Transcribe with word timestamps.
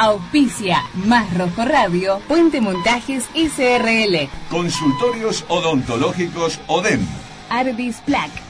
Auspicia 0.00 0.82
Más 1.04 1.32
Rojo 1.36 1.64
Radio, 1.64 2.20
Puente 2.26 2.60
Montajes 2.62 3.24
SRL. 3.34 4.28
Consultorios 4.48 5.44
odontológicos 5.48 6.58
ODEM. 6.66 7.06
Ardis 7.50 7.98
Plaque. 8.06 8.49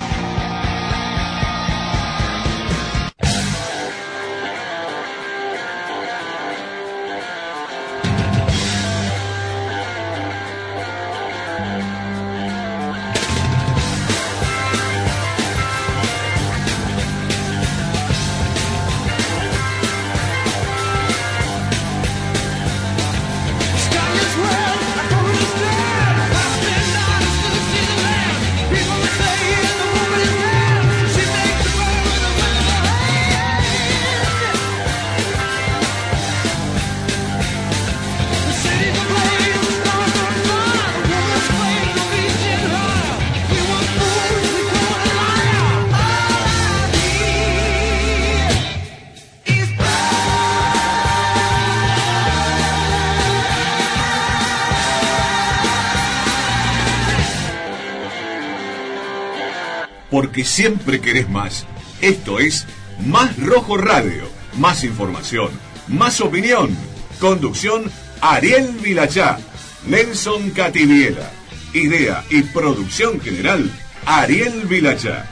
Siempre 60.45 61.01
querés 61.01 61.29
más. 61.29 61.67
Esto 62.01 62.39
es 62.39 62.67
Más 63.07 63.37
Rojo 63.39 63.77
Radio. 63.77 64.25
Más 64.59 64.85
información, 64.85 65.51
más 65.89 66.21
opinión. 66.21 66.77
Conducción 67.19 67.91
Ariel 68.21 68.73
Vilachá, 68.83 69.39
Nelson 69.87 70.51
Cativiela. 70.51 71.31
Idea 71.73 72.25
y 72.31 72.43
producción 72.43 73.21
general 73.21 73.71
Ariel 74.07 74.67
Vilachá. 74.67 75.27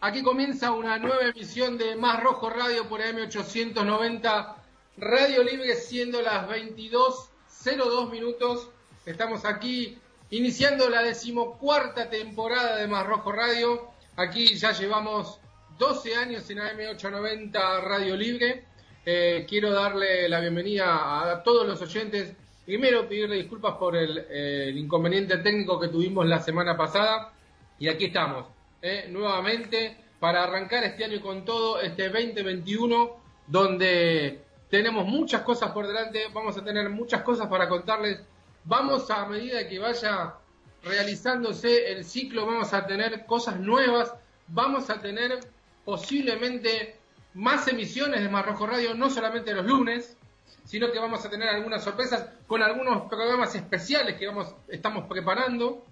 Aquí 0.00 0.22
comienza 0.22 0.72
una 0.72 0.96
nueva 0.98 1.24
emisión 1.24 1.76
de 1.76 1.96
Más 1.96 2.22
Rojo 2.22 2.48
Radio 2.48 2.88
por 2.88 3.00
AM890 3.00 4.54
Radio 4.96 5.42
Libre, 5.42 5.74
siendo 5.76 6.22
las 6.22 6.48
22.02 6.48 8.10
minutos. 8.10 8.70
Estamos 9.04 9.44
aquí 9.44 9.98
iniciando 10.30 10.88
la 10.88 11.02
decimocuarta 11.02 12.08
temporada 12.08 12.76
de 12.76 12.86
Más 12.86 13.06
Rojo 13.06 13.32
Radio. 13.32 13.90
Aquí 14.16 14.54
ya 14.54 14.72
llevamos 14.72 15.38
12 15.78 16.16
años 16.16 16.48
en 16.48 16.58
AM890 16.58 17.82
Radio 17.82 18.16
Libre. 18.16 18.64
Eh, 19.04 19.44
quiero 19.46 19.72
darle 19.72 20.26
la 20.30 20.40
bienvenida 20.40 21.32
a 21.32 21.42
todos 21.42 21.66
los 21.66 21.82
oyentes. 21.82 22.32
Primero 22.64 23.06
pedirle 23.06 23.36
disculpas 23.36 23.74
por 23.76 23.94
el, 23.94 24.16
eh, 24.30 24.68
el 24.68 24.78
inconveniente 24.78 25.36
técnico 25.36 25.78
que 25.78 25.88
tuvimos 25.88 26.24
la 26.24 26.40
semana 26.40 26.74
pasada. 26.74 27.34
Y 27.78 27.88
aquí 27.88 28.06
estamos 28.06 28.46
eh, 28.82 29.06
nuevamente 29.10 29.96
para 30.18 30.42
arrancar 30.44 30.84
este 30.84 31.04
año 31.04 31.20
con 31.20 31.44
todo, 31.44 31.80
este 31.80 32.08
2021, 32.08 33.16
donde 33.46 34.42
tenemos 34.68 35.06
muchas 35.06 35.42
cosas 35.42 35.70
por 35.70 35.86
delante, 35.86 36.26
vamos 36.32 36.56
a 36.58 36.64
tener 36.64 36.88
muchas 36.90 37.22
cosas 37.22 37.46
para 37.46 37.68
contarles. 37.68 38.20
Vamos 38.64 39.10
a 39.10 39.26
medida 39.26 39.66
que 39.68 39.78
vaya 39.78 40.34
realizándose 40.82 41.92
el 41.92 42.04
ciclo, 42.04 42.46
vamos 42.46 42.74
a 42.74 42.86
tener 42.86 43.26
cosas 43.26 43.58
nuevas, 43.60 44.12
vamos 44.48 44.90
a 44.90 45.00
tener 45.00 45.40
posiblemente 45.84 46.96
más 47.34 47.68
emisiones 47.68 48.22
de 48.22 48.28
Marrojo 48.28 48.66
Radio, 48.66 48.94
no 48.94 49.08
solamente 49.08 49.54
los 49.54 49.64
lunes, 49.64 50.16
sino 50.64 50.90
que 50.90 50.98
vamos 50.98 51.24
a 51.24 51.30
tener 51.30 51.48
algunas 51.48 51.82
sorpresas 51.82 52.28
con 52.46 52.62
algunos 52.62 53.08
programas 53.08 53.54
especiales 53.54 54.16
que 54.16 54.26
vamos, 54.26 54.54
estamos 54.68 55.06
preparando 55.06 55.84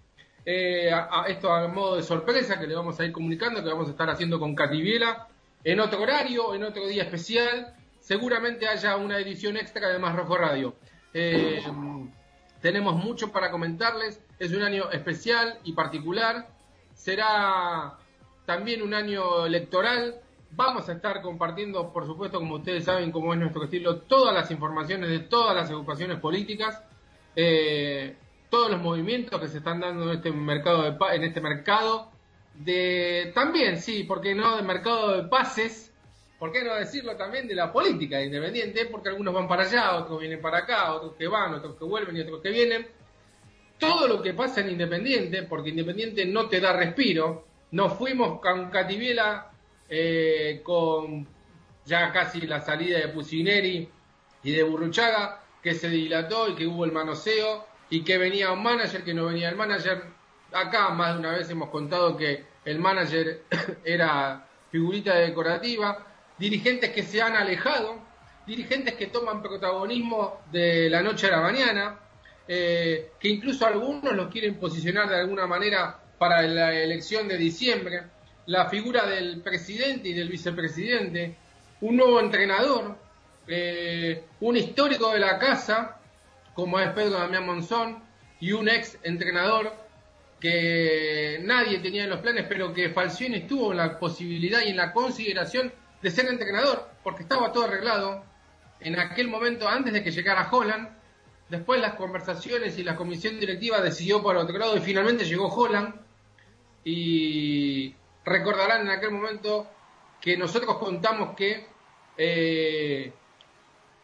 eh, 0.49 0.93
a, 0.93 1.25
esto 1.27 1.53
a 1.53 1.67
modo 1.67 1.97
de 1.97 2.05
sorpresa 2.05 2.61
que 2.61 2.69
le 2.69 2.77
vamos 2.77 3.01
a 3.01 3.05
ir 3.05 3.11
comunicando, 3.11 3.65
que 3.65 3.69
vamos 3.69 3.89
a 3.89 3.91
estar 3.91 4.09
haciendo 4.09 4.39
con 4.39 4.55
Cativiela 4.55 5.27
en 5.65 5.81
otro 5.81 6.01
horario, 6.01 6.55
en 6.55 6.63
otro 6.63 6.87
día 6.87 7.03
especial. 7.03 7.75
Seguramente 7.99 8.69
haya 8.69 8.97
una 8.97 9.19
edición 9.19 9.57
extra 9.57 9.89
de 9.89 9.99
Más 9.99 10.15
Rojo 10.15 10.37
Radio. 10.37 10.77
Eh, 11.13 11.61
tenemos 12.61 12.95
mucho 12.95 13.33
para 13.33 13.51
comentarles. 13.51 14.23
Es 14.39 14.53
un 14.53 14.63
año 14.63 14.89
especial 14.93 15.59
y 15.65 15.73
particular. 15.73 16.47
Será 16.95 17.99
también 18.45 18.83
un 18.83 18.95
año 18.95 19.47
electoral. 19.47 20.21
Vamos 20.53 20.89
a 20.89 20.93
estar 20.93 21.23
compartiendo, 21.23 21.93
por 21.93 22.07
supuesto, 22.07 22.39
como 22.39 22.55
ustedes 22.55 22.85
saben, 22.85 23.11
como 23.11 23.35
es 23.35 23.41
nuestro 23.41 23.65
estilo, 23.65 23.97
todas 24.03 24.33
las 24.33 24.49
informaciones 24.53 25.11
de 25.11 25.19
todas 25.19 25.57
las 25.57 25.69
agrupaciones 25.69 26.21
políticas. 26.21 26.81
Eh, 27.35 28.15
todos 28.51 28.71
los 28.71 28.81
movimientos 28.81 29.41
que 29.41 29.49
se 29.49 29.59
están 29.59 29.81
dando 29.81 30.11
en 30.11 30.17
este 30.17 30.31
mercado 30.33 30.83
de 30.83 30.97
en 31.15 31.25
este 31.25 31.41
mercado 31.41 32.11
de 32.55 33.33
también 33.35 33.79
sí, 33.79 34.05
porque 34.05 34.35
no 34.35 34.57
de 34.57 34.63
mercado 34.63 35.23
de 35.23 35.29
pases, 35.29 35.93
¿por 36.39 36.53
qué 36.53 36.65
no 36.65 36.75
decirlo 36.75 37.17
también 37.17 37.47
de 37.47 37.55
la 37.55 37.73
política 37.73 38.23
independiente? 38.23 38.87
Porque 38.87 39.11
algunos 39.11 39.35
van 39.35 39.49
para 39.49 39.65
allá, 39.65 39.97
otros 39.97 40.21
vienen 40.21 40.41
para 40.41 40.59
acá, 40.59 40.93
otros 40.95 41.15
que 41.19 41.27
van, 41.27 41.55
otros 41.55 41.77
que 41.77 41.85
vuelven 41.85 42.17
y 42.17 42.21
otros 42.21 42.41
que 42.41 42.51
vienen. 42.51 42.87
Todo 43.79 44.09
lo 44.09 44.23
que 44.23 44.33
pasa 44.33 44.63
en 44.63 44.71
Independiente, 44.71 45.43
porque 45.43 45.69
Independiente 45.69 46.25
no 46.25 46.49
te 46.49 46.61
da 46.61 46.73
respiro. 46.73 47.45
Nos 47.73 47.93
fuimos 47.93 48.41
con 48.41 48.71
Cativiela 48.71 49.51
eh, 49.89 50.61
con 50.63 51.29
ya 51.85 52.11
casi 52.11 52.41
la 52.47 52.61
salida 52.61 52.99
de 52.99 53.09
Pusineri 53.09 53.89
y 54.43 54.53
de 54.53 54.63
Burruchaga, 54.63 55.43
que 55.63 55.75
se 55.75 55.91
dilató 55.91 56.49
y 56.49 56.55
que 56.55 56.67
hubo 56.67 56.87
el 56.87 56.93
manoseo 56.93 57.67
y 57.91 58.03
que 58.03 58.19
venía 58.19 58.53
un 58.53 58.63
manager, 58.63 59.05
que 59.05 59.15
no 59.15 59.27
venía 59.27 59.49
el 59.49 59.57
manager. 59.57 60.05
Acá 60.53 60.91
más 60.91 61.15
de 61.15 61.21
una 61.21 61.33
vez 61.33 61.51
hemos 61.51 61.71
contado 61.71 62.17
que 62.17 62.45
el 62.65 62.79
manager 62.79 63.43
era 63.85 64.47
figurita 64.71 65.15
decorativa, 65.17 66.07
dirigentes 66.39 66.91
que 66.91 67.03
se 67.03 67.23
han 67.23 67.35
alejado, 67.35 67.99
dirigentes 68.47 68.95
que 68.95 69.07
toman 69.07 69.43
protagonismo 69.43 70.41
de 70.53 70.89
la 70.91 71.03
noche 71.03 71.27
a 71.29 71.33
la 71.33 71.41
mañana, 71.41 71.99
eh, 72.49 73.13
que 73.19 73.29
incluso 73.29 73.67
algunos 73.67 74.15
los 74.15 74.31
quieren 74.31 74.55
posicionar 74.57 75.09
de 75.09 75.17
alguna 75.17 75.47
manera 75.47 75.99
para 76.19 76.43
la 76.43 76.73
elección 76.75 77.27
de 77.29 77.37
diciembre, 77.37 78.03
la 78.47 78.69
figura 78.69 79.07
del 79.07 79.41
presidente 79.41 80.09
y 80.09 80.13
del 80.15 80.29
vicepresidente, 80.29 81.37
un 81.81 81.97
nuevo 81.97 82.21
entrenador, 82.21 82.97
eh, 83.49 84.25
un 84.41 84.57
histórico 84.57 85.13
de 85.13 85.19
la 85.19 85.39
casa, 85.39 85.96
como 86.57 86.81
es 86.81 86.89
Pedro 86.91 87.19
Damián 87.19 87.47
Monzón, 87.47 88.03
y 88.41 88.53
un 88.53 88.69
ex 88.69 88.99
entrenador 89.03 89.73
que 90.41 91.41
nadie 91.43 91.79
tenía 91.79 92.05
en 92.05 92.11
los 92.11 92.21
planes, 92.21 92.47
pero 92.49 92.73
que 92.73 92.91
Falcioni 92.91 93.37
estuvo 93.37 93.71
en 93.71 93.79
la 93.79 93.99
posibilidad 93.99 94.61
y 94.63 94.71
en 94.71 94.77
la 94.77 94.93
consideración 94.93 95.73
de 96.03 96.11
ser 96.11 96.27
entrenador, 96.27 96.89
porque 97.03 97.23
estaba 97.23 97.53
todo 97.53 97.65
arreglado 97.65 98.25
en 98.81 98.99
aquel 98.99 99.29
momento 99.29 99.69
antes 99.69 99.93
de 99.93 100.03
que 100.03 100.11
llegara 100.11 100.49
Holland. 100.51 100.89
Después 101.49 101.81
las 101.81 101.95
conversaciones 101.95 102.79
y 102.79 102.83
la 102.83 102.97
comisión 102.97 103.39
directiva 103.39 103.81
decidió 103.81 104.23
por 104.23 104.37
otro 104.37 104.59
lado 104.59 104.77
y 104.77 104.81
finalmente 104.81 105.25
llegó 105.25 105.49
Holland. 105.49 105.95
Y 106.85 107.95
recordarán 108.25 108.83
en 108.83 108.91
aquel 108.91 109.13
momento 109.13 109.69
que 110.21 110.37
nosotros 110.37 110.77
contamos 110.79 111.35
que 111.37 111.67
eh, 112.19 113.13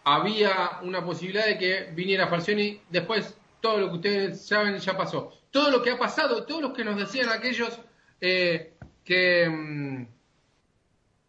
había 0.04 0.78
una 0.82 1.04
posibilidad 1.04 1.46
de 1.46 1.58
que 1.58 1.90
viniera 1.94 2.28
Falcioni. 2.28 2.81
Después 2.88 3.37
todo 3.60 3.78
lo 3.78 3.88
que 3.90 3.96
ustedes 3.96 4.46
saben 4.46 4.78
ya 4.78 4.96
pasó. 4.96 5.32
Todo 5.50 5.70
lo 5.70 5.82
que 5.82 5.90
ha 5.90 5.99
pasado, 5.99 6.44
todos 6.44 6.62
los 6.62 6.72
que 6.72 6.84
nos 6.84 6.96
decían 6.96 7.28
aquellos 7.28 7.78
eh, 8.20 8.75
que 9.04 9.49
mm, 9.49 10.06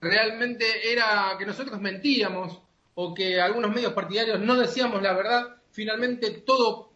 realmente 0.01 0.91
era 0.91 1.35
que 1.37 1.45
nosotros 1.45 1.79
mentíamos 1.81 2.61
o 2.95 3.13
que 3.13 3.41
algunos 3.41 3.73
medios 3.73 3.93
partidarios 3.93 4.39
no 4.39 4.55
decíamos 4.55 5.01
la 5.01 5.13
verdad, 5.13 5.55
finalmente 5.71 6.29
todo 6.31 6.93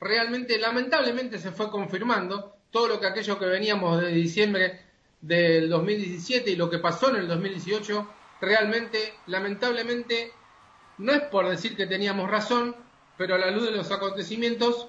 realmente, 0.00 0.58
lamentablemente, 0.58 1.38
se 1.38 1.52
fue 1.52 1.70
confirmando. 1.70 2.56
Todo 2.70 2.88
lo 2.88 3.00
que 3.00 3.06
aquello 3.06 3.38
que 3.38 3.46
veníamos 3.46 4.00
de 4.00 4.08
diciembre 4.08 4.80
del 5.20 5.68
2017 5.68 6.50
y 6.50 6.56
lo 6.56 6.70
que 6.70 6.78
pasó 6.78 7.10
en 7.10 7.16
el 7.16 7.28
2018, 7.28 8.08
realmente, 8.40 9.14
lamentablemente, 9.26 10.32
no 11.00 11.12
es 11.12 11.22
por 11.22 11.48
decir 11.48 11.76
que 11.76 11.86
teníamos 11.86 12.30
razón, 12.30 12.76
pero 13.16 13.34
a 13.34 13.38
la 13.38 13.50
luz 13.50 13.64
de 13.64 13.72
los 13.72 13.90
acontecimientos, 13.90 14.88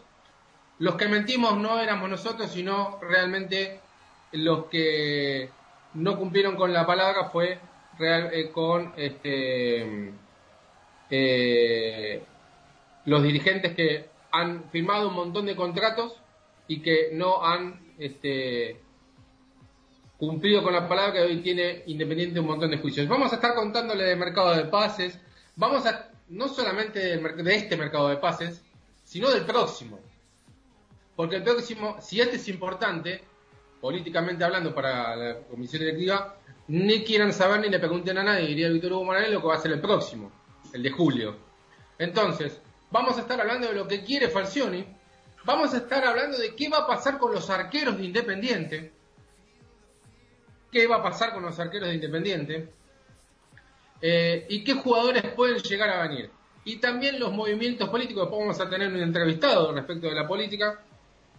los 0.80 0.96
que 0.96 1.08
mentimos 1.08 1.58
no 1.58 1.80
éramos 1.80 2.10
nosotros, 2.10 2.52
sino 2.52 3.00
realmente 3.02 3.80
los 4.31 4.66
que 4.66 5.50
no 5.94 6.18
cumplieron 6.18 6.56
con 6.56 6.74
la 6.74 6.86
palabra 6.86 7.30
fue 7.30 7.60
real, 7.98 8.30
eh, 8.34 8.50
con 8.52 8.94
este 8.98 10.13
eh, 11.10 12.24
los 13.06 13.24
dirigentes 13.24 13.75
que 13.75 14.10
han 14.31 14.69
firmado 14.69 15.10
un 15.10 15.16
montón 15.16 15.46
de 15.46 15.56
contratos 15.56 16.16
y 16.68 16.81
que 16.81 17.10
no 17.13 17.44
han 17.44 17.94
este, 18.00 18.80
cumplido 20.18 20.63
con 20.63 20.74
la 20.74 20.88
palabra 20.88 21.13
que 21.13 21.22
hoy 21.22 21.38
tiene 21.42 21.84
Independiente 21.88 22.40
un 22.40 22.48
montón 22.48 22.72
de 22.72 22.78
juicios. 22.78 23.08
Vamos 23.08 23.31
a 23.31 23.36
estar 23.36 23.56
contándole 23.56 24.04
de 24.06 24.16
mercado 24.16 24.56
de 24.56 24.66
pases, 24.66 25.19
vamos 25.56 25.86
a 25.86 26.09
no 26.30 26.48
solamente 26.48 27.18
de 27.18 27.56
este 27.56 27.75
mercado 27.77 28.09
de 28.09 28.18
pases, 28.18 28.62
sino 29.03 29.30
del 29.30 29.45
próximo. 29.45 30.00
Porque 31.15 31.38
el 31.38 31.44
próximo, 31.44 31.98
si 32.01 32.21
este 32.21 32.38
es 32.38 32.48
importante, 32.48 33.21
políticamente 33.81 34.44
hablando 34.44 34.74
para 34.74 35.15
la 35.15 35.39
comisión 35.42 35.81
directiva, 35.81 36.38
ni 36.68 37.03
quieran 37.03 37.33
saber 37.33 37.59
ni 37.59 37.69
le 37.69 37.80
pregunten 37.80 38.18
a 38.18 38.24
nadie, 38.24 38.48
diría 38.48 38.69
Víctor 38.69 38.94
Hugo 38.94 39.06
Morales, 39.06 39.31
lo 39.31 39.42
que 39.42 39.48
va 39.48 39.56
a 39.56 39.62
ser 39.62 39.71
el 39.71 39.81
próximo 39.81 40.31
el 40.74 40.83
de 40.83 40.92
julio. 40.92 41.36
Entonces, 41.98 42.59
vamos 42.89 43.18
a 43.18 43.21
estar 43.21 43.39
hablando 43.39 43.68
de 43.68 43.74
lo 43.74 43.88
que 43.88 44.03
quiere 44.03 44.30
Falcioni, 44.30 44.86
vamos 45.44 45.74
a 45.74 45.77
estar 45.77 46.06
hablando 46.06 46.38
de 46.38 46.56
qué 46.56 46.69
va 46.69 46.80
a 46.80 46.88
pasar 46.88 47.18
con 47.18 47.33
los 47.33 47.50
arqueros 47.50 47.98
de 47.98 48.06
Independiente, 48.06 48.92
qué 50.71 50.88
va 50.88 50.98
a 50.98 51.03
pasar 51.03 51.33
con 51.33 51.44
los 51.44 51.59
arqueros 51.59 51.89
de 51.89 51.95
Independiente, 51.95 52.69
eh, 54.01 54.45
y 54.50 54.63
qué 54.63 54.74
jugadores 54.74 55.24
pueden 55.36 55.57
llegar 55.59 55.89
a 55.89 56.07
venir. 56.07 56.30
Y 56.63 56.77
también 56.77 57.19
los 57.19 57.31
movimientos 57.31 57.89
políticos, 57.89 58.24
después 58.24 58.42
vamos 58.42 58.59
a 58.59 58.69
tener 58.69 58.88
un 58.88 59.01
entrevistado 59.01 59.74
respecto 59.74 60.07
de 60.07 60.15
la 60.15 60.27
política 60.27 60.80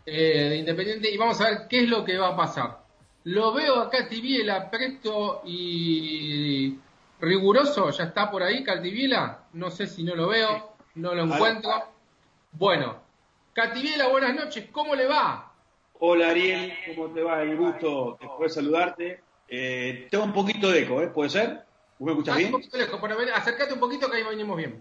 eh, 0.05 0.49
de 0.50 0.56
Independiente 0.56 1.11
y 1.11 1.17
vamos 1.17 1.41
a 1.41 1.50
ver 1.50 1.59
qué 1.69 1.85
es 1.85 1.88
lo 1.88 2.05
que 2.05 2.19
va 2.19 2.29
a 2.29 2.37
pasar. 2.37 2.79
Lo 3.25 3.53
veo 3.53 3.76
acá 3.76 4.09
Tibiela, 4.09 4.69
Presto 4.69 5.43
y 5.44 6.76
riguroso, 7.20 7.91
ya 7.91 8.05
está 8.05 8.31
por 8.31 8.43
ahí 8.43 8.64
Cativiela, 8.64 9.44
no 9.53 9.70
sé 9.70 9.87
si 9.87 10.03
no 10.03 10.17
lo 10.17 10.29
veo, 10.29 10.75
no 10.97 11.14
lo 11.14 11.23
encuentro. 11.23 11.70
Bueno, 12.50 12.97
Cativiela, 13.53 14.09
buenas 14.09 14.35
noches, 14.35 14.67
¿cómo 14.73 14.97
le 14.97 15.06
va? 15.06 15.53
Hola 16.00 16.31
Ariel, 16.31 16.73
¿cómo 16.97 17.14
te 17.14 17.23
va? 17.23 17.43
El 17.43 17.56
gusto 17.56 18.19
de 18.41 18.49
saludarte. 18.49 19.20
Eh, 19.47 20.09
tengo 20.11 20.25
un 20.25 20.32
poquito 20.32 20.69
de 20.73 20.81
eco, 20.81 21.00
¿eh? 21.00 21.06
¿Puede 21.06 21.31
ser? 21.31 21.64
¿Me 22.04 22.12
escuchas 22.12 22.37
bien? 22.37 22.54
Un 22.54 22.62
acércate 23.34 23.75
un 23.75 23.81
poquito 23.81 24.10
que 24.10 24.16
ahí 24.16 24.22
venimos 24.22 24.56
bien. 24.56 24.81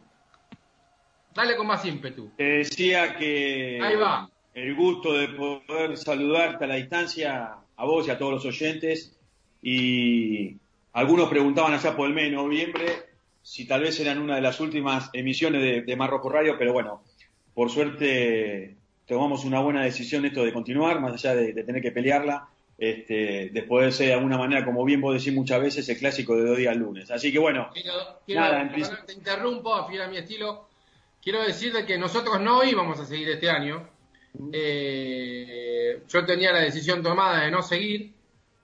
Dale 1.34 1.56
con 1.56 1.68
más 1.68 1.86
ímpetu. 1.86 2.32
Te 2.36 2.44
decía 2.44 3.16
que 3.16 3.80
ahí 3.82 3.96
va. 3.96 4.30
el 4.54 4.76
gusto 4.76 5.14
de 5.14 5.30
poder 5.30 5.98
saludarte 5.98 6.66
a 6.66 6.68
la 6.68 6.76
distancia, 6.76 7.56
a 7.76 7.86
vos 7.86 8.08
y 8.08 8.12
a 8.12 8.18
todos 8.18 8.34
los 8.34 8.46
oyentes, 8.46 9.18
y 9.62 10.58
algunos 10.94 11.30
preguntaban 11.30 11.74
allá 11.74 11.96
por 11.96 12.08
el 12.08 12.14
mes 12.14 12.26
de 12.26 12.32
noviembre 12.32 13.12
si 13.44 13.66
tal 13.66 13.82
vez 13.82 14.00
eran 14.00 14.20
una 14.20 14.36
de 14.36 14.42
las 14.42 14.60
últimas 14.60 15.10
emisiones 15.14 15.62
de, 15.62 15.82
de 15.82 15.96
Mar 15.96 16.12
Radio, 16.12 16.58
pero 16.58 16.74
bueno, 16.74 17.04
por 17.54 17.70
suerte 17.70 18.76
tomamos 19.08 19.44
una 19.46 19.60
buena 19.60 19.84
decisión 19.84 20.26
esto 20.26 20.44
de 20.44 20.54
continuar, 20.54 21.00
más 21.02 21.14
allá 21.14 21.36
de, 21.36 21.54
tener 21.64 21.82
que 21.82 21.92
pelearla, 21.92 22.48
este, 22.82 23.52
después 23.54 23.86
de 23.86 23.92
ser 23.92 24.08
de 24.08 24.14
alguna 24.16 24.40
manera, 24.40 24.66
como 24.66 24.84
bien 24.84 25.02
vos 25.02 25.14
decís 25.14 25.32
muchas 25.32 25.62
veces, 25.62 25.88
el 25.88 26.00
clásico 26.00 26.36
de 26.36 26.46
dos 26.46 26.58
días 26.58 26.76
lunes. 26.76 27.12
Así 27.12 27.32
que 27.32 27.38
bueno, 27.38 27.70
nada, 28.28 28.72
te 29.06 29.14
interrumpo, 29.14 29.76
a 29.76 29.86
a 29.86 30.08
mi 30.08 30.18
estilo. 30.18 30.68
Quiero 31.22 31.44
decirte 31.44 31.86
que 31.86 32.00
nosotros 32.00 32.42
no 32.42 32.64
íbamos 32.64 33.00
a 33.00 33.06
seguir 33.06 33.30
este 33.30 33.52
año. 33.52 33.88
Eh, 34.52 36.02
yo 36.10 36.26
tenía 36.26 36.52
la 36.52 36.62
decisión 36.62 37.04
tomada 37.04 37.44
de 37.44 37.52
no 37.52 37.62
seguir 37.62 38.14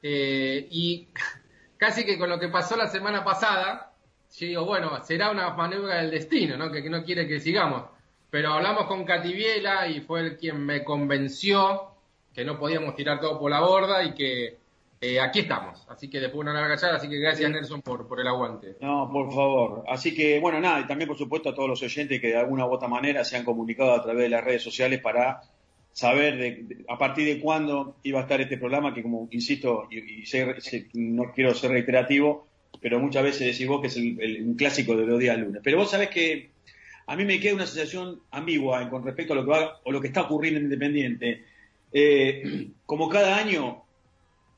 eh, 0.01 0.67
y 0.71 1.09
casi 1.77 2.03
que 2.03 2.17
con 2.17 2.31
lo 2.31 2.39
que 2.39 2.47
pasó 2.47 2.75
la 2.75 2.87
semana 2.87 3.23
pasada, 3.23 3.93
yo 4.35 4.47
digo, 4.47 4.65
bueno, 4.65 5.03
será 5.03 5.29
una 5.29 5.51
maniobra 5.51 5.97
del 5.97 6.09
destino, 6.09 6.57
¿no? 6.57 6.71
Que, 6.71 6.89
no 6.89 7.03
quiere 7.03 7.27
que 7.27 7.39
sigamos. 7.39 7.83
Pero 8.31 8.53
hablamos 8.53 8.87
con 8.87 9.05
Cativiela 9.05 9.87
y 9.87 10.01
fue 10.01 10.21
el 10.21 10.37
quien 10.37 10.65
me 10.65 10.83
convenció 10.83 11.96
que 12.37 12.45
no 12.45 12.59
podíamos 12.59 12.93
tirar 12.93 13.19
todo 13.19 13.39
por 13.39 13.49
la 13.49 13.61
borda 13.61 14.03
y 14.03 14.13
que 14.13 14.57
eh, 15.01 15.19
aquí 15.19 15.39
estamos. 15.39 15.83
Así 15.89 16.07
que 16.07 16.19
después 16.19 16.41
una 16.41 16.53
larga 16.53 16.77
charla, 16.77 16.97
así 16.97 17.09
que 17.09 17.17
gracias 17.17 17.49
Nelson 17.49 17.81
por, 17.81 18.07
por 18.07 18.19
el 18.19 18.27
aguante. 18.27 18.75
No, 18.79 19.09
por 19.11 19.33
favor. 19.33 19.83
Así 19.87 20.13
que, 20.13 20.39
bueno, 20.39 20.59
nada, 20.59 20.81
y 20.81 20.85
también 20.85 21.07
por 21.07 21.17
supuesto 21.17 21.49
a 21.49 21.55
todos 21.55 21.67
los 21.67 21.81
oyentes 21.81 22.21
que 22.21 22.27
de 22.27 22.37
alguna 22.37 22.67
u 22.67 22.71
otra 22.71 22.87
manera 22.87 23.23
se 23.23 23.37
han 23.37 23.43
comunicado 23.43 23.91
a 23.91 24.03
través 24.03 24.21
de 24.21 24.29
las 24.29 24.43
redes 24.43 24.61
sociales 24.61 25.01
para 25.01 25.41
saber 25.93 26.37
de, 26.37 26.85
a 26.87 26.99
partir 26.99 27.25
de 27.25 27.41
cuándo 27.41 27.95
iba 28.03 28.19
a 28.19 28.21
estar 28.21 28.39
este 28.39 28.59
programa, 28.59 28.93
que 28.93 29.01
como 29.01 29.27
insisto, 29.31 29.87
y, 29.89 30.23
no 30.93 31.31
quiero 31.33 31.55
ser 31.55 31.71
reiterativo, 31.71 32.45
pero 32.79 32.99
muchas 32.99 33.23
veces 33.23 33.47
decís 33.47 33.67
vos 33.67 33.81
que 33.81 33.87
es 33.87 33.97
un 33.97 34.53
clásico 34.55 34.95
de 34.95 35.07
los 35.07 35.17
días 35.17 35.39
lunes. 35.39 35.59
Pero 35.63 35.77
vos 35.77 35.89
sabés 35.89 36.09
que 36.09 36.51
a 37.07 37.15
mí 37.15 37.25
me 37.25 37.39
queda 37.39 37.55
una 37.55 37.65
sensación 37.65 38.21
ambigua 38.29 38.87
con 38.91 39.03
respecto 39.03 39.33
a 39.33 39.37
lo 39.37 39.43
que 39.43 39.49
va, 39.49 39.79
o 39.83 39.91
lo 39.91 39.99
que 39.99 40.09
está 40.09 40.21
ocurriendo 40.21 40.59
en 40.59 40.65
Independiente. 40.65 41.56
Eh, 41.91 42.69
como 42.85 43.09
cada 43.09 43.37
año, 43.37 43.83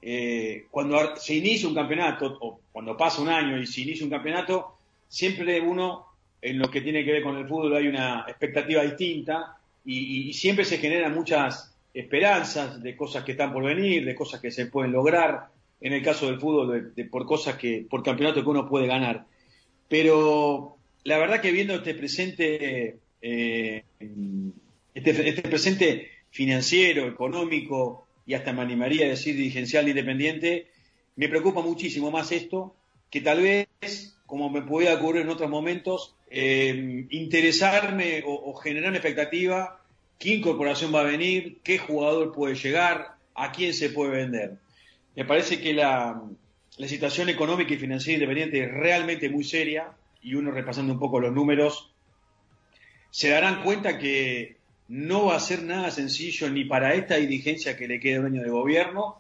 eh, 0.02 0.66
cuando 0.72 1.16
se 1.18 1.36
inicia 1.36 1.68
un 1.68 1.76
campeonato, 1.76 2.38
o 2.40 2.62
cuando 2.72 2.96
pasa 2.96 3.22
un 3.22 3.30
año 3.30 3.58
y 3.60 3.68
se 3.68 3.82
inicia 3.82 4.06
un 4.06 4.12
campeonato, 4.12 4.78
siempre 5.08 5.60
uno, 5.60 6.06
en 6.42 6.58
lo 6.58 6.70
que 6.70 6.82
tiene 6.82 7.04
que 7.04 7.12
ver 7.12 7.24
con 7.24 7.38
el 7.38 7.48
fútbol, 7.48 7.76
hay 7.76 7.88
una 7.88 8.26
expectativa 8.28 8.84
distinta 8.84 9.58
y, 9.86 10.32
siempre 10.34 10.66
se 10.66 10.78
generan 10.78 11.14
muchas 11.14 11.76
esperanzas 11.94 12.82
de 12.82 12.96
cosas 12.96 13.24
que 13.24 13.32
están 13.32 13.52
por 13.52 13.64
venir, 13.64 14.06
de 14.06 14.16
cosas 14.16 14.40
que 14.40 14.52
se 14.52 14.68
pueden 14.68 14.92
lograr, 14.92 15.48
en 15.82 15.94
el 15.94 16.04
caso 16.04 16.28
del 16.28 16.40
fútbol, 16.40 16.94
por 17.10 17.26
cosas 17.26 17.56
que, 17.56 17.86
por 17.90 18.04
campeonato 18.04 18.44
que 18.44 18.50
uno 18.50 18.70
puede 18.70 18.88
ganar. 18.88 19.26
Pero 19.88 20.78
la 21.04 21.18
verdad 21.18 21.42
que 21.42 21.52
viendo 21.52 21.74
este 21.74 21.96
presente, 21.96 22.98
eh, 23.22 23.84
este, 24.94 25.30
este, 25.30 25.42
presente 25.42 26.10
financiero, 26.32 27.08
económico 27.08 28.08
y 28.26 28.34
hasta 28.34 28.54
me 28.54 28.62
animaría 28.62 29.06
a 29.06 29.10
decir 29.10 29.36
dirigencial 29.36 29.88
independiente, 29.88 30.68
me 31.16 31.30
preocupa 31.30 31.62
muchísimo 31.62 32.12
más 32.12 32.32
esto 32.32 32.76
que 33.10 33.22
tal 33.22 33.42
vez, 33.42 33.68
como 34.26 34.50
me 34.50 34.62
podía 34.62 34.94
ocurrir 34.94 35.24
en 35.24 35.30
otros 35.30 35.50
momentos, 35.50 36.16
eh, 36.30 37.08
interesarme 37.10 38.24
o, 38.26 38.34
o 38.52 38.54
generar 38.56 38.94
expectativa 38.94 39.80
qué 40.20 40.36
incorporación 40.36 40.94
va 40.94 41.00
a 41.00 41.04
venir, 41.04 41.60
qué 41.64 41.80
jugador 41.80 42.34
puede 42.34 42.54
llegar, 42.56 43.16
a 43.34 43.52
quién 43.52 43.74
se 43.74 43.90
puede 43.90 44.12
vender. 44.12 44.58
me 45.16 45.26
parece 45.26 45.60
que 45.60 45.74
la 45.74 46.22
situación 46.86 47.30
económica 47.30 47.74
y 47.74 47.78
financiera 47.78 48.16
independiente 48.16 48.64
es 48.64 48.72
realmente 48.72 49.30
muy 49.30 49.44
seria 49.44 49.94
y 50.22 50.36
uno 50.36 50.52
repasando 50.52 50.94
un 50.94 51.00
poco 51.00 51.22
los 51.22 51.34
números, 51.34 51.94
se 53.10 53.30
darán 53.30 53.64
cuenta 53.64 53.98
que 53.98 54.59
no 54.90 55.26
va 55.26 55.36
a 55.36 55.40
ser 55.40 55.64
nada 55.64 55.92
sencillo 55.92 56.50
ni 56.50 56.66
para 56.66 56.96
esta 56.96 57.16
dirigencia 57.16 57.78
que 57.78 57.88
le 57.88 58.00
quede 58.00 58.26
año 58.26 58.42
de 58.42 58.50
gobierno, 58.50 59.18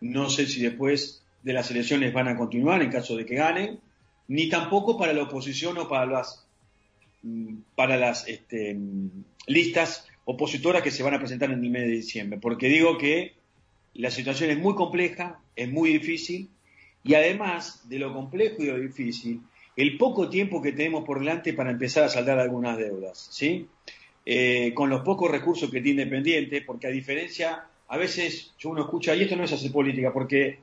no 0.00 0.28
sé 0.28 0.46
si 0.46 0.60
después 0.60 1.24
de 1.42 1.54
las 1.54 1.70
elecciones 1.70 2.12
van 2.12 2.28
a 2.28 2.36
continuar 2.36 2.82
en 2.82 2.90
caso 2.90 3.16
de 3.16 3.24
que 3.24 3.34
ganen, 3.34 3.80
ni 4.28 4.50
tampoco 4.50 4.98
para 4.98 5.14
la 5.14 5.22
oposición 5.22 5.78
o 5.78 5.88
para 5.88 6.04
las, 6.04 6.46
mm, 7.22 7.54
para 7.74 7.96
las 7.96 8.28
este, 8.28 8.76
listas 9.46 10.06
opositoras 10.26 10.82
que 10.82 10.90
se 10.90 11.02
van 11.02 11.14
a 11.14 11.18
presentar 11.18 11.50
en 11.50 11.64
el 11.64 11.70
mes 11.70 11.82
de 11.82 11.92
diciembre, 11.92 12.38
porque 12.38 12.68
digo 12.68 12.98
que 12.98 13.32
la 13.94 14.10
situación 14.10 14.50
es 14.50 14.58
muy 14.58 14.74
compleja, 14.74 15.40
es 15.56 15.70
muy 15.70 15.90
difícil, 15.90 16.50
y 17.02 17.14
además 17.14 17.88
de 17.88 17.98
lo 17.98 18.12
complejo 18.12 18.62
y 18.62 18.66
lo 18.66 18.78
difícil, 18.78 19.40
el 19.74 19.96
poco 19.96 20.28
tiempo 20.28 20.60
que 20.60 20.72
tenemos 20.72 21.04
por 21.04 21.20
delante 21.20 21.54
para 21.54 21.70
empezar 21.70 22.04
a 22.04 22.08
saldar 22.10 22.38
algunas 22.38 22.76
deudas, 22.76 23.28
¿sí? 23.30 23.66
Eh, 24.30 24.74
con 24.74 24.90
los 24.90 25.00
pocos 25.00 25.30
recursos 25.30 25.70
que 25.70 25.80
tiene 25.80 26.02
Independiente, 26.02 26.60
porque 26.60 26.86
a 26.86 26.90
diferencia, 26.90 27.64
a 27.88 27.96
veces 27.96 28.52
uno 28.64 28.82
escucha, 28.82 29.16
y 29.16 29.22
esto 29.22 29.36
no 29.36 29.44
es 29.44 29.54
hacer 29.54 29.72
política, 29.72 30.12
porque 30.12 30.58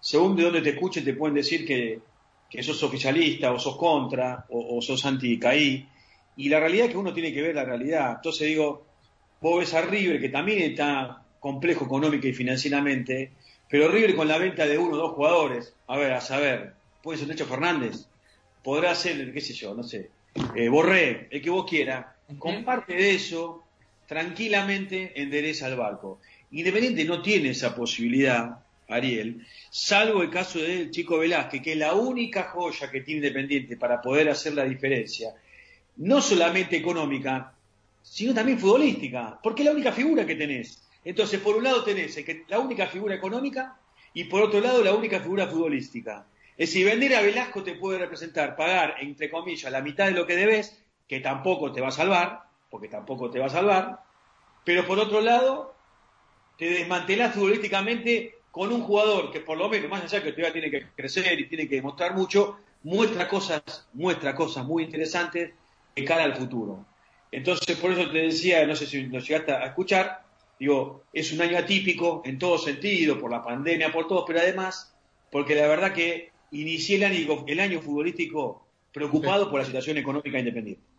según 0.00 0.34
de 0.36 0.44
dónde 0.44 0.62
te 0.62 0.70
escuchen 0.70 1.04
te 1.04 1.12
pueden 1.12 1.34
decir 1.34 1.66
que, 1.66 2.00
sos 2.62 2.82
oficialista 2.82 3.52
o 3.52 3.58
sos 3.58 3.76
contra 3.76 4.46
o, 4.48 4.80
sos 4.80 5.04
anti-CAI, 5.04 5.86
y 6.38 6.48
la 6.48 6.60
realidad 6.60 6.86
es 6.86 6.92
que 6.92 6.96
uno 6.96 7.12
tiene 7.12 7.34
que 7.34 7.42
ver 7.42 7.54
la 7.54 7.66
realidad. 7.66 8.14
Entonces 8.16 8.48
digo, 8.48 8.86
vos 9.42 9.60
ves 9.60 9.74
a 9.74 9.82
River, 9.82 10.18
que 10.18 10.30
también 10.30 10.62
está 10.62 11.22
complejo 11.40 11.84
económica 11.84 12.26
y 12.26 12.32
financieramente, 12.32 13.32
pero 13.68 13.88
River 13.88 14.16
con 14.16 14.28
la 14.28 14.38
venta 14.38 14.64
de 14.64 14.78
uno 14.78 14.94
o 14.94 14.96
dos 14.96 15.12
jugadores, 15.12 15.74
a 15.88 15.98
ver, 15.98 16.14
a 16.14 16.22
saber, 16.22 16.72
puede 17.02 17.18
ser 17.18 17.28
Techo 17.28 17.44
Fernández, 17.44 18.06
podrá 18.64 18.94
ser, 18.94 19.30
qué 19.30 19.42
sé 19.42 19.52
yo, 19.52 19.74
no 19.74 19.82
sé, 19.82 20.08
eh, 20.54 20.70
Borré, 20.70 21.28
el 21.30 21.42
que 21.42 21.50
vos 21.50 21.68
quieras, 21.68 22.06
con 22.38 22.64
parte 22.64 22.94
de 22.94 23.14
eso, 23.14 23.64
tranquilamente 24.06 25.20
endereza 25.20 25.68
el 25.68 25.76
barco. 25.76 26.20
Independiente 26.50 27.04
no 27.04 27.22
tiene 27.22 27.50
esa 27.50 27.74
posibilidad, 27.74 28.64
Ariel, 28.88 29.46
salvo 29.70 30.22
el 30.22 30.30
caso 30.30 30.58
del 30.58 30.90
chico 30.90 31.18
Velázquez, 31.18 31.62
que 31.62 31.72
es 31.72 31.78
la 31.78 31.94
única 31.94 32.44
joya 32.44 32.90
que 32.90 33.02
tiene 33.02 33.18
Independiente 33.18 33.76
para 33.76 34.00
poder 34.00 34.28
hacer 34.28 34.54
la 34.54 34.64
diferencia, 34.64 35.34
no 35.96 36.20
solamente 36.20 36.76
económica, 36.76 37.54
sino 38.02 38.34
también 38.34 38.58
futbolística, 38.58 39.38
porque 39.42 39.62
es 39.62 39.66
la 39.66 39.72
única 39.72 39.92
figura 39.92 40.26
que 40.26 40.34
tenés. 40.34 40.82
Entonces, 41.04 41.40
por 41.40 41.56
un 41.56 41.64
lado 41.64 41.84
tenés 41.84 42.18
la 42.48 42.58
única 42.58 42.86
figura 42.86 43.14
económica 43.14 43.78
y 44.12 44.24
por 44.24 44.42
otro 44.42 44.60
lado 44.60 44.82
la 44.82 44.94
única 44.94 45.20
figura 45.20 45.46
futbolística. 45.46 46.26
Es 46.56 46.70
decir, 46.70 46.84
vender 46.84 47.14
a 47.14 47.22
Velasco 47.22 47.62
te 47.62 47.74
puede 47.74 47.98
representar 47.98 48.56
pagar, 48.56 48.96
entre 49.00 49.30
comillas, 49.30 49.70
la 49.72 49.80
mitad 49.80 50.06
de 50.06 50.12
lo 50.12 50.26
que 50.26 50.36
debes, 50.36 50.78
que 51.10 51.18
tampoco 51.18 51.72
te 51.72 51.80
va 51.80 51.88
a 51.88 51.90
salvar, 51.90 52.44
porque 52.70 52.86
tampoco 52.86 53.32
te 53.32 53.40
va 53.40 53.46
a 53.46 53.50
salvar, 53.50 53.98
pero 54.64 54.86
por 54.86 54.96
otro 55.00 55.20
lado, 55.20 55.74
te 56.56 56.70
desmantelás 56.70 57.34
futbolísticamente 57.34 58.36
con 58.52 58.72
un 58.72 58.82
jugador 58.82 59.32
que 59.32 59.40
por 59.40 59.58
lo 59.58 59.68
menos, 59.68 59.90
más 59.90 60.04
allá 60.04 60.22
que 60.22 60.30
todavía 60.30 60.52
tiene 60.52 60.70
que 60.70 60.86
crecer 60.94 61.40
y 61.40 61.48
tiene 61.48 61.68
que 61.68 61.74
demostrar 61.74 62.14
mucho, 62.14 62.60
muestra 62.84 63.26
cosas, 63.26 63.88
muestra 63.92 64.36
cosas 64.36 64.64
muy 64.64 64.84
interesantes 64.84 65.50
de 65.96 66.04
cara 66.04 66.22
al 66.22 66.36
futuro. 66.36 66.86
Entonces, 67.32 67.76
por 67.76 67.90
eso 67.90 68.08
te 68.08 68.18
decía, 68.18 68.64
no 68.64 68.76
sé 68.76 68.86
si 68.86 69.02
nos 69.08 69.26
llegaste 69.26 69.50
a 69.50 69.66
escuchar, 69.66 70.22
digo, 70.60 71.02
es 71.12 71.32
un 71.32 71.42
año 71.42 71.58
atípico 71.58 72.22
en 72.24 72.38
todo 72.38 72.56
sentido, 72.56 73.18
por 73.18 73.32
la 73.32 73.42
pandemia, 73.42 73.90
por 73.90 74.06
todo, 74.06 74.24
pero 74.24 74.38
además, 74.38 74.94
porque 75.32 75.56
la 75.56 75.66
verdad 75.66 75.92
que 75.92 76.30
inicié 76.52 76.98
el 76.98 77.04
año, 77.04 77.44
el 77.48 77.58
año 77.58 77.80
futbolístico 77.80 78.64
preocupado 78.92 79.50
por 79.50 79.58
la 79.58 79.66
situación 79.66 79.98
económica 79.98 80.38
independiente. 80.38 80.89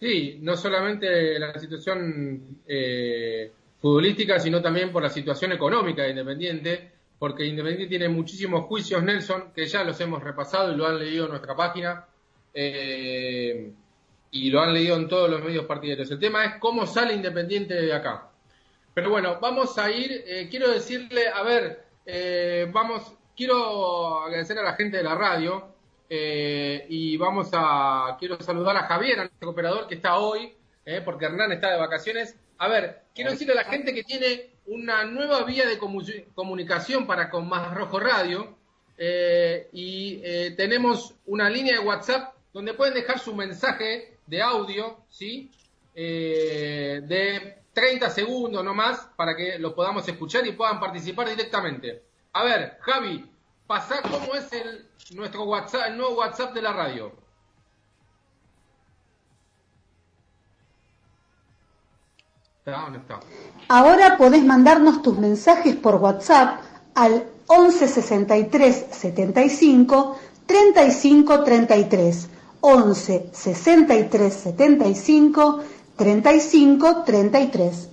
Sí, 0.00 0.38
no 0.42 0.56
solamente 0.56 1.38
la 1.40 1.58
situación 1.58 2.60
eh, 2.68 3.50
futbolística, 3.80 4.38
sino 4.38 4.62
también 4.62 4.92
por 4.92 5.02
la 5.02 5.10
situación 5.10 5.52
económica 5.52 6.02
de 6.02 6.10
Independiente, 6.10 6.92
porque 7.18 7.44
Independiente 7.44 7.88
tiene 7.88 8.08
muchísimos 8.08 8.66
juicios, 8.66 9.02
Nelson, 9.02 9.52
que 9.52 9.66
ya 9.66 9.82
los 9.82 10.00
hemos 10.00 10.22
repasado 10.22 10.72
y 10.72 10.76
lo 10.76 10.86
han 10.86 11.00
leído 11.00 11.24
en 11.24 11.30
nuestra 11.30 11.56
página, 11.56 12.06
eh, 12.54 13.72
y 14.30 14.50
lo 14.50 14.60
han 14.60 14.72
leído 14.72 14.94
en 14.94 15.08
todos 15.08 15.28
los 15.28 15.42
medios 15.42 15.66
partidarios. 15.66 16.08
El 16.12 16.20
tema 16.20 16.44
es 16.44 16.54
cómo 16.60 16.86
sale 16.86 17.14
Independiente 17.14 17.74
de 17.74 17.92
acá. 17.92 18.30
Pero 18.94 19.10
bueno, 19.10 19.38
vamos 19.40 19.78
a 19.78 19.90
ir, 19.90 20.12
eh, 20.26 20.46
quiero 20.48 20.70
decirle, 20.70 21.26
a 21.28 21.42
ver, 21.42 21.84
vamos, 22.72 23.12
quiero 23.36 24.22
agradecer 24.22 24.58
a 24.58 24.62
la 24.62 24.74
gente 24.74 24.98
de 24.98 25.02
la 25.02 25.14
radio 25.16 25.77
eh, 26.08 26.86
y 26.88 27.16
vamos 27.16 27.50
a, 27.52 28.16
quiero 28.18 28.40
saludar 28.40 28.76
a 28.76 28.84
Javier, 28.84 29.20
a 29.20 29.24
nuestro 29.24 29.50
operador 29.50 29.86
que 29.86 29.96
está 29.96 30.18
hoy, 30.18 30.54
eh, 30.84 31.02
porque 31.04 31.26
Hernán 31.26 31.52
está 31.52 31.70
de 31.70 31.78
vacaciones. 31.78 32.34
A 32.58 32.68
ver, 32.68 33.02
quiero 33.14 33.30
decirle 33.30 33.52
a 33.52 33.56
la 33.56 33.64
gente 33.64 33.94
que 33.94 34.04
tiene 34.04 34.50
una 34.66 35.04
nueva 35.04 35.44
vía 35.44 35.66
de 35.66 35.78
comunicación 36.34 37.06
para 37.06 37.30
con 37.30 37.48
Más 37.48 37.72
Rojo 37.74 38.00
Radio 38.00 38.56
eh, 38.96 39.68
y 39.72 40.20
tenemos 40.56 41.14
una 41.26 41.48
línea 41.48 41.78
de 41.78 41.86
WhatsApp 41.86 42.34
donde 42.52 42.74
pueden 42.74 42.94
dejar 42.94 43.18
su 43.18 43.34
mensaje 43.34 44.18
de 44.26 44.42
audio, 44.42 44.98
¿sí? 45.08 45.50
de 45.94 47.58
30 47.72 48.10
segundos 48.10 48.64
no 48.64 48.74
más 48.74 49.08
para 49.16 49.36
que 49.36 49.58
lo 49.58 49.74
podamos 49.74 50.06
escuchar 50.08 50.46
y 50.46 50.52
puedan 50.52 50.80
participar 50.80 51.28
directamente. 51.28 52.02
A 52.32 52.44
ver, 52.44 52.76
Javi, 52.80 53.24
pasá 53.68 54.02
cómo 54.02 54.34
es 54.34 54.52
el 54.52 54.88
nuestro 55.14 55.44
WhatsApp, 55.44 55.88
el 55.88 55.98
nuevo 55.98 56.16
WhatsApp 56.16 56.54
de 56.54 56.62
la 56.62 56.72
radio. 56.72 57.12
Ahora 63.68 64.16
podés 64.16 64.44
mandarnos 64.44 65.00
tus 65.02 65.18
mensajes 65.18 65.76
por 65.76 65.96
WhatsApp 65.96 66.60
al 66.94 67.28
11 67.46 67.88
63 67.88 68.86
75 68.90 70.18
35 70.46 71.44
33. 71.44 72.30
11 72.60 73.30
63 73.32 74.34
75 74.34 75.64
35 75.96 77.04
33. 77.04 77.90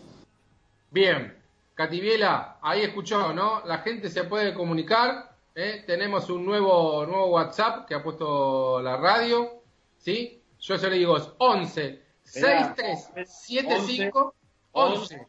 Bien, 0.91 1.38
Cativiela, 1.74 2.58
ahí 2.62 2.82
escuchó, 2.82 3.34
¿no? 3.34 3.62
La 3.65 3.79
gente 3.79 4.10
se 4.10 4.24
puede 4.24 4.53
comunicar. 4.53 5.34
¿Eh? 5.55 5.83
Tenemos 5.88 6.29
un 6.29 6.45
nuevo, 6.45 7.03
nuevo 7.05 7.27
WhatsApp 7.27 7.88
que 7.88 7.95
ha 7.95 8.03
puesto 8.03 8.81
la 8.81 8.97
radio. 8.97 9.62
¿Sí? 9.97 10.41
Yo 10.59 10.77
se 10.77 10.89
le 10.89 10.97
digo, 10.97 11.15
es 11.17 11.29
11 11.38 12.03
63 12.24 13.12
75 13.25 14.35
11 14.71 15.27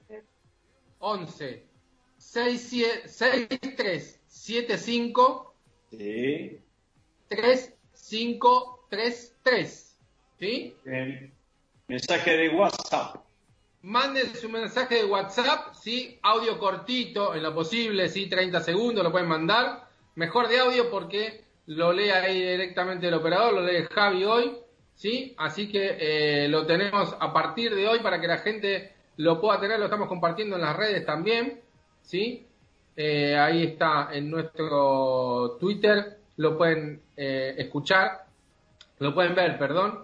11 0.98 1.66
63 2.18 4.20
75 4.26 5.54
sí. 5.90 6.60
3533. 7.28 9.96
¿Sí? 10.38 10.76
Mensaje 11.88 12.36
de 12.36 12.50
WhatsApp 12.50 13.26
manden 13.86 14.34
su 14.34 14.48
mensaje 14.48 14.96
de 14.96 15.04
WhatsApp, 15.04 15.72
¿sí? 15.74 16.18
Audio 16.22 16.58
cortito, 16.58 17.36
en 17.36 17.42
lo 17.44 17.54
posible, 17.54 18.08
¿sí? 18.08 18.28
30 18.28 18.60
segundos, 18.60 19.04
lo 19.04 19.12
pueden 19.12 19.28
mandar. 19.28 19.85
Mejor 20.16 20.48
de 20.48 20.58
audio 20.58 20.90
porque 20.90 21.44
lo 21.66 21.92
lee 21.92 22.08
ahí 22.08 22.40
directamente 22.40 23.06
el 23.06 23.14
operador, 23.14 23.52
lo 23.52 23.60
lee 23.60 23.86
Javi 23.94 24.24
hoy, 24.24 24.56
¿sí? 24.94 25.34
Así 25.36 25.70
que 25.70 25.96
eh, 26.00 26.48
lo 26.48 26.64
tenemos 26.64 27.14
a 27.20 27.34
partir 27.34 27.74
de 27.74 27.86
hoy 27.86 28.00
para 28.00 28.18
que 28.18 28.26
la 28.26 28.38
gente 28.38 28.94
lo 29.18 29.38
pueda 29.38 29.60
tener, 29.60 29.78
lo 29.78 29.84
estamos 29.84 30.08
compartiendo 30.08 30.56
en 30.56 30.62
las 30.62 30.74
redes 30.74 31.04
también, 31.04 31.60
¿sí? 32.00 32.46
Eh, 32.96 33.36
ahí 33.36 33.62
está 33.64 34.08
en 34.10 34.30
nuestro 34.30 35.58
Twitter, 35.60 36.16
lo 36.38 36.56
pueden 36.56 37.02
eh, 37.14 37.54
escuchar, 37.58 38.24
lo 39.00 39.14
pueden 39.14 39.34
ver, 39.34 39.58
perdón. 39.58 40.02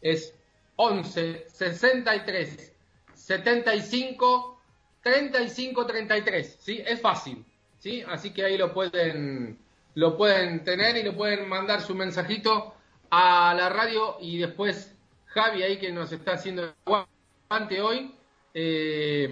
Es 0.00 0.34
11 0.74 1.44
63 1.46 2.72
75 3.14 4.60
35 5.02 5.86
33, 5.86 6.56
¿sí? 6.60 6.82
Es 6.84 7.00
fácil, 7.00 7.44
¿sí? 7.82 8.04
Así 8.08 8.32
que 8.32 8.44
ahí 8.44 8.56
lo 8.56 8.72
pueden 8.72 9.58
lo 9.94 10.16
pueden 10.16 10.64
tener 10.64 10.96
y 10.96 11.02
lo 11.02 11.14
pueden 11.14 11.46
mandar 11.48 11.82
su 11.82 11.94
mensajito 11.94 12.74
a 13.10 13.52
la 13.54 13.68
radio 13.68 14.16
y 14.20 14.38
después 14.38 14.96
Javi 15.26 15.62
ahí 15.62 15.78
que 15.78 15.92
nos 15.92 16.12
está 16.12 16.34
haciendo 16.34 16.72
aguante 16.86 17.82
hoy, 17.82 18.14
eh, 18.54 19.28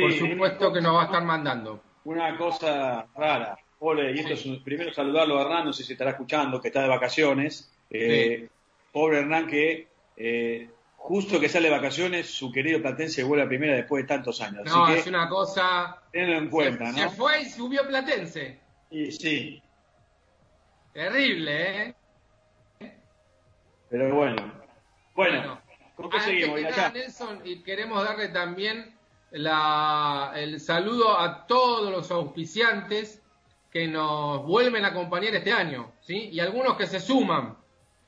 por 0.00 0.12
supuesto 0.12 0.72
que 0.72 0.80
nos 0.80 0.94
va 0.94 1.02
a 1.02 1.04
estar 1.06 1.24
mandando. 1.24 1.82
Una 2.04 2.36
cosa 2.38 3.06
rara, 3.14 3.58
Ole, 3.80 4.12
y 4.12 4.20
esto 4.20 4.34
es 4.34 4.46
un, 4.46 4.62
primero 4.62 4.92
saludarlo 4.92 5.38
a 5.38 5.42
Hernán, 5.42 5.66
no 5.66 5.72
sé 5.72 5.82
si 5.82 5.92
estará 5.92 6.12
escuchando, 6.12 6.60
que 6.60 6.68
está 6.68 6.82
de 6.82 6.88
vacaciones. 6.88 7.70
Eh, 7.90 8.48
pobre 8.92 9.18
Hernán 9.18 9.46
que 9.48 9.88
eh, 10.16 10.68
justo 11.02 11.40
que 11.40 11.48
sale 11.48 11.68
de 11.68 11.74
vacaciones, 11.74 12.30
su 12.30 12.52
querido 12.52 12.80
Platense 12.80 13.24
vuelve 13.24 13.44
a 13.44 13.48
primera 13.48 13.74
después 13.74 14.04
de 14.04 14.08
tantos 14.08 14.40
años. 14.40 14.64
No, 14.66 14.84
Así 14.84 14.92
que 14.94 15.00
es 15.00 15.06
una 15.06 15.28
cosa. 15.28 15.98
tenlo 16.12 16.36
en 16.38 16.50
cuenta, 16.50 16.92
se, 16.92 17.00
¿no? 17.00 17.10
se 17.10 17.16
fue 17.16 17.42
y 17.42 17.44
subió 17.46 17.86
Platense. 17.88 18.60
Y, 18.90 19.10
sí, 19.10 19.62
Terrible, 20.92 21.82
¿eh? 21.82 21.94
pero 23.88 24.14
bueno. 24.14 24.52
Bueno, 25.14 25.60
¿con 25.96 26.10
qué 26.10 26.16
antes 26.18 26.30
seguimos? 26.30 26.60
que 26.60 26.66
Acá. 26.66 26.76
nada, 26.76 26.92
Nelson, 26.92 27.40
y 27.44 27.62
queremos 27.62 28.04
darle 28.04 28.28
también 28.28 28.94
la, 29.30 30.32
el 30.36 30.60
saludo 30.60 31.18
a 31.18 31.46
todos 31.46 31.90
los 31.90 32.10
auspiciantes 32.10 33.22
que 33.70 33.86
nos 33.86 34.44
vuelven 34.44 34.84
a 34.84 34.88
acompañar 34.88 35.34
este 35.34 35.52
año, 35.52 35.92
¿sí? 36.00 36.28
Y 36.32 36.40
algunos 36.40 36.76
que 36.76 36.86
se 36.86 37.00
suman, 37.00 37.56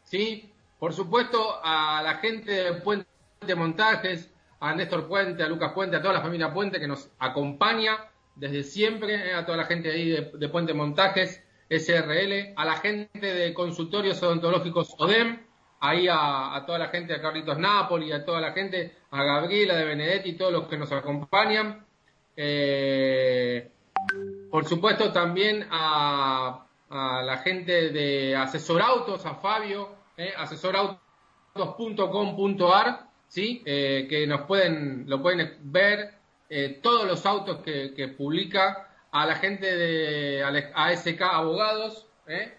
¿sí? 0.03 0.52
Por 0.83 0.93
supuesto, 0.93 1.61
a 1.63 2.03
la 2.03 2.17
gente 2.17 2.51
de 2.51 2.73
Puente 2.73 3.07
Montajes, 3.55 4.29
a 4.59 4.75
Néstor 4.75 5.07
Puente, 5.07 5.45
a 5.45 5.49
Lucas 5.49 5.71
Puente, 5.75 5.95
a 5.95 6.03
toda 6.03 6.15
la 6.15 6.23
familia 6.23 6.53
Puente 6.53 6.81
que 6.81 6.89
nos 6.89 7.09
acompaña 7.21 8.11
desde 8.35 8.65
siempre, 8.65 9.31
¿eh? 9.31 9.33
a 9.33 9.47
toda 9.47 9.59
la 9.59 9.67
gente 9.67 9.93
ahí 9.93 10.09
de, 10.09 10.49
Puente 10.49 10.75
Montajes, 10.75 11.41
SRL, 11.71 12.55
a 12.57 12.65
la 12.65 12.79
gente 12.79 13.33
de 13.33 13.55
consultorios 13.55 14.21
odontológicos 14.25 14.97
ODEM, 14.99 15.47
ahí 15.79 16.09
a, 16.11 16.61
toda 16.67 16.81
la 16.81 16.89
gente 16.89 17.13
de 17.13 17.21
Carlitos 17.21 17.59
Napoli, 17.59 18.11
a 18.11 18.25
toda 18.25 18.41
la 18.41 18.51
gente, 18.51 18.93
a 19.13 19.23
Gabriela 19.23 19.77
de 19.77 19.85
Benedetti 19.85 20.33
todos 20.33 20.53
los 20.53 20.67
que 20.67 20.79
nos 20.79 20.91
acompañan. 20.91 21.87
Eh, 22.35 23.71
por 24.51 24.65
supuesto 24.65 25.13
también 25.13 25.65
a, 25.71 26.67
a 26.91 27.23
la 27.23 27.39
gente 27.39 27.91
de 27.91 28.35
Asesorautos, 28.35 29.25
a 29.27 29.37
Fabio, 29.37 30.02
eh, 30.23 30.33
asesorautos.com.ar, 30.37 33.09
¿sí? 33.27 33.61
Eh, 33.67 34.07
que 34.09 34.25
nos 34.25 34.43
pueden, 34.43 35.03
lo 35.09 35.21
pueden 35.21 35.59
ver 35.63 36.15
eh, 36.49 36.79
todos 36.81 37.05
los 37.07 37.27
autos 37.27 37.61
que, 37.63 38.15
publica, 38.17 38.89
a 39.11 39.27
la 39.27 39.35
gente 39.35 39.77
de 39.77 40.45
ASK 40.75 41.23
Abogados, 41.23 42.07
¿eh? 42.29 42.53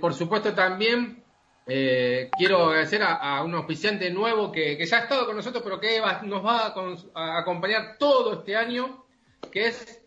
Por 0.00 0.12
supuesto 0.12 0.52
también 0.54 1.24
quiero 1.64 2.66
agradecer 2.66 3.02
a, 3.02 3.14
a 3.14 3.42
un 3.42 3.54
auspiciante 3.54 4.10
nuevo 4.10 4.52
que, 4.52 4.76
que, 4.76 4.84
ya 4.84 4.98
ha 4.98 5.00
estado 5.00 5.24
con 5.24 5.36
nosotros, 5.36 5.62
pero 5.64 5.80
que 5.80 6.02
nos 6.24 6.44
va 6.44 6.74
a, 7.14 7.38
acompañar 7.38 7.96
todo 7.98 8.34
este 8.34 8.54
año, 8.54 9.06
que 9.50 9.68
es 9.68 10.04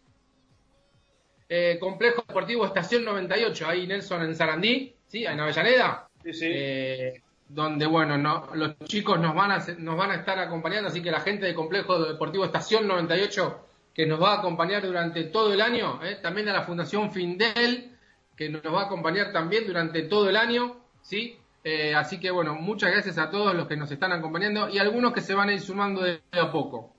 Complejo 1.79 2.23
Deportivo 2.27 2.63
Estación 2.65 3.05
98, 3.05 3.67
ahí 3.67 3.87
Nelson 3.87 4.21
en 4.23 4.35
Sarandí, 4.35 5.00
¿sí? 5.11 5.25
en 5.25 5.39
Avellaneda. 5.39 6.07
Sí, 6.23 6.33
sí. 6.33 6.45
Eh, 6.49 7.21
donde, 7.49 7.85
bueno, 7.85 8.17
no, 8.17 8.47
los 8.53 8.77
chicos 8.85 9.19
nos 9.19 9.35
van, 9.35 9.51
a, 9.51 9.59
nos 9.79 9.97
van 9.97 10.11
a 10.11 10.15
estar 10.15 10.39
acompañando, 10.39 10.87
así 10.87 11.01
que 11.01 11.11
la 11.11 11.19
gente 11.19 11.45
de 11.45 11.53
Complejo 11.53 12.01
Deportivo 12.01 12.45
Estación 12.45 12.87
98 12.87 13.67
que 13.93 14.05
nos 14.05 14.21
va 14.21 14.35
a 14.35 14.37
acompañar 14.37 14.83
durante 14.83 15.25
todo 15.25 15.53
el 15.53 15.59
año, 15.59 15.99
¿eh? 16.01 16.17
también 16.21 16.47
a 16.47 16.53
la 16.53 16.61
Fundación 16.61 17.11
Findel, 17.11 17.91
que 18.37 18.47
nos 18.47 18.63
va 18.63 18.83
a 18.83 18.85
acompañar 18.85 19.33
también 19.33 19.67
durante 19.67 20.03
todo 20.03 20.29
el 20.29 20.37
año, 20.37 20.77
¿sí? 21.01 21.37
Eh, 21.65 21.93
así 21.93 22.17
que 22.17 22.31
bueno, 22.31 22.55
muchas 22.55 22.89
gracias 22.91 23.17
a 23.17 23.29
todos 23.29 23.53
los 23.53 23.67
que 23.67 23.75
nos 23.75 23.91
están 23.91 24.13
acompañando 24.13 24.69
y 24.69 24.77
algunos 24.77 25.11
que 25.11 25.19
se 25.19 25.33
van 25.33 25.49
a 25.49 25.53
ir 25.53 25.59
sumando 25.59 26.01
de, 26.03 26.21
a 26.31 26.49
poco. 26.49 26.93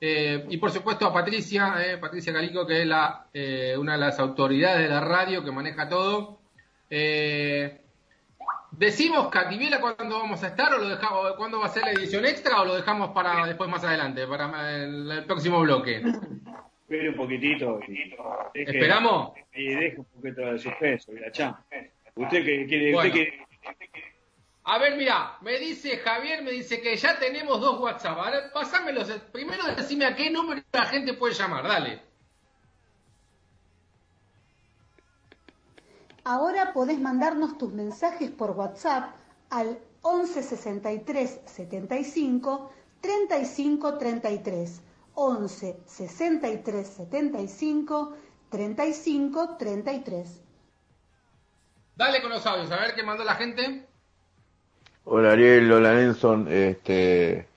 Eh, 0.00 0.46
y 0.48 0.56
por 0.56 0.70
supuesto 0.70 1.06
a 1.06 1.12
Patricia, 1.12 1.98
Patricia 2.00 2.32
Calico, 2.32 2.66
que 2.66 2.80
es 2.80 2.86
la, 2.86 3.26
una 3.78 3.92
de 3.92 3.98
las 3.98 4.18
autoridades 4.18 4.80
de 4.80 4.88
la 4.88 5.00
radio 5.00 5.44
que 5.44 5.52
maneja 5.52 5.86
todo. 5.86 6.38
Eh, 6.90 7.80
¿Decimos 8.70 9.28
Cativiela 9.28 9.80
cuándo 9.80 10.18
vamos 10.18 10.42
a 10.44 10.48
estar 10.48 10.72
o 10.74 10.78
lo 10.78 10.88
dejamos, 10.88 11.32
cuándo 11.36 11.58
va 11.58 11.66
a 11.66 11.70
ser 11.70 11.82
la 11.84 11.92
edición 11.92 12.24
extra 12.24 12.60
o 12.60 12.64
lo 12.64 12.76
dejamos 12.76 13.10
para 13.10 13.46
después 13.46 13.68
más 13.68 13.82
adelante, 13.82 14.26
para 14.26 14.76
el, 14.76 15.10
el 15.10 15.24
próximo 15.24 15.60
bloque? 15.60 16.02
Espere 16.82 17.10
un 17.10 17.16
poquitito. 17.16 17.80
Deje, 18.54 18.70
¿Esperamos? 18.70 19.32
Y 19.54 19.74
deje 19.74 19.98
un 19.98 20.04
poquito 20.06 20.40
de 20.42 20.58
suspenso, 20.58 21.12
Virachán. 21.12 21.56
Usted 22.14 22.44
que 22.44 22.66
quiere, 22.66 22.92
Bueno. 22.92 23.10
usted 23.10 23.26
que 23.26 23.44
A 24.64 24.78
ver, 24.78 24.96
mira, 24.96 25.36
me 25.42 25.58
dice 25.58 25.98
Javier, 25.98 26.42
me 26.42 26.52
dice 26.52 26.80
que 26.80 26.96
ya 26.96 27.18
tenemos 27.18 27.60
dos 27.60 27.80
WhatsApp. 27.80 28.18
A 28.18 28.30
ver, 28.30 28.52
pasámelos. 28.52 29.08
Primero 29.32 29.64
decime 29.76 30.06
a 30.06 30.14
qué 30.14 30.30
número 30.30 30.62
la 30.72 30.84
gente 30.86 31.14
puede 31.14 31.34
llamar, 31.34 31.66
dale. 31.66 32.07
Ahora 36.28 36.74
podés 36.74 37.00
mandarnos 37.00 37.56
tus 37.56 37.72
mensajes 37.72 38.30
por 38.30 38.50
WhatsApp 38.50 39.14
al 39.48 39.78
11 40.02 40.42
63 40.42 41.40
75 41.46 42.70
35 43.00 43.96
33. 43.96 44.82
11 45.14 45.80
63 45.86 46.86
75 46.86 48.16
35 48.50 49.56
33. 49.56 50.42
Dale 51.96 52.20
con 52.20 52.30
los 52.30 52.44
audios, 52.44 52.70
a 52.72 52.76
ver 52.76 52.94
qué 52.94 53.02
mandó 53.02 53.24
la 53.24 53.36
gente. 53.36 53.86
Hola 55.04 55.32
Ariel, 55.32 55.72
hola 55.72 55.94
Nelson, 55.94 56.46
este, 56.50 57.48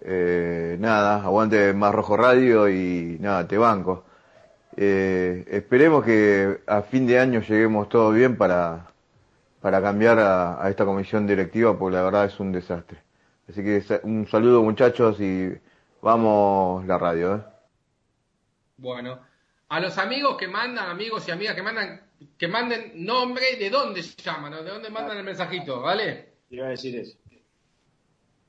eh, 0.00 0.76
nada, 0.80 1.22
aguante 1.22 1.74
más 1.74 1.94
rojo 1.94 2.16
radio 2.16 2.66
y 2.66 3.18
nada, 3.20 3.46
te 3.46 3.58
banco. 3.58 4.04
Eh, 4.82 5.44
esperemos 5.48 6.02
que 6.02 6.62
a 6.66 6.80
fin 6.80 7.06
de 7.06 7.18
año 7.18 7.42
lleguemos 7.42 7.90
todo 7.90 8.12
bien 8.12 8.38
para, 8.38 8.90
para 9.60 9.82
cambiar 9.82 10.18
a, 10.18 10.64
a 10.64 10.70
esta 10.70 10.86
comisión 10.86 11.26
directiva, 11.26 11.78
porque 11.78 11.96
la 11.96 12.02
verdad 12.02 12.24
es 12.24 12.40
un 12.40 12.50
desastre. 12.50 12.98
Así 13.46 13.62
que 13.62 13.84
un 14.04 14.26
saludo 14.26 14.62
muchachos 14.62 15.20
y 15.20 15.52
vamos 16.00 16.86
la 16.86 16.96
radio, 16.96 17.34
¿eh? 17.34 17.40
Bueno, 18.78 19.20
a 19.68 19.80
los 19.80 19.98
amigos 19.98 20.38
que 20.38 20.48
mandan, 20.48 20.88
amigos 20.88 21.28
y 21.28 21.30
amigas 21.30 21.54
que 21.54 21.62
mandan, 21.62 22.00
que 22.38 22.48
manden 22.48 23.04
nombre 23.04 23.50
y 23.52 23.58
de 23.58 23.68
dónde 23.68 24.00
llaman, 24.00 24.52
¿no? 24.52 24.62
de 24.62 24.70
dónde 24.70 24.88
mandan 24.88 25.18
el 25.18 25.24
mensajito, 25.24 25.82
¿vale? 25.82 26.36
iba 26.48 26.68
a 26.68 26.70
decir 26.70 26.98
eso. 26.98 27.18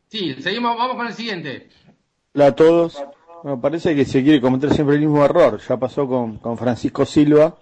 Sí, 0.08 0.42
seguimos, 0.42 0.78
vamos 0.78 0.96
con 0.96 1.08
el 1.08 1.14
siguiente. 1.14 1.68
Hola 2.34 2.48
a 2.48 2.56
todos. 2.56 3.04
Me 3.44 3.58
parece 3.58 3.96
que 3.96 4.06
se 4.06 4.24
quiere 4.24 4.40
cometer 4.40 4.72
siempre 4.74 4.96
el 4.96 5.02
mismo 5.02 5.24
error. 5.26 5.60
Ya 5.68 5.78
pasó 5.78 6.08
con, 6.08 6.38
con 6.38 6.58
Francisco 6.58 7.06
Silva, 7.06 7.56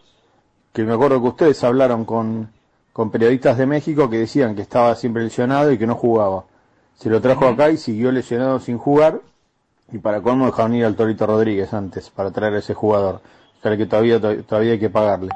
que 0.74 0.84
me 0.84 0.94
acuerdo 0.94 1.22
que 1.22 1.28
ustedes 1.30 1.64
hablaron 1.64 2.04
con, 2.06 2.50
con 2.92 3.10
periodistas 3.12 3.58
de 3.58 3.66
México 3.66 4.10
que 4.10 4.20
decían 4.20 4.56
que 4.56 4.62
estaba 4.62 4.96
siempre 4.96 5.24
lesionado 5.24 5.72
y 5.72 5.78
que 5.78 5.88
no 5.88 5.96
jugaba. 5.96 6.44
Se 6.96 7.10
lo 7.10 7.22
trajo 7.22 7.48
acá 7.48 7.70
y 7.70 7.78
siguió 7.78 8.12
lesionado 8.12 8.60
sin 8.60 8.78
jugar. 8.78 9.22
Y 9.92 9.98
para 10.00 10.22
colmo 10.22 10.46
dejaron 10.46 10.76
ir 10.76 10.86
al 10.86 10.96
Torito 10.96 11.26
Rodríguez 11.26 11.74
antes 11.74 12.10
para 12.10 12.30
traer 12.32 12.56
a 12.56 12.60
ese 12.60 12.74
jugador. 12.74 13.22
O 13.58 13.62
sea 13.62 13.76
que 13.76 13.86
todavía, 13.86 14.20
todavía 14.20 14.74
hay 14.74 14.80
que 14.80 14.90
pagarle. 14.90 15.30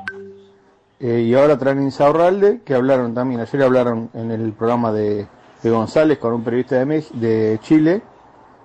Eh, 0.99 1.21
y 1.21 1.33
ahora 1.33 1.57
traen 1.57 1.81
Insaurralde, 1.81 2.61
que 2.63 2.75
hablaron 2.75 3.13
también, 3.13 3.41
ayer 3.41 3.63
hablaron 3.63 4.09
en 4.13 4.31
el 4.31 4.53
programa 4.53 4.91
de, 4.91 5.27
de 5.63 5.69
González 5.69 6.17
con 6.17 6.33
un 6.33 6.43
periodista 6.43 6.75
de, 6.77 6.85
Mex- 6.85 7.11
de 7.11 7.59
Chile, 7.63 8.01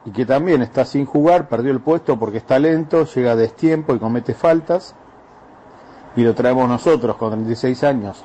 y 0.08 0.10
que 0.10 0.24
también 0.24 0.62
está 0.62 0.86
sin 0.86 1.04
jugar, 1.04 1.48
perdió 1.48 1.70
el 1.70 1.80
puesto 1.80 2.18
porque 2.18 2.38
está 2.38 2.58
lento, 2.58 3.04
llega 3.04 3.32
a 3.32 3.36
destiempo 3.36 3.94
y 3.94 3.98
comete 3.98 4.32
faltas, 4.32 4.94
y 6.16 6.22
lo 6.22 6.34
traemos 6.34 6.66
nosotros 6.66 7.16
con 7.16 7.32
36 7.32 7.84
años, 7.84 8.24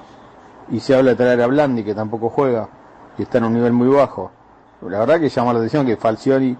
y 0.69 0.79
se 0.79 0.95
habla 0.95 1.11
de 1.11 1.17
traer 1.17 1.41
a 1.41 1.47
Blandi, 1.47 1.83
que 1.83 1.93
tampoco 1.93 2.29
juega, 2.29 2.69
y 3.17 3.23
está 3.23 3.39
en 3.39 3.43
un 3.43 3.53
nivel 3.55 3.73
muy 3.73 3.89
bajo. 3.89 4.31
La 4.81 4.99
verdad 4.99 5.19
que 5.19 5.27
llama 5.27 5.51
la 5.51 5.59
atención 5.59 5.85
que 5.85 5.97
Falcioni, 5.97 6.55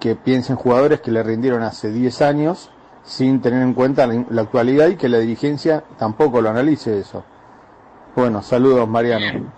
que 0.00 0.16
piensa 0.16 0.54
en 0.54 0.58
jugadores 0.58 1.02
que 1.02 1.10
le 1.10 1.22
rindieron 1.22 1.62
hace 1.62 1.90
10 1.90 2.22
años, 2.22 2.70
sin 3.04 3.42
tener 3.42 3.60
en 3.60 3.74
cuenta 3.74 4.06
la, 4.06 4.40
actualidad 4.40 4.88
y 4.88 4.96
que 4.96 5.10
la 5.10 5.18
dirigencia 5.18 5.84
tampoco 5.98 6.40
lo 6.40 6.48
analice 6.48 6.98
eso. 6.98 7.24
Bueno, 8.16 8.40
saludos 8.40 8.88
Mariano. 8.88 9.52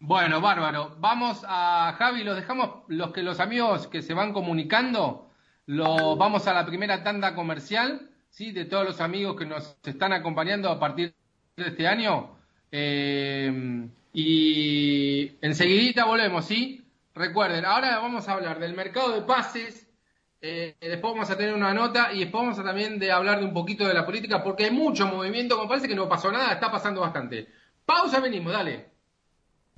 Bueno, 0.00 0.40
bárbaro. 0.40 0.96
Vamos 1.00 1.44
a 1.46 1.94
Javi, 1.98 2.22
los 2.22 2.36
dejamos, 2.36 2.84
los 2.88 3.12
que 3.12 3.22
los 3.22 3.40
amigos 3.40 3.88
que 3.88 4.02
se 4.02 4.14
van 4.14 4.32
comunicando, 4.32 5.28
lo, 5.66 6.16
vamos 6.16 6.46
a 6.46 6.54
la 6.54 6.64
primera 6.64 7.02
tanda 7.02 7.34
comercial, 7.34 8.08
¿sí? 8.30 8.52
De 8.52 8.64
todos 8.64 8.84
los 8.84 9.00
amigos 9.00 9.36
que 9.36 9.44
nos 9.44 9.76
están 9.84 10.12
acompañando 10.12 10.70
a 10.70 10.78
partir 10.78 11.14
de 11.56 11.68
este 11.68 11.88
año. 11.88 12.38
Eh, 12.70 13.88
y 14.12 15.32
enseguidita 15.40 16.04
volvemos, 16.04 16.44
¿sí? 16.44 16.84
Recuerden, 17.14 17.64
ahora 17.64 17.98
vamos 17.98 18.28
a 18.28 18.34
hablar 18.34 18.60
del 18.60 18.74
mercado 18.74 19.12
de 19.12 19.22
pases, 19.22 19.88
eh, 20.40 20.76
después 20.80 21.12
vamos 21.14 21.30
a 21.30 21.36
tener 21.36 21.54
una 21.54 21.74
nota 21.74 22.12
y 22.12 22.20
después 22.20 22.44
vamos 22.44 22.58
a 22.60 22.64
también 22.64 23.00
de 23.00 23.10
hablar 23.10 23.40
de 23.40 23.46
un 23.46 23.52
poquito 23.52 23.86
de 23.86 23.94
la 23.94 24.06
política, 24.06 24.44
porque 24.44 24.66
hay 24.66 24.70
mucho 24.70 25.08
movimiento, 25.08 25.56
como 25.56 25.68
parece 25.68 25.88
que 25.88 25.96
no 25.96 26.08
pasó 26.08 26.30
nada, 26.30 26.52
está 26.52 26.70
pasando 26.70 27.00
bastante. 27.00 27.48
Pausa, 27.84 28.20
venimos, 28.20 28.52
dale. 28.52 28.97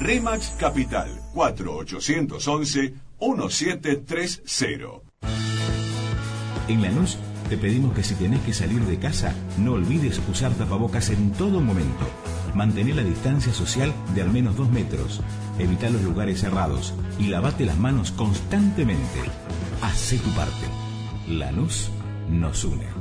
RIMAX 0.00 0.50
Capital 0.60 1.08
4811 1.34 3.07
1730. 3.20 5.02
En 6.68 6.82
Lanús 6.82 7.16
te 7.48 7.56
pedimos 7.56 7.94
que 7.94 8.02
si 8.02 8.14
tenés 8.14 8.40
que 8.40 8.52
salir 8.52 8.82
de 8.82 8.98
casa, 8.98 9.34
no 9.56 9.72
olvides 9.72 10.20
usar 10.30 10.52
tapabocas 10.52 11.08
en 11.10 11.32
todo 11.32 11.60
momento. 11.60 12.06
Mantener 12.54 12.96
la 12.96 13.02
distancia 13.02 13.52
social 13.54 13.92
de 14.14 14.22
al 14.22 14.30
menos 14.30 14.56
dos 14.56 14.70
metros. 14.70 15.22
Evita 15.58 15.88
los 15.88 16.02
lugares 16.02 16.40
cerrados 16.40 16.92
y 17.18 17.28
lavate 17.28 17.64
las 17.64 17.78
manos 17.78 18.10
constantemente. 18.12 19.20
Hacé 19.80 20.18
tu 20.18 20.30
parte. 20.30 20.66
Lanús 21.26 21.90
nos 22.28 22.64
une. 22.64 22.97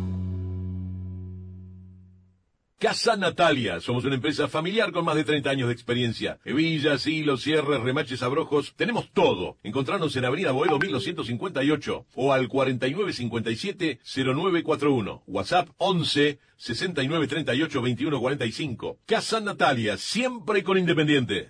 Casa 2.79 3.17
Natalia. 3.17 3.79
Somos 3.79 4.05
una 4.05 4.13
empresa 4.13 4.47
familiar 4.47 4.91
con 4.91 5.03
más 5.03 5.15
de 5.15 5.23
30 5.23 5.49
años 5.49 5.67
de 5.67 5.73
experiencia. 5.73 6.37
Hebillas, 6.45 7.07
hilos, 7.07 7.41
cierres, 7.41 7.81
remaches, 7.81 8.21
abrojos. 8.21 8.75
Tenemos 8.75 9.09
todo. 9.11 9.57
Encontrarnos 9.63 10.15
en 10.15 10.25
Avenida 10.25 10.51
Boedo 10.51 10.77
1258 10.77 12.05
o 12.13 12.33
al 12.33 12.47
4957-0941. 12.47 15.23
WhatsApp 15.25 15.69
11 15.77 16.37
6938 16.55 17.79
2145. 17.79 18.99
Casa 19.07 19.39
Natalia. 19.39 19.97
Siempre 19.97 20.63
con 20.63 20.77
Independiente. 20.77 21.49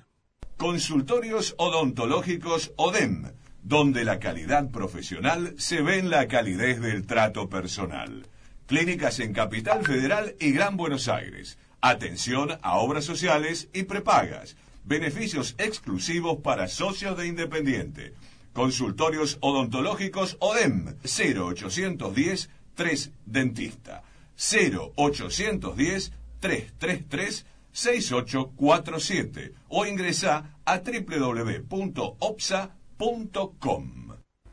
Consultorios 0.56 1.56
odontológicos 1.58 2.72
ODEM. 2.78 3.34
Donde 3.64 4.06
la 4.06 4.20
calidad 4.20 4.72
profesional 4.72 5.56
se 5.58 5.82
ve 5.82 6.00
en 6.00 6.10
la 6.10 6.30
calidez 6.30 6.80
del 6.80 7.06
trato 7.06 7.50
personal 7.50 8.30
Clínicas 8.68 9.20
en 9.20 9.34
Capital 9.34 9.86
Federal 9.86 10.36
y 10.40 10.52
Gran 10.52 10.78
Buenos 10.78 11.08
Aires. 11.08 11.58
Atención 11.80 12.60
a 12.62 12.78
obras 12.78 13.06
sociales 13.06 13.70
y 13.74 13.84
prepagas. 13.84 14.58
Beneficios 14.84 15.56
exclusivos 15.58 16.40
para 16.44 16.68
socios 16.68 17.18
de 17.18 17.28
Independiente. 17.28 18.14
Consultorios 18.54 19.38
odontológicos 19.40 20.36
ODEM 20.40 20.98
0810 21.04 22.50
3 22.76 23.12
Dentista 23.26 24.04
0810 24.38 26.12
333 26.42 27.46
6847 27.72 29.54
o 29.70 29.86
ingresa 29.86 30.58
a 30.66 30.80
www.opsa.com. 30.80 31.68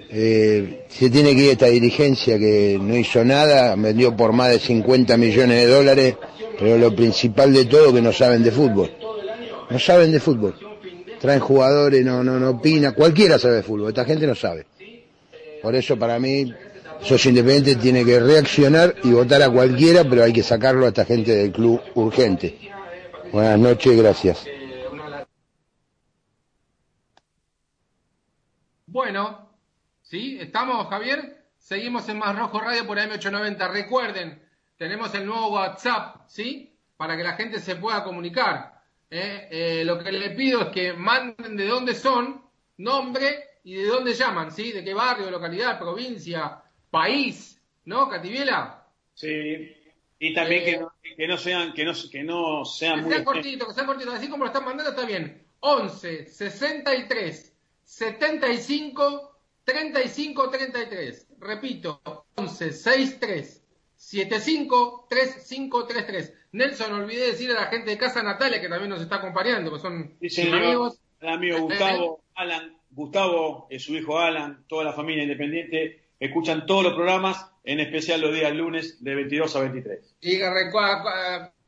Eh, 0.10 0.86
se 0.88 1.10
tiene 1.10 1.36
que 1.36 1.44
ir 1.44 1.52
esta 1.52 1.66
dirigencia 1.68 2.38
que 2.38 2.78
no 2.82 2.96
hizo 2.96 3.24
nada, 3.26 3.76
vendió 3.76 4.16
por 4.16 4.32
más 4.32 4.50
de 4.50 4.60
50 4.60 5.18
millones 5.18 5.66
de 5.66 5.68
dólares, 5.68 6.16
pero 6.58 6.78
lo 6.78 6.96
principal 6.96 7.54
de 7.54 7.66
todo 7.66 7.94
que 7.94 8.02
no 8.02 8.14
saben 8.14 8.44
de 8.44 8.52
fútbol. 8.52 8.92
No 9.70 9.80
saben 9.80 10.12
de 10.12 10.20
fútbol. 10.20 10.56
Traen 11.20 11.40
jugadores, 11.40 12.06
no, 12.06 12.24
no, 12.24 12.40
no 12.40 12.52
opina, 12.52 12.94
cualquiera 12.94 13.40
sabe 13.40 13.56
de 13.56 13.64
fútbol, 13.64 13.90
esta 13.90 14.06
gente 14.06 14.28
no 14.28 14.36
sabe. 14.36 14.66
Por 15.62 15.76
eso 15.76 15.98
para 15.98 16.20
mí, 16.20 16.54
Socio 17.02 17.30
Independiente 17.30 17.76
tiene 17.76 18.06
que 18.06 18.20
reaccionar 18.20 18.96
y 19.04 19.10
votar 19.10 19.42
a 19.42 19.50
cualquiera, 19.50 20.04
pero 20.08 20.24
hay 20.24 20.34
que 20.34 20.44
sacarlo 20.44 20.86
a 20.86 20.90
esta 20.90 21.06
gente 21.06 21.36
del 21.36 21.52
club 21.52 21.82
urgente. 21.96 22.56
Buenas 23.32 23.60
noches, 23.60 23.98
gracias. 23.98 24.46
Bueno, 28.96 29.52
¿sí? 30.04 30.38
¿Estamos, 30.40 30.88
Javier? 30.88 31.48
Seguimos 31.58 32.08
en 32.08 32.18
Más 32.18 32.34
Rojo 32.34 32.62
Radio 32.62 32.88
por 32.88 32.98
M890. 32.98 33.70
Recuerden, 33.70 34.42
tenemos 34.78 35.14
el 35.16 35.26
nuevo 35.26 35.50
WhatsApp, 35.50 36.22
¿sí? 36.30 36.74
Para 36.96 37.18
que 37.18 37.24
la 37.24 37.34
gente 37.34 37.60
se 37.60 37.76
pueda 37.76 38.06
comunicar. 38.06 38.82
¿eh? 39.10 39.50
Eh, 39.52 39.84
lo 39.84 40.02
que 40.02 40.14
le 40.14 40.30
pido 40.30 40.62
es 40.62 40.68
que 40.70 40.94
manden 40.94 41.58
de 41.58 41.68
dónde 41.68 41.94
son, 41.94 42.42
nombre 42.78 43.60
y 43.66 43.74
de 43.74 43.86
dónde 43.86 44.14
llaman, 44.14 44.50
¿sí? 44.50 44.72
De 44.72 44.82
qué 44.82 44.94
barrio, 44.94 45.30
localidad, 45.30 45.78
provincia, 45.78 46.64
país, 46.90 47.62
¿no, 47.84 48.08
Cativiela? 48.08 48.88
Sí. 49.14 49.76
Y 50.20 50.34
también 50.34 50.64
que, 50.64 50.78
no, 50.78 50.94
que, 51.18 51.28
no, 51.28 51.38
sean, 51.38 51.74
que 51.74 51.84
no, 51.84 51.92
que 52.10 52.24
no 52.24 52.64
sean 52.64 53.04
que 53.04 53.10
sean 53.10 53.26
cortitos, 53.26 53.68
que 53.68 53.74
sean 53.74 53.88
cortitos. 53.88 54.14
Así 54.14 54.30
como 54.30 54.46
lo 54.46 54.52
están 54.52 54.64
mandando 54.64 54.92
está 54.92 55.06
bien. 55.06 55.46
11 55.60 56.28
63 56.28 57.55
75 57.86 59.32
35 59.64 60.50
33. 60.50 61.28
Repito, 61.40 62.02
11 62.36 62.74
63 62.74 63.62
753533. 63.96 66.34
Nelson, 66.52 66.94
olvidé 66.94 67.28
decir 67.28 67.52
a 67.52 67.56
la 67.56 67.66
gente 67.68 67.90
de 67.92 67.98
Casa 67.98 68.22
Natalia 68.24 68.60
que 68.62 68.68
también 68.70 68.90
nos 68.90 69.02
está 69.02 69.18
acompañando, 69.18 69.72
que 69.74 69.80
son 69.80 70.16
Sí, 70.22 70.30
señor. 70.30 70.64
amigos. 70.64 71.00
El 71.22 71.30
amigo 71.30 71.62
Gustavo, 71.62 72.22
Alan, 72.36 72.78
Gustavo, 72.92 73.68
eh, 73.70 73.80
su 73.80 73.96
hijo 73.96 74.20
Alan, 74.20 74.66
toda 74.68 74.84
la 74.84 74.92
familia 74.94 75.24
independiente, 75.24 76.04
escuchan 76.20 76.66
todos 76.66 76.84
los 76.84 76.94
programas, 76.94 77.50
en 77.64 77.80
especial 77.80 78.20
los 78.22 78.34
días 78.34 78.54
lunes 78.54 79.02
de 79.04 79.16
22 79.16 79.56
a 79.56 79.62
23. 79.62 80.16
Y 80.22 80.38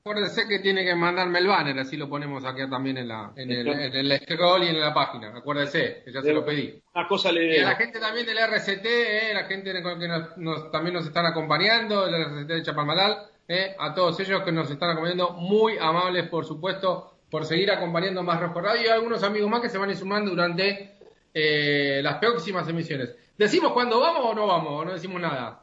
acuérdese 0.09 0.47
que 0.47 0.59
tiene 0.59 0.83
que 0.85 0.95
mandarme 0.95 1.39
el 1.39 1.47
banner, 1.47 1.77
así 1.79 1.97
lo 1.97 2.09
ponemos 2.09 2.43
aquí 2.45 2.61
también 2.69 2.97
en, 2.97 3.07
la, 3.07 3.31
en, 3.35 3.51
el, 3.51 3.67
en 3.67 3.93
el 3.95 4.19
scroll 4.21 4.63
y 4.63 4.67
en 4.67 4.79
la 4.79 4.93
página. 4.93 5.33
Acuérdese, 5.35 6.01
que 6.05 6.11
ya 6.11 6.21
se 6.21 6.33
lo 6.33 6.45
pedí. 6.45 6.81
Una 6.95 7.07
cosa 7.07 7.31
le 7.31 7.57
Y 7.57 7.59
a 7.59 7.69
la 7.69 7.75
gente 7.75 7.99
también 7.99 8.25
del 8.25 8.37
RCT, 8.37 8.85
eh, 8.85 9.31
la 9.33 9.43
gente 9.45 9.71
que 9.73 10.07
nos, 10.07 10.37
nos- 10.37 10.71
también 10.71 10.93
nos 10.95 11.05
están 11.05 11.25
acompañando, 11.25 12.07
el 12.07 12.15
RCT 12.15 12.47
de 12.47 12.63
Chapalmalal, 12.63 13.17
eh, 13.47 13.75
a 13.79 13.93
todos 13.93 14.19
ellos 14.19 14.41
que 14.43 14.51
nos 14.51 14.69
están 14.71 14.89
acompañando, 14.91 15.31
muy 15.31 15.77
amables, 15.79 16.27
por 16.29 16.45
supuesto, 16.45 17.13
por 17.29 17.45
seguir 17.45 17.69
acompañando 17.71 18.23
más 18.23 18.39
Rojo 18.39 18.61
Radio 18.61 18.81
y 18.85 18.87
algunos 18.89 19.23
amigos 19.23 19.49
más 19.49 19.61
que 19.61 19.69
se 19.69 19.77
van 19.77 19.89
a 19.89 19.91
ir 19.91 19.97
sumando 19.97 20.31
durante 20.31 20.97
eh, 21.33 21.99
las 22.01 22.15
próximas 22.19 22.67
emisiones. 22.67 23.15
¿Decimos 23.37 23.71
cuándo 23.73 23.99
vamos 23.99 24.21
o 24.25 24.33
no 24.33 24.47
vamos? 24.47 24.81
¿O 24.81 24.85
no 24.85 24.93
decimos 24.93 25.21
nada? 25.21 25.61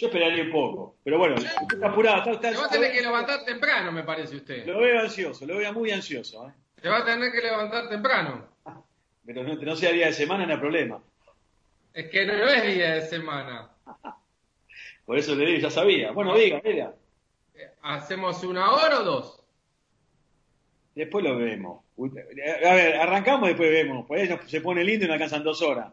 Yo 0.00 0.06
esperaría 0.06 0.44
un 0.44 0.50
poco, 0.50 0.96
pero 1.04 1.18
bueno, 1.18 1.34
está 1.36 1.86
apurado, 1.88 2.30
está, 2.32 2.52
va 2.58 2.64
a 2.64 2.70
tener 2.70 2.90
que 2.90 3.02
levantar 3.02 3.44
temprano, 3.44 3.92
me 3.92 4.02
parece 4.02 4.36
usted. 4.36 4.64
lo 4.66 4.80
veo 4.80 4.98
ansioso, 4.98 5.44
lo 5.44 5.58
veo 5.58 5.74
muy 5.74 5.90
ansioso, 5.90 6.48
¿eh? 6.48 6.52
Se 6.80 6.88
va 6.88 6.98
a 7.00 7.04
tener 7.04 7.30
que 7.30 7.42
levantar 7.42 7.86
temprano. 7.90 8.48
pero 9.26 9.42
no, 9.44 9.54
no 9.56 9.76
sea 9.76 9.92
día 9.92 10.06
de 10.06 10.14
semana, 10.14 10.46
no 10.46 10.54
hay 10.54 10.58
problema. 10.58 11.02
Es 11.92 12.08
que 12.08 12.24
no 12.24 12.32
es 12.48 12.62
día 12.74 12.94
de 12.94 13.02
semana. 13.02 13.68
Por 15.04 15.18
eso 15.18 15.34
le 15.34 15.44
digo, 15.44 15.58
ya 15.60 15.70
sabía. 15.70 16.12
Bueno, 16.12 16.34
diga, 16.34 16.62
diga. 16.64 16.94
¿Hacemos 17.82 18.42
una 18.42 18.72
hora 18.72 19.00
o 19.00 19.04
dos? 19.04 19.42
Después 20.94 21.22
lo 21.24 21.36
vemos. 21.36 21.84
Uy, 21.96 22.10
A 22.64 22.74
ver, 22.74 22.96
arrancamos 22.96 23.48
y 23.48 23.52
después 23.52 23.70
vemos. 23.70 24.06
Por 24.06 24.16
ahí 24.16 24.26
nos- 24.28 24.48
se 24.50 24.62
pone 24.62 24.82
lindo 24.82 25.04
y 25.04 25.08
nos 25.08 25.14
alcanzan 25.16 25.44
dos 25.44 25.60
horas. 25.60 25.92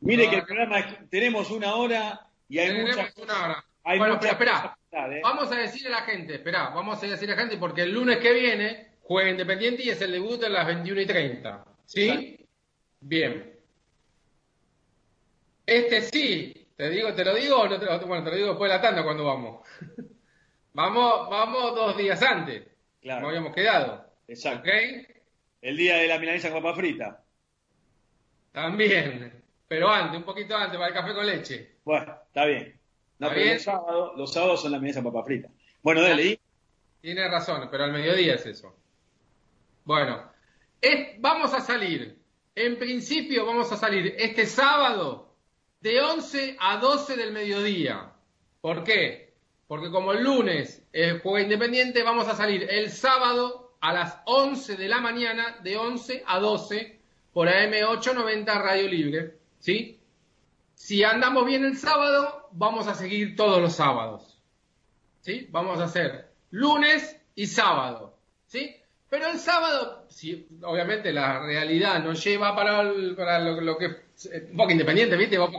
Mire 0.00 0.30
que 0.30 0.36
el 0.36 0.44
programa 0.46 0.78
es- 0.78 1.10
tenemos 1.10 1.50
una 1.50 1.74
hora 1.74 2.28
y 2.48 2.58
hay 2.58 2.80
muchas 2.80 3.16
una 3.16 3.44
hora. 3.44 3.64
hay 3.84 3.98
bueno, 3.98 4.14
muchas 4.14 4.32
espera, 4.32 4.76
cosas 4.90 5.12
¿eh? 5.12 5.20
Vamos 5.22 5.50
a 5.50 5.56
decirle 5.56 5.88
a 5.88 6.00
la 6.00 6.02
gente, 6.02 6.34
espera, 6.34 6.70
vamos 6.70 7.02
a 7.02 7.06
decirle 7.06 7.32
a 7.32 7.36
la 7.36 7.42
gente 7.42 7.56
porque 7.58 7.82
el 7.82 7.92
lunes 7.92 8.18
que 8.18 8.32
viene 8.32 8.92
juega 9.02 9.30
Independiente 9.30 9.82
y 9.82 9.90
es 9.90 10.00
el 10.02 10.12
debut 10.12 10.42
a 10.44 10.48
las 10.48 10.66
21 10.66 11.00
y 11.00 11.06
30. 11.06 11.64
¿Sí? 11.86 12.46
Bien. 13.00 13.52
Este 15.66 16.02
sí, 16.02 16.68
te 16.76 16.90
digo, 16.90 17.14
te 17.14 17.24
lo 17.24 17.34
digo, 17.34 17.66
no 17.68 17.78
te 17.78 17.86
lo, 17.86 17.98
bueno, 18.06 18.24
te 18.24 18.30
lo 18.30 18.36
digo 18.36 18.48
después 18.48 18.70
de 18.70 18.76
la 18.76 18.82
tanda 18.82 19.02
cuando 19.02 19.24
vamos. 19.24 19.66
vamos, 20.72 21.30
vamos 21.30 21.74
dos 21.74 21.96
días 21.96 22.20
antes, 22.22 22.64
Claro. 23.00 23.20
como 23.20 23.28
habíamos 23.28 23.54
quedado. 23.54 24.06
Exacto. 24.28 24.68
¿Ok? 24.68 25.06
El 25.62 25.76
día 25.76 25.96
de 25.96 26.08
la 26.08 26.18
milanesa 26.18 26.50
con 26.50 26.62
papa 26.62 26.76
frita. 26.76 27.22
También. 28.52 29.42
Pero 29.68 29.88
antes, 29.88 30.18
un 30.18 30.24
poquito 30.24 30.56
antes, 30.56 30.76
para 30.76 30.88
el 30.88 30.94
café 30.94 31.14
con 31.14 31.26
leche. 31.26 31.71
Bueno, 31.84 32.14
está 32.28 32.44
bien. 32.46 32.78
No, 33.18 33.26
¿Está 33.28 33.34
pero 33.34 33.40
bien? 33.44 33.54
Los, 33.54 33.62
sábados, 33.64 34.12
los 34.16 34.32
sábados 34.32 34.62
son 34.62 34.72
la 34.72 34.78
con 35.02 35.12
papa 35.12 35.24
frita. 35.24 35.48
Bueno, 35.82 36.02
dale, 36.02 36.24
¿y? 36.24 36.40
Tiene 37.00 37.28
razón, 37.28 37.68
pero 37.70 37.84
al 37.84 37.92
mediodía 37.92 38.34
es 38.34 38.46
eso. 38.46 38.74
Bueno, 39.84 40.30
es- 40.80 41.20
vamos 41.20 41.52
a 41.54 41.60
salir. 41.60 42.18
En 42.54 42.78
principio 42.78 43.46
vamos 43.46 43.72
a 43.72 43.76
salir 43.76 44.14
este 44.18 44.46
sábado 44.46 45.34
de 45.80 46.00
11 46.00 46.56
a 46.60 46.76
12 46.76 47.16
del 47.16 47.32
mediodía. 47.32 48.12
¿Por 48.60 48.84
qué? 48.84 49.32
Porque 49.66 49.90
como 49.90 50.12
el 50.12 50.22
lunes 50.22 50.86
es 50.92 51.20
juego 51.22 51.38
independiente, 51.40 52.02
vamos 52.02 52.28
a 52.28 52.36
salir 52.36 52.66
el 52.70 52.90
sábado 52.90 53.74
a 53.80 53.92
las 53.92 54.18
11 54.26 54.76
de 54.76 54.88
la 54.88 55.00
mañana, 55.00 55.58
de 55.62 55.76
11 55.76 56.22
a 56.26 56.38
12, 56.38 57.00
por 57.32 57.48
AM890 57.48 58.44
Radio 58.62 58.86
Libre. 58.88 59.34
¿Sí? 59.58 59.98
Si 60.82 61.04
andamos 61.04 61.46
bien 61.46 61.64
el 61.64 61.76
sábado, 61.76 62.48
vamos 62.50 62.88
a 62.88 62.96
seguir 62.96 63.36
todos 63.36 63.62
los 63.62 63.72
sábados. 63.72 64.42
¿sí? 65.20 65.46
Vamos 65.52 65.78
a 65.78 65.84
hacer 65.84 66.32
lunes 66.50 67.22
y 67.36 67.46
sábado, 67.46 68.18
¿sí? 68.46 68.74
Pero 69.08 69.28
el 69.28 69.38
sábado, 69.38 70.04
obviamente 70.64 71.12
la 71.12 71.38
realidad 71.38 72.02
nos 72.02 72.24
lleva 72.24 72.56
para, 72.56 72.82
para 73.16 73.38
lo, 73.38 73.78
que 73.78 73.84
eh, 73.84 74.48
un 74.50 74.56
poco 74.56 74.72
independiente, 74.72 75.16
¿viste? 75.16 75.38
Vos, 75.38 75.52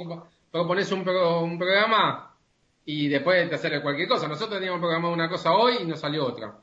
ponés 0.52 0.92
un, 0.92 1.08
un 1.08 1.58
programa 1.58 2.36
y 2.84 3.08
después 3.08 3.48
te 3.48 3.56
hacer 3.56 3.82
cualquier 3.82 4.10
cosa. 4.10 4.28
Nosotros 4.28 4.60
teníamos 4.60 4.82
programado 4.82 5.14
una 5.14 5.30
cosa 5.30 5.54
hoy 5.54 5.78
y 5.84 5.86
nos 5.86 6.02
salió 6.02 6.26
otra. 6.26 6.54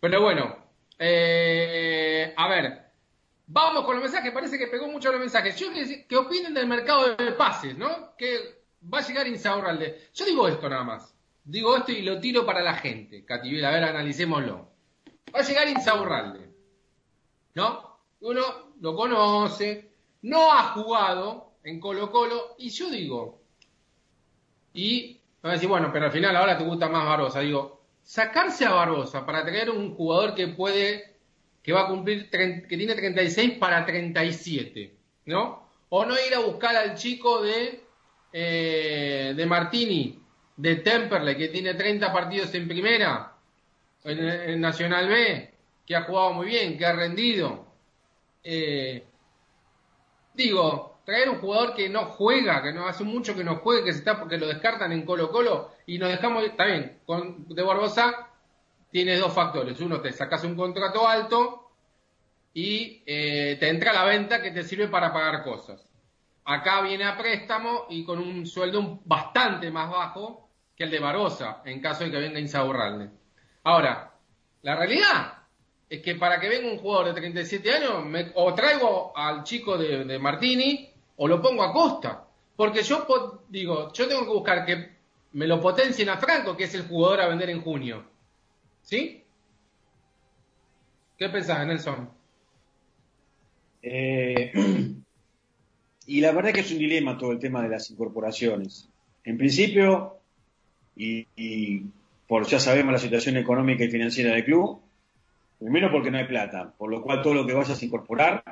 Pero 0.00 0.20
bueno, 0.20 0.56
eh, 0.98 2.34
a 2.36 2.48
ver, 2.48 2.87
vamos 3.48 3.84
con 3.84 3.96
los 3.96 4.04
mensajes. 4.04 4.32
Parece 4.32 4.58
que 4.58 4.68
pegó 4.68 4.86
mucho 4.86 5.10
los 5.10 5.20
mensajes. 5.20 5.56
Yo 5.56 5.68
que, 6.08 6.16
opinen 6.16 6.54
del 6.54 6.68
mercado 6.68 7.16
de 7.16 7.32
pases, 7.32 7.76
¿no? 7.76 8.16
Que 8.16 8.62
va 8.82 8.98
a 8.98 9.06
llegar 9.06 9.26
Insaurralde. 9.26 10.08
Yo 10.14 10.24
digo 10.24 10.46
esto 10.46 10.68
nada 10.68 10.84
más. 10.84 11.14
Digo 11.42 11.76
esto 11.76 11.92
y 11.92 12.02
lo 12.02 12.20
tiro 12.20 12.46
para 12.46 12.62
la 12.62 12.74
gente. 12.74 13.24
Cativiel, 13.24 13.64
a 13.64 13.70
ver, 13.70 13.84
analicémoslo. 13.84 14.68
Va 15.34 15.40
a 15.40 15.42
llegar 15.42 15.68
Insaurralde. 15.68 16.48
¿No? 17.54 17.98
Uno 18.20 18.42
lo 18.80 18.94
conoce, 18.94 19.92
no 20.22 20.52
ha 20.52 20.72
jugado 20.74 21.52
en 21.62 21.80
Colo 21.80 22.10
Colo, 22.10 22.54
y 22.58 22.70
yo 22.70 22.90
digo, 22.90 23.40
y 24.72 25.20
va 25.44 25.50
a 25.50 25.52
decir, 25.54 25.68
bueno, 25.68 25.90
pero 25.92 26.06
al 26.06 26.12
final 26.12 26.36
ahora 26.36 26.56
te 26.56 26.64
gusta 26.64 26.88
más 26.88 27.04
Barbosa. 27.04 27.40
Digo, 27.40 27.82
sacarse 28.02 28.64
a 28.64 28.72
Barbosa 28.72 29.26
para 29.26 29.44
traer 29.44 29.70
un 29.70 29.94
jugador 29.94 30.34
que 30.34 30.48
puede, 30.48 31.17
que 31.68 31.74
va 31.74 31.82
a 31.82 31.86
cumplir, 31.86 32.30
que 32.30 32.76
tiene 32.78 32.94
36 32.94 33.58
para 33.58 33.84
37, 33.84 34.90
¿no? 35.26 35.68
O 35.90 36.06
no 36.06 36.14
ir 36.14 36.34
a 36.34 36.38
buscar 36.38 36.74
al 36.74 36.94
chico 36.94 37.42
de, 37.42 37.84
eh, 38.32 39.34
de 39.36 39.44
Martini, 39.44 40.18
de 40.56 40.76
Temperley, 40.76 41.36
que 41.36 41.48
tiene 41.48 41.74
30 41.74 42.10
partidos 42.10 42.54
en 42.54 42.66
primera, 42.68 43.34
en, 44.02 44.58
Nacional 44.62 45.08
B, 45.08 45.50
que 45.86 45.94
ha 45.94 46.04
jugado 46.04 46.32
muy 46.32 46.46
bien, 46.46 46.78
que 46.78 46.86
ha 46.86 46.94
rendido. 46.94 47.66
Eh, 48.42 49.04
digo, 50.32 51.00
traer 51.04 51.28
un 51.28 51.38
jugador 51.38 51.74
que 51.74 51.90
no 51.90 52.06
juega, 52.06 52.62
que 52.62 52.72
no 52.72 52.88
hace 52.88 53.04
mucho 53.04 53.36
que 53.36 53.44
no 53.44 53.56
juegue, 53.56 53.84
que 53.84 53.92
se 53.92 53.98
está 53.98 54.18
porque 54.18 54.38
lo 54.38 54.46
descartan 54.46 54.92
en 54.92 55.04
Colo 55.04 55.30
Colo 55.30 55.72
y 55.84 55.98
nos 55.98 56.08
dejamos, 56.08 56.44
bien, 56.56 57.00
con 57.04 57.46
de 57.46 57.62
Barbosa 57.62 58.27
tiene 58.90 59.16
dos 59.16 59.32
factores. 59.32 59.80
Uno, 59.80 60.00
te 60.00 60.12
sacas 60.12 60.44
un 60.44 60.56
contrato 60.56 61.06
alto 61.06 61.70
y 62.54 63.02
eh, 63.06 63.56
te 63.60 63.68
entra 63.68 63.92
la 63.92 64.04
venta 64.04 64.42
que 64.42 64.50
te 64.50 64.62
sirve 64.64 64.88
para 64.88 65.12
pagar 65.12 65.42
cosas. 65.44 65.84
Acá 66.44 66.80
viene 66.80 67.04
a 67.04 67.16
préstamo 67.16 67.86
y 67.90 68.04
con 68.04 68.18
un 68.18 68.46
sueldo 68.46 69.00
bastante 69.04 69.70
más 69.70 69.90
bajo 69.90 70.48
que 70.74 70.84
el 70.84 70.90
de 70.90 70.98
Barbosa, 71.00 71.60
en 71.64 71.80
caso 71.80 72.04
de 72.04 72.10
que 72.10 72.18
venga 72.18 72.40
Insaurralde. 72.40 73.10
Ahora, 73.64 74.12
la 74.62 74.76
realidad 74.76 75.34
es 75.90 76.00
que 76.02 76.14
para 76.14 76.40
que 76.40 76.48
venga 76.48 76.70
un 76.70 76.78
jugador 76.78 77.06
de 77.08 77.20
37 77.20 77.72
años, 77.72 78.04
me- 78.04 78.32
o 78.34 78.54
traigo 78.54 79.12
al 79.16 79.42
chico 79.44 79.76
de, 79.76 80.04
de 80.04 80.18
Martini 80.18 80.90
o 81.16 81.28
lo 81.28 81.40
pongo 81.42 81.62
a 81.62 81.72
costa. 81.72 82.24
Porque 82.56 82.82
yo 82.82 83.06
digo, 83.48 83.92
yo 83.92 84.08
tengo 84.08 84.22
que 84.22 84.30
buscar 84.32 84.64
que 84.64 84.96
me 85.32 85.46
lo 85.46 85.60
potencien 85.60 86.08
a 86.08 86.16
Franco, 86.16 86.56
que 86.56 86.64
es 86.64 86.74
el 86.74 86.88
jugador 86.88 87.20
a 87.20 87.28
vender 87.28 87.50
en 87.50 87.60
junio. 87.62 88.04
¿Sí? 88.88 89.22
¿Qué 91.18 91.28
pensás, 91.28 91.66
Nelson? 91.66 92.08
Eh, 93.82 94.50
y 96.06 96.20
la 96.22 96.32
verdad 96.32 96.52
que 96.54 96.60
es 96.60 96.72
un 96.72 96.78
dilema 96.78 97.18
todo 97.18 97.32
el 97.32 97.38
tema 97.38 97.62
de 97.62 97.68
las 97.68 97.90
incorporaciones. 97.90 98.88
En 99.24 99.36
principio, 99.36 100.20
y, 100.96 101.26
y 101.36 101.82
por 102.26 102.46
ya 102.46 102.58
sabemos 102.58 102.94
la 102.94 102.98
situación 102.98 103.36
económica 103.36 103.84
y 103.84 103.90
financiera 103.90 104.32
del 104.32 104.46
club, 104.46 104.80
primero 105.58 105.92
porque 105.92 106.10
no 106.10 106.16
hay 106.16 106.24
plata, 106.24 106.72
por 106.78 106.90
lo 106.90 107.02
cual 107.02 107.20
todo 107.20 107.34
lo 107.34 107.46
que 107.46 107.52
vayas 107.52 107.82
a 107.82 107.84
incorporar, 107.84 108.42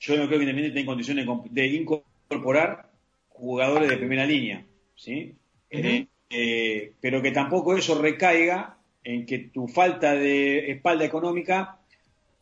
yo 0.00 0.16
no 0.16 0.26
creo 0.26 0.40
que 0.40 0.46
Independiente 0.46 0.68
esté 0.70 0.80
en 0.80 0.86
condiciones 0.86 1.28
de 1.48 1.66
incorporar 1.68 2.90
jugadores 3.28 3.88
de 3.88 3.98
primera 3.98 4.26
línea, 4.26 4.66
¿sí? 4.96 5.36
Eh, 5.70 6.08
eh, 6.28 6.92
pero 7.00 7.22
que 7.22 7.30
tampoco 7.30 7.76
eso 7.76 8.02
recaiga 8.02 8.79
en 9.14 9.26
que 9.26 9.38
tu 9.38 9.66
falta 9.68 10.14
de 10.14 10.70
espalda 10.72 11.04
económica 11.04 11.78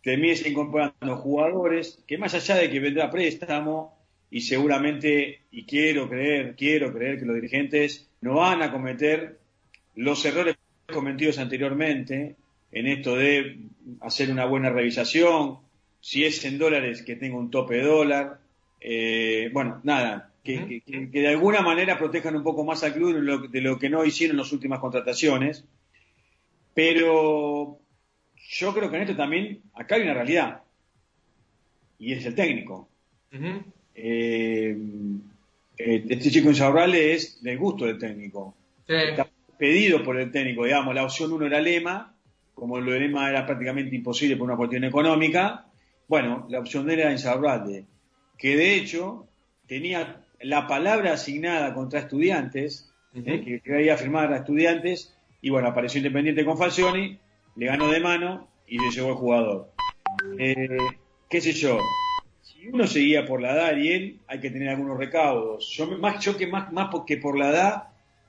termines 0.03 0.47
incorporando 0.47 1.17
jugadores 1.17 2.03
que 2.07 2.19
más 2.19 2.35
allá 2.35 2.57
de 2.57 2.71
que 2.71 2.81
vendrá 2.81 3.11
préstamo 3.11 3.97
y 4.31 4.41
seguramente, 4.43 5.41
y 5.51 5.65
quiero 5.65 6.09
creer, 6.09 6.55
quiero 6.57 6.93
creer 6.93 7.19
que 7.19 7.25
los 7.27 7.35
dirigentes 7.35 8.09
no 8.21 8.35
van 8.35 8.63
a 8.63 8.71
cometer 8.71 9.39
los 9.97 10.25
errores 10.25 10.57
cometidos 10.93 11.39
anteriormente 11.39 12.37
en 12.73 12.87
esto 12.87 13.17
de 13.17 13.59
hacer 14.01 14.31
una 14.31 14.45
buena 14.45 14.71
revisación, 14.71 15.59
si 16.01 16.25
es 16.25 16.45
en 16.45 16.59
dólares 16.59 17.03
que 17.03 17.17
tenga 17.17 17.37
un 17.39 17.51
tope 17.51 17.77
de 17.77 17.83
dólar, 17.83 18.39
eh, 18.81 19.51
bueno, 19.53 19.81
nada, 19.83 20.31
que, 20.45 20.83
que- 20.87 21.11
que 21.11 21.21
de 21.21 21.29
alguna 21.29 21.63
manera 21.63 21.99
protejan 21.99 22.37
un 22.37 22.43
poco 22.43 22.65
más 22.65 22.85
al 22.85 22.93
club 22.95 23.15
de 23.15 23.23
lo, 23.23 23.39
de 23.39 23.61
lo 23.61 23.79
que 23.79 23.89
no 23.91 24.05
hicieron 24.05 24.35
en 24.37 24.43
las 24.43 24.53
últimas 24.53 24.79
contrataciones. 24.81 25.65
Pero 26.79 27.81
yo 28.51 28.73
creo 28.73 28.89
que 28.89 28.97
en 28.99 29.03
esto 29.03 29.17
también, 29.17 29.63
acá 29.75 29.97
hay 29.97 30.03
una 30.03 30.15
realidad, 30.15 30.63
y 31.99 32.13
es 32.13 32.25
el 32.25 32.37
técnico. 32.37 32.89
Eh, 33.33 34.79
eh, 35.77 36.05
este 36.09 36.31
chico 36.31 36.51
Insaurralde 36.51 37.15
es 37.15 37.43
del 37.43 37.59
gusto 37.59 37.85
del 37.85 37.99
técnico. 37.99 38.55
Sí. 38.87 38.95
Está 38.95 39.27
pedido 39.59 40.05
por 40.05 40.21
el 40.21 40.31
técnico, 40.31 40.67
digamos, 40.67 40.95
la 40.95 41.03
opción 41.03 41.33
uno 41.33 41.47
era 41.47 41.61
Lema, 41.61 42.15
como 42.55 42.79
lo 42.79 42.93
de 42.93 43.01
Lema 43.01 43.29
era 43.29 43.45
prácticamente 43.45 43.97
imposible 43.97 44.37
por 44.37 44.47
una 44.47 44.57
cuestión 44.57 44.85
económica, 44.85 45.67
bueno, 46.07 46.47
la 46.49 46.61
opción 46.61 46.89
era 46.89 47.11
Insaurralde, 47.11 47.87
que 48.39 48.57
de 48.57 48.77
hecho 48.77 49.27
tenía 49.67 50.23
la 50.41 50.69
palabra 50.69 51.15
asignada 51.15 51.75
contra 51.75 51.99
estudiantes, 51.99 52.89
eh, 53.17 53.43
que 53.45 53.61
quería 53.63 53.97
firmar 53.97 54.33
a 54.33 54.37
estudiantes, 54.37 55.18
y 55.41 55.51
bueno, 55.51 55.69
apareció 55.69 55.99
Independiente 55.99 56.45
con 56.45 56.59
Falcioni, 56.59 57.19
le 57.57 57.67
ganó 57.67 57.89
de 57.89 58.01
mano 58.01 58.49
y 58.67 58.79
le 58.79 58.91
llegó 58.91 59.11
el 59.11 59.15
jugador. 59.15 59.71
Eh, 60.39 60.79
qué 61.29 61.41
sé 61.41 61.53
yo, 61.53 61.79
si 62.43 62.69
uno 62.69 62.87
se 62.87 63.01
guía 63.01 63.25
por 63.25 63.41
la 63.41 63.53
edad, 63.53 63.67
Ariel, 63.67 64.19
hay 64.27 64.41
que 64.41 64.51
tener 64.51 64.69
algunos 64.69 64.99
recaudos. 64.99 65.69
Yo, 65.71 65.87
más, 65.99 66.25
yo 66.25 66.37
que 66.37 66.47
más, 66.47 66.73
más 66.73 66.91
que 67.07 67.17
por 67.17 67.39
la 67.39 67.51
edad, 67.51 67.89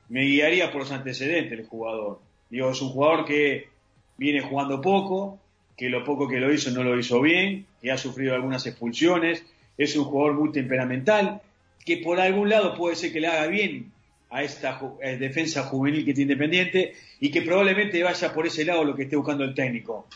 me 0.10 0.24
guiaría 0.24 0.72
por 0.72 0.82
los 0.82 0.92
antecedentes 0.92 1.58
del 1.58 1.68
jugador. 1.68 2.20
Digo, 2.50 2.70
es 2.72 2.82
un 2.82 2.90
jugador 2.90 3.26
que 3.26 3.70
viene 4.18 4.42
jugando 4.42 4.82
poco, 4.82 5.40
que 5.78 5.90
lo 5.90 6.04
poco 6.04 6.28
que 6.28 6.40
lo 6.40 6.54
hizo 6.54 6.72
no 6.72 6.84
lo 6.84 6.98
hizo 6.98 7.22
bien, 7.22 7.66
que 7.82 7.92
ha 7.92 7.98
sufrido 7.98 8.36
algunas 8.36 8.66
expulsiones, 8.66 9.46
es 9.78 9.96
un 9.96 10.06
jugador 10.06 10.34
muy 10.34 10.52
temperamental, 10.52 11.42
que 11.86 11.98
por 11.98 12.20
algún 12.20 12.50
lado 12.50 12.76
puede 12.76 12.96
ser 12.96 13.14
que 13.14 13.22
le 13.22 13.28
haga 13.28 13.48
bien 13.48 13.92
a 14.32 14.44
esta 14.44 14.80
eh, 15.02 15.18
defensa 15.18 15.64
juvenil 15.64 16.06
que 16.06 16.14
tiene 16.14 16.34
Independiente 16.34 16.94
y 17.20 17.32
que 17.32 17.42
probablemente 17.42 18.02
vaya 18.04 18.32
por 18.34 18.46
ese 18.46 18.64
lado 18.64 18.84
lo 18.84 18.96
que 18.96 19.04
esté 19.04 19.16
buscando 19.16 19.44
el 19.44 19.54
técnico. 19.56 20.08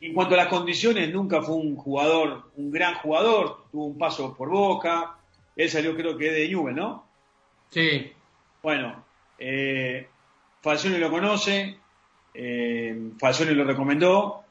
En 0.00 0.12
cuanto 0.12 0.34
a 0.34 0.38
las 0.38 0.48
condiciones, 0.48 1.12
nunca 1.12 1.40
fue 1.40 1.54
un 1.54 1.76
jugador, 1.76 2.50
un 2.56 2.70
gran 2.70 2.94
jugador, 2.96 3.66
tuvo 3.70 3.86
un 3.86 3.96
paso 3.98 4.34
por 4.36 4.48
Boca, 4.50 5.16
él 5.56 5.70
salió 5.70 5.94
creo 5.96 6.16
que 6.18 6.30
de 6.32 6.52
Juve, 6.52 6.72
¿no? 6.72 7.06
Sí. 7.70 8.12
Bueno, 8.62 9.04
eh, 9.38 10.06
Falcioni 10.60 10.98
lo 10.98 11.10
conoce, 11.10 11.76
eh, 12.34 13.10
Falcioni 13.18 13.54
lo 13.54 13.64
recomendó, 13.64 14.42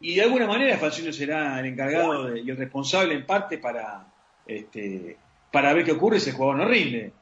y 0.00 0.16
de 0.16 0.22
alguna 0.22 0.46
manera 0.46 0.76
Falcioni 0.76 1.12
será 1.12 1.58
el 1.60 1.66
encargado 1.66 2.24
de- 2.24 2.40
y 2.40 2.50
el 2.50 2.56
responsable 2.56 3.14
en 3.14 3.24
parte 3.26 3.58
para, 3.58 4.06
este, 4.46 5.16
para 5.52 5.72
ver 5.72 5.84
qué 5.84 5.92
ocurre 5.92 6.20
si 6.20 6.30
el 6.30 6.36
jugador 6.36 6.56
no 6.58 6.64
rinde. 6.66 7.12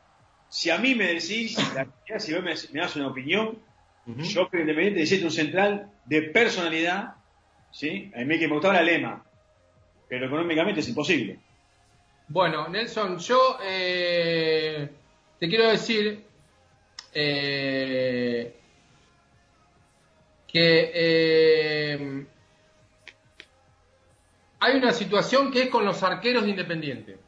Si 0.49 0.71
a 0.71 0.79
mí 0.79 0.95
me 0.95 1.15
decís, 1.15 1.57
la 1.75 1.85
realidad, 1.85 2.19
si 2.19 2.35
vos 2.35 2.43
me, 2.43 2.55
me 2.73 2.81
das 2.81 2.97
una 2.97 3.09
opinión, 3.09 3.59
yo 4.07 4.49
creo 4.49 4.51
que 4.51 4.61
Independiente 4.61 5.01
necesita 5.01 5.27
un 5.27 5.33
central 5.33 5.91
de 6.05 6.23
personalidad, 6.23 7.15
¿sí? 7.73 8.13
A 8.15 8.21
mí 8.21 8.39
que 8.39 8.47
me 8.47 8.55
gustaba 8.55 8.75
la 8.75 8.83
lema, 8.83 9.25
pero 10.09 10.27
económicamente 10.27 10.81
es 10.81 10.89
imposible. 10.89 11.41
Bueno, 12.29 12.69
Nelson, 12.69 13.19
yo 13.19 13.59
eh, 13.63 14.89
te 15.39 15.49
quiero 15.49 15.69
decir 15.69 16.25
eh, 17.13 18.57
que 20.47 20.91
eh, 20.95 22.27
hay 24.61 24.77
una 24.77 24.93
situación 24.93 25.51
que 25.51 25.63
es 25.63 25.69
con 25.69 25.85
los 25.85 26.03
arqueros 26.03 26.45
de 26.45 26.51
Independiente. 26.51 27.26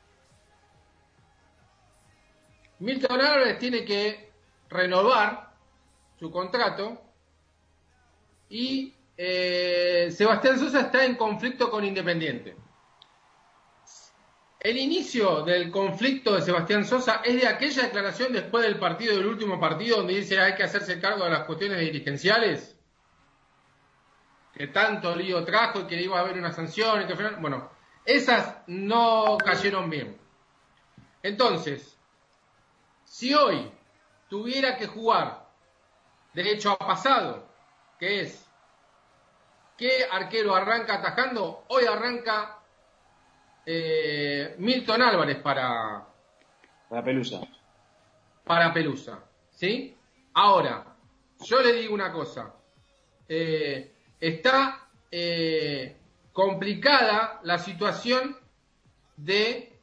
Milton 2.80 3.20
Álvarez 3.20 3.58
tiene 3.58 3.84
que 3.84 4.30
renovar 4.68 5.52
su 6.18 6.30
contrato 6.30 7.00
y 8.48 8.94
eh, 9.16 10.10
Sebastián 10.12 10.58
Sosa 10.58 10.82
está 10.82 11.04
en 11.04 11.16
conflicto 11.16 11.70
con 11.70 11.84
Independiente. 11.84 12.56
El 14.60 14.76
inicio 14.76 15.42
del 15.42 15.70
conflicto 15.70 16.34
de 16.34 16.42
Sebastián 16.42 16.84
Sosa 16.84 17.20
es 17.24 17.40
de 17.40 17.46
aquella 17.46 17.82
declaración 17.84 18.32
después 18.32 18.64
del 18.64 18.78
partido, 18.78 19.16
del 19.16 19.26
último 19.26 19.60
partido, 19.60 19.98
donde 19.98 20.14
dice 20.14 20.40
hay 20.40 20.54
que 20.54 20.64
hacerse 20.64 21.00
cargo 21.00 21.24
de 21.24 21.30
las 21.30 21.44
cuestiones 21.44 21.78
dirigenciales, 21.80 22.76
que 24.52 24.68
tanto 24.68 25.14
lío 25.14 25.44
trajo 25.44 25.80
y 25.80 25.86
que 25.86 26.02
iba 26.02 26.18
a 26.18 26.22
haber 26.22 26.38
una 26.38 26.52
sanción. 26.52 27.06
Bueno, 27.40 27.70
esas 28.04 28.56
no 28.66 29.38
cayeron 29.38 29.88
bien. 29.90 30.16
Entonces, 31.22 31.97
si 33.08 33.34
hoy 33.34 33.70
tuviera 34.28 34.76
que 34.76 34.86
jugar 34.86 35.48
de 36.34 36.52
hecho 36.52 36.70
ha 36.72 36.78
pasado, 36.78 37.48
que 37.98 38.20
es 38.20 38.46
¿qué 39.76 40.06
arquero 40.10 40.54
arranca 40.54 40.96
atajando? 40.96 41.64
Hoy 41.68 41.84
arranca 41.86 42.58
eh, 43.64 44.54
Milton 44.58 45.02
Álvarez 45.02 45.38
para, 45.38 46.06
La 46.90 47.02
pelusa. 47.02 47.40
para 48.44 48.72
Pelusa. 48.72 49.24
¿Sí? 49.50 49.96
Ahora, 50.34 50.96
yo 51.44 51.60
le 51.60 51.72
digo 51.72 51.94
una 51.94 52.12
cosa. 52.12 52.54
Eh, 53.28 53.92
está 54.20 54.88
eh, 55.10 55.96
complicada 56.32 57.40
la 57.42 57.58
situación 57.58 58.36
de 59.16 59.77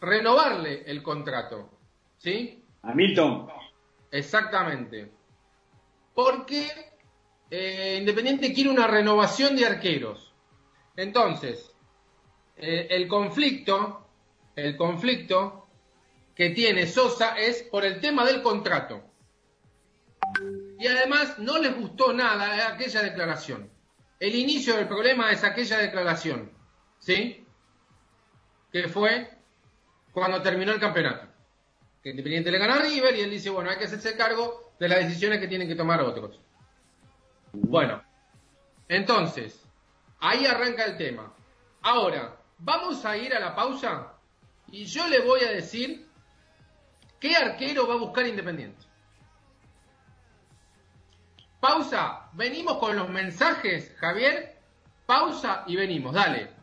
renovarle 0.00 0.82
el 0.86 1.02
contrato. 1.02 1.70
¿Sí? 2.18 2.64
A 2.82 2.94
Milton. 2.94 3.48
Exactamente. 4.10 5.10
Porque 6.14 6.68
eh, 7.50 7.98
Independiente 8.00 8.52
quiere 8.52 8.70
una 8.70 8.86
renovación 8.86 9.56
de 9.56 9.66
arqueros. 9.66 10.34
Entonces, 10.96 11.74
eh, 12.56 12.88
el 12.90 13.06
conflicto, 13.06 14.08
el 14.54 14.76
conflicto 14.76 15.68
que 16.34 16.50
tiene 16.50 16.86
Sosa 16.86 17.38
es 17.38 17.62
por 17.64 17.84
el 17.84 18.00
tema 18.00 18.24
del 18.24 18.42
contrato. 18.42 19.02
Y 20.78 20.86
además 20.86 21.38
no 21.38 21.58
les 21.58 21.74
gustó 21.74 22.12
nada 22.12 22.68
aquella 22.68 23.02
declaración. 23.02 23.70
El 24.18 24.34
inicio 24.34 24.76
del 24.76 24.88
problema 24.88 25.30
es 25.30 25.44
aquella 25.44 25.78
declaración, 25.78 26.50
¿sí? 26.98 27.46
Que 28.72 28.88
fue 28.88 29.35
cuando 30.16 30.40
terminó 30.40 30.72
el 30.72 30.80
campeonato. 30.80 31.26
Que 32.02 32.08
Independiente 32.08 32.50
le 32.50 32.56
gana 32.56 32.76
a 32.76 32.78
River 32.78 33.14
y 33.16 33.20
él 33.20 33.30
dice, 33.30 33.50
bueno, 33.50 33.68
hay 33.68 33.76
que 33.76 33.84
hacerse 33.84 34.16
cargo 34.16 34.72
de 34.80 34.88
las 34.88 35.00
decisiones 35.00 35.40
que 35.40 35.46
tienen 35.46 35.68
que 35.68 35.74
tomar 35.74 36.00
otros. 36.00 36.40
Bueno, 37.52 38.02
entonces, 38.88 39.62
ahí 40.20 40.46
arranca 40.46 40.86
el 40.86 40.96
tema. 40.96 41.34
Ahora, 41.82 42.34
vamos 42.56 43.04
a 43.04 43.14
ir 43.18 43.34
a 43.34 43.40
la 43.40 43.54
pausa 43.54 44.14
y 44.68 44.86
yo 44.86 45.06
le 45.06 45.20
voy 45.20 45.40
a 45.40 45.50
decir 45.50 46.08
qué 47.20 47.36
arquero 47.36 47.86
va 47.86 47.96
a 47.96 47.98
buscar 47.98 48.26
Independiente. 48.26 48.86
Pausa, 51.60 52.30
venimos 52.32 52.78
con 52.78 52.96
los 52.96 53.10
mensajes, 53.10 53.94
Javier. 53.98 54.56
Pausa 55.04 55.64
y 55.66 55.76
venimos, 55.76 56.14
dale. 56.14 56.55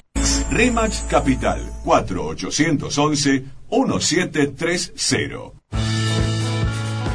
RIMAX 0.52 1.06
Capital 1.10 1.62
4811 1.86 3.46
1730. 3.70 5.54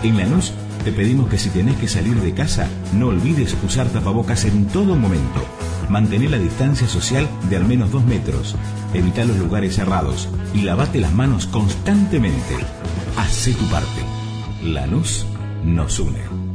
En 0.02 0.16
Lanús 0.16 0.52
te 0.84 0.90
pedimos 0.90 1.28
que 1.28 1.36
si 1.36 1.50
tenés 1.50 1.76
que 1.76 1.86
salir 1.86 2.14
de 2.16 2.32
casa, 2.32 2.66
no 2.94 3.08
olvides 3.08 3.54
usar 3.62 3.88
tapabocas 3.88 4.46
en 4.46 4.66
todo 4.68 4.96
momento. 4.96 5.44
Mantén 5.90 6.30
la 6.30 6.38
distancia 6.38 6.88
social 6.88 7.28
de 7.50 7.56
al 7.56 7.66
menos 7.66 7.92
dos 7.92 8.06
metros. 8.06 8.56
Evita 8.94 9.26
los 9.26 9.36
lugares 9.36 9.76
cerrados 9.76 10.30
y 10.54 10.62
lavate 10.62 10.98
las 10.98 11.12
manos 11.12 11.46
constantemente. 11.46 12.56
Hacé 13.18 13.52
tu 13.52 13.66
parte. 13.66 14.00
Lanús 14.62 15.26
nos 15.62 16.00
une. 16.00 16.45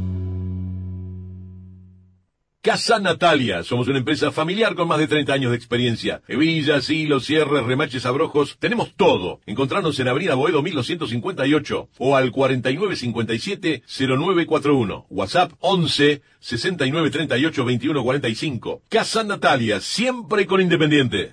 Casa 2.62 2.98
Natalia. 3.00 3.64
Somos 3.64 3.88
una 3.88 3.98
empresa 3.98 4.30
familiar 4.30 4.76
con 4.76 4.86
más 4.86 5.00
de 5.00 5.08
30 5.08 5.32
años 5.32 5.50
de 5.50 5.56
experiencia. 5.56 6.22
Hebillas, 6.28 6.88
hilos, 6.90 7.26
cierres, 7.26 7.64
remaches, 7.64 8.06
abrojos. 8.06 8.56
Tenemos 8.60 8.94
todo. 8.94 9.40
Encontrarnos 9.46 9.98
en 9.98 10.06
Avenida 10.06 10.36
Boedo 10.36 10.62
1258 10.62 11.88
o 11.98 12.14
al 12.14 12.30
4957-0941. 12.30 15.06
WhatsApp 15.10 15.54
11 15.58 16.22
6938 16.38 17.64
2145. 17.64 18.82
Casa 18.88 19.24
Natalia. 19.24 19.80
Siempre 19.80 20.46
con 20.46 20.60
Independiente. 20.60 21.32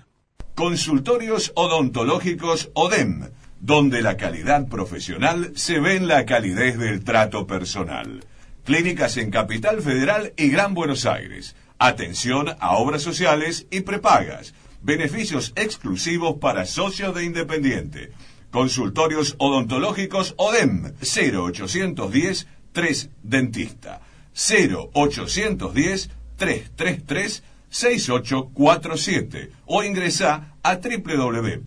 Consultorios 0.56 1.52
odontológicos 1.54 2.72
ODEM. 2.74 3.30
Donde 3.60 4.02
la 4.02 4.18
calidad 4.18 4.68
profesional 4.68 5.52
se 5.54 5.80
ve 5.80 5.98
en 5.98 6.08
la 6.08 6.26
calidez 6.26 6.80
del 6.80 7.04
trato 7.04 7.46
personal. 7.46 8.22
Clínicas 8.70 9.18
en 9.18 9.32
Capital 9.32 9.82
Federal 9.82 10.32
y 10.38 10.50
Gran 10.50 10.76
Buenos 10.76 11.08
Aires. 11.08 11.56
Atención 11.80 12.56
a 12.60 12.78
obras 12.78 13.02
sociales 13.02 13.66
y 13.72 13.80
prepagas. 13.82 14.54
Beneficios 14.84 15.54
exclusivos 15.56 16.36
para 16.40 16.68
socios 16.68 17.16
de 17.16 17.24
Independiente. 17.24 18.12
Consultorios 18.52 19.34
odontológicos 19.40 20.36
ODEM 20.38 20.94
0810 21.02 22.46
3 22.72 23.10
Dentista 23.24 24.02
0810 24.36 26.12
333 26.38 27.44
6847 27.70 29.52
o 29.66 29.84
ingresa 29.84 30.54
a 30.62 30.76
www.opsa.com. 30.76 31.60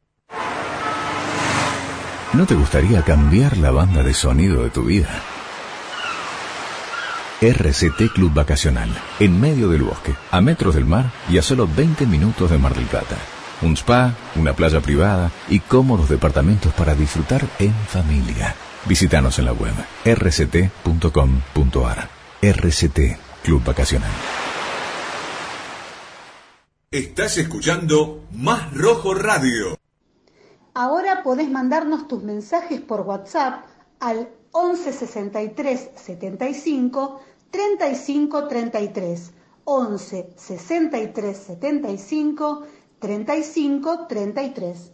¿No 2.32 2.46
te 2.46 2.56
gustaría 2.56 3.02
cambiar 3.02 3.58
la 3.58 3.70
banda 3.70 4.02
de 4.02 4.12
sonido 4.12 4.64
de 4.64 4.70
tu 4.70 4.82
vida? 4.82 5.22
RCT 7.40 8.12
Club 8.12 8.34
Vacacional, 8.34 8.92
en 9.20 9.40
medio 9.40 9.68
del 9.68 9.84
bosque, 9.84 10.16
a 10.32 10.40
metros 10.40 10.74
del 10.74 10.84
mar 10.84 11.12
y 11.28 11.38
a 11.38 11.42
solo 11.42 11.68
20 11.68 12.06
minutos 12.06 12.50
de 12.50 12.58
Mar 12.58 12.74
del 12.74 12.86
Plata. 12.86 13.18
Un 13.62 13.76
spa, 13.76 14.16
una 14.34 14.52
playa 14.52 14.80
privada 14.80 15.30
y 15.48 15.60
cómodos 15.60 16.08
departamentos 16.08 16.72
para 16.72 16.96
disfrutar 16.96 17.46
en 17.60 17.72
familia. 17.72 18.56
Visítanos 18.86 19.38
en 19.38 19.44
la 19.44 19.52
web 19.52 19.74
rct.com.ar. 20.04 22.08
RCT 22.42 22.98
Club 23.42 23.64
Vacacional. 23.64 24.10
Estás 26.90 27.38
escuchando 27.38 28.24
Más 28.32 28.74
Rojo 28.74 29.14
Radio. 29.14 29.78
Ahora 30.74 31.22
podés 31.22 31.50
mandarnos 31.50 32.08
tus 32.08 32.22
mensajes 32.22 32.80
por 32.80 33.02
WhatsApp 33.02 33.64
al 34.00 34.28
11 34.52 34.92
63 34.92 35.90
75 35.94 37.22
35 37.50 38.48
33. 38.48 39.32
11 39.64 40.26
63 40.36 41.36
75 41.36 42.66
35 42.98 44.06
33. 44.08 44.92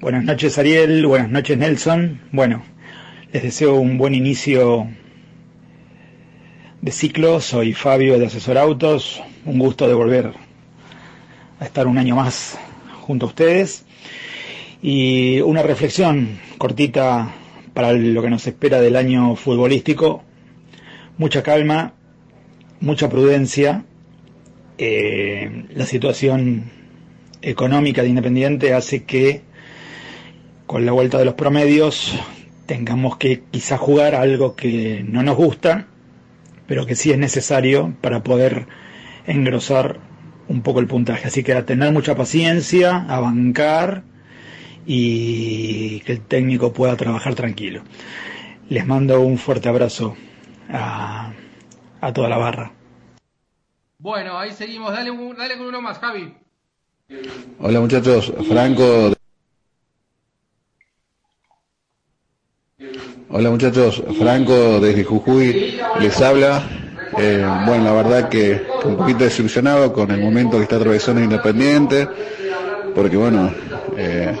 Buenas 0.00 0.24
noches 0.24 0.58
Ariel, 0.58 1.06
buenas 1.06 1.30
noches 1.30 1.56
Nelson. 1.56 2.20
Bueno, 2.32 2.64
les 3.34 3.42
deseo 3.42 3.74
un 3.74 3.98
buen 3.98 4.14
inicio 4.14 4.86
de 6.80 6.92
ciclo. 6.92 7.40
Soy 7.40 7.72
Fabio 7.72 8.16
de 8.16 8.26
Asesor 8.26 8.56
Autos. 8.56 9.20
Un 9.44 9.58
gusto 9.58 9.88
de 9.88 9.94
volver 9.94 10.32
a 11.58 11.64
estar 11.64 11.88
un 11.88 11.98
año 11.98 12.14
más 12.14 12.56
junto 13.00 13.26
a 13.26 13.30
ustedes. 13.30 13.86
Y 14.80 15.40
una 15.40 15.64
reflexión 15.64 16.38
cortita 16.58 17.34
para 17.72 17.92
lo 17.92 18.22
que 18.22 18.30
nos 18.30 18.46
espera 18.46 18.80
del 18.80 18.94
año 18.94 19.34
futbolístico. 19.34 20.22
Mucha 21.18 21.42
calma, 21.42 21.94
mucha 22.78 23.08
prudencia. 23.08 23.84
Eh, 24.78 25.64
la 25.74 25.86
situación 25.86 26.70
económica 27.42 28.02
de 28.02 28.10
Independiente 28.10 28.74
hace 28.74 29.02
que 29.02 29.42
con 30.66 30.86
la 30.86 30.92
vuelta 30.92 31.18
de 31.18 31.24
los 31.24 31.34
promedios 31.34 32.14
tengamos 32.66 33.16
que 33.16 33.42
quizá 33.50 33.76
jugar 33.76 34.14
algo 34.14 34.56
que 34.56 35.04
no 35.06 35.22
nos 35.22 35.36
gusta, 35.36 35.86
pero 36.66 36.86
que 36.86 36.96
sí 36.96 37.10
es 37.10 37.18
necesario 37.18 37.94
para 38.00 38.22
poder 38.22 38.66
engrosar 39.26 40.00
un 40.48 40.62
poco 40.62 40.80
el 40.80 40.86
puntaje. 40.86 41.28
Así 41.28 41.42
que 41.42 41.54
a 41.54 41.66
tener 41.66 41.92
mucha 41.92 42.14
paciencia, 42.14 43.04
a 43.08 43.20
bancar 43.20 44.02
y 44.86 46.00
que 46.00 46.12
el 46.12 46.20
técnico 46.20 46.72
pueda 46.72 46.96
trabajar 46.96 47.34
tranquilo. 47.34 47.82
Les 48.68 48.86
mando 48.86 49.20
un 49.20 49.38
fuerte 49.38 49.68
abrazo 49.68 50.16
a, 50.70 51.32
a 52.00 52.12
toda 52.12 52.28
la 52.28 52.38
barra. 52.38 52.72
Bueno, 53.98 54.38
ahí 54.38 54.52
seguimos. 54.52 54.92
Dale, 54.92 55.10
dale 55.36 55.56
con 55.56 55.66
uno 55.66 55.80
más, 55.80 55.98
Javi. 55.98 56.34
Hola 57.58 57.80
muchachos, 57.80 58.32
Franco 58.48 59.12
Hola 63.36 63.50
muchachos, 63.50 64.00
Franco 64.16 64.78
desde 64.78 65.02
Jujuy 65.02 65.76
les 65.98 66.20
habla. 66.20 66.62
Eh, 67.18 67.44
bueno, 67.66 67.82
la 67.82 67.92
verdad 67.92 68.28
que 68.28 68.62
un 68.84 68.96
poquito 68.96 69.24
desilusionado 69.24 69.92
con 69.92 70.12
el 70.12 70.20
momento 70.20 70.56
que 70.56 70.62
está 70.62 70.76
atravesando 70.76 71.20
Independiente, 71.20 72.06
porque 72.94 73.16
bueno, 73.16 73.52
eh, 73.96 74.36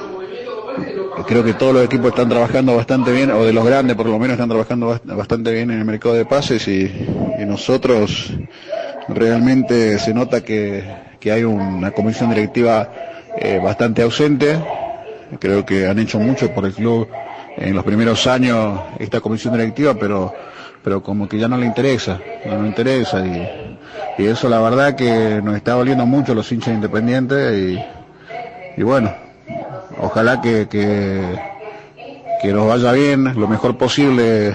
creo 1.26 1.42
que 1.42 1.54
todos 1.54 1.74
los 1.74 1.84
equipos 1.84 2.10
están 2.10 2.28
trabajando 2.28 2.76
bastante 2.76 3.10
bien, 3.10 3.32
o 3.32 3.42
de 3.42 3.52
los 3.52 3.64
grandes 3.64 3.96
por 3.96 4.06
lo 4.06 4.16
menos 4.16 4.34
están 4.34 4.48
trabajando 4.48 4.96
bastante 5.06 5.50
bien 5.50 5.72
en 5.72 5.80
el 5.80 5.84
mercado 5.84 6.14
de 6.14 6.24
pases 6.24 6.68
y, 6.68 6.88
nosotros 7.44 8.32
realmente 9.08 9.98
se 9.98 10.14
nota 10.14 10.44
que, 10.44 10.84
hay 11.24 11.42
una 11.42 11.90
comisión 11.90 12.30
directiva 12.30 12.88
eh, 13.40 13.58
bastante 13.60 14.02
ausente. 14.02 14.56
Creo 15.40 15.66
que 15.66 15.88
han 15.88 15.98
hecho 15.98 16.20
mucho 16.20 16.54
por 16.54 16.64
el 16.64 16.74
club 16.74 17.08
en 17.56 17.74
los 17.74 17.84
primeros 17.84 18.26
años 18.26 18.80
esta 18.98 19.20
comisión 19.20 19.54
directiva, 19.54 19.94
pero, 19.94 20.34
pero 20.82 21.02
como 21.02 21.28
que 21.28 21.38
ya 21.38 21.48
no 21.48 21.56
le 21.56 21.66
interesa, 21.66 22.20
no 22.46 22.62
le 22.62 22.68
interesa 22.68 23.24
y, 23.24 23.78
y 24.18 24.26
eso 24.26 24.48
la 24.48 24.60
verdad 24.60 24.94
que 24.94 25.40
nos 25.42 25.56
está 25.56 25.72
doliendo 25.72 26.06
mucho 26.06 26.34
los 26.34 26.50
hinchas 26.50 26.74
independientes 26.74 27.54
y, 27.58 28.80
y 28.80 28.82
bueno, 28.82 29.14
ojalá 29.98 30.40
que, 30.40 30.68
que, 30.68 31.38
que 32.42 32.52
nos 32.52 32.68
vaya 32.68 32.92
bien, 32.92 33.38
lo 33.38 33.48
mejor 33.48 33.78
posible 33.78 34.54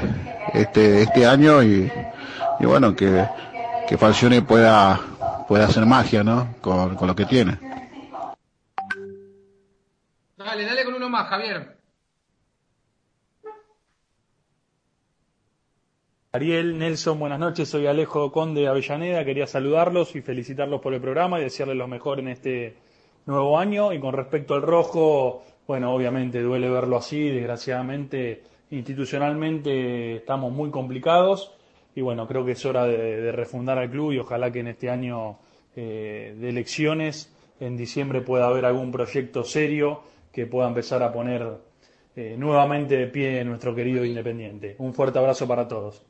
este, 0.53 1.01
este 1.03 1.25
año 1.25 1.63
y, 1.63 1.91
y 2.59 2.65
bueno, 2.65 2.95
que, 2.95 3.25
que 3.87 3.97
Falcione 3.97 4.41
pueda, 4.41 4.99
pueda 5.47 5.65
hacer 5.65 5.85
magia, 5.85 6.23
¿no? 6.23 6.55
Con, 6.61 6.95
con 6.95 7.07
lo 7.07 7.15
que 7.15 7.25
tiene. 7.25 7.57
Dale, 10.37 10.65
dale 10.65 10.83
con 10.85 10.93
uno 10.95 11.09
más, 11.09 11.27
Javier. 11.27 11.78
Ariel, 16.31 16.77
Nelson, 16.77 17.17
buenas 17.17 17.39
noches. 17.39 17.69
Soy 17.69 17.87
Alejo 17.87 18.31
Conde 18.31 18.61
de 18.61 18.67
Avellaneda. 18.67 19.25
Quería 19.25 19.47
saludarlos 19.47 20.15
y 20.15 20.21
felicitarlos 20.21 20.79
por 20.79 20.93
el 20.93 21.01
programa 21.01 21.39
y 21.39 21.43
desearles 21.43 21.75
lo 21.75 21.87
mejor 21.87 22.19
en 22.19 22.27
este 22.27 22.75
nuevo 23.25 23.57
año. 23.57 23.93
Y 23.93 23.99
con 23.99 24.13
respecto 24.13 24.53
al 24.53 24.61
rojo, 24.61 25.41
bueno, 25.65 25.91
obviamente 25.91 26.43
duele 26.43 26.69
verlo 26.69 26.97
así. 26.97 27.29
Desgraciadamente, 27.29 28.43
institucionalmente 28.69 30.17
estamos 30.17 30.53
muy 30.53 30.69
complicados. 30.69 31.51
Y 31.95 32.01
bueno, 32.01 32.27
creo 32.27 32.45
que 32.45 32.51
es 32.51 32.63
hora 32.63 32.85
de, 32.85 33.31
refundar 33.31 33.79
al 33.79 33.89
club 33.89 34.11
y 34.11 34.19
ojalá 34.19 34.51
que 34.51 34.59
en 34.59 34.67
este 34.67 34.91
año 34.91 35.39
eh, 35.75 36.35
de 36.39 36.49
elecciones, 36.49 37.35
en 37.59 37.75
diciembre, 37.75 38.21
pueda 38.21 38.45
haber 38.45 38.65
algún 38.65 38.91
proyecto 38.91 39.43
serio 39.43 40.03
que 40.31 40.45
pueda 40.45 40.67
empezar 40.67 41.01
a 41.01 41.11
poner 41.11 41.57
eh, 42.15 42.35
nuevamente 42.37 42.97
de 42.97 43.07
pie 43.07 43.43
nuestro 43.43 43.73
querido 43.73 44.05
Independiente. 44.05 44.75
Un 44.77 44.93
fuerte 44.93 45.17
abrazo 45.17 45.47
para 45.47 45.67
todos. 45.67 46.05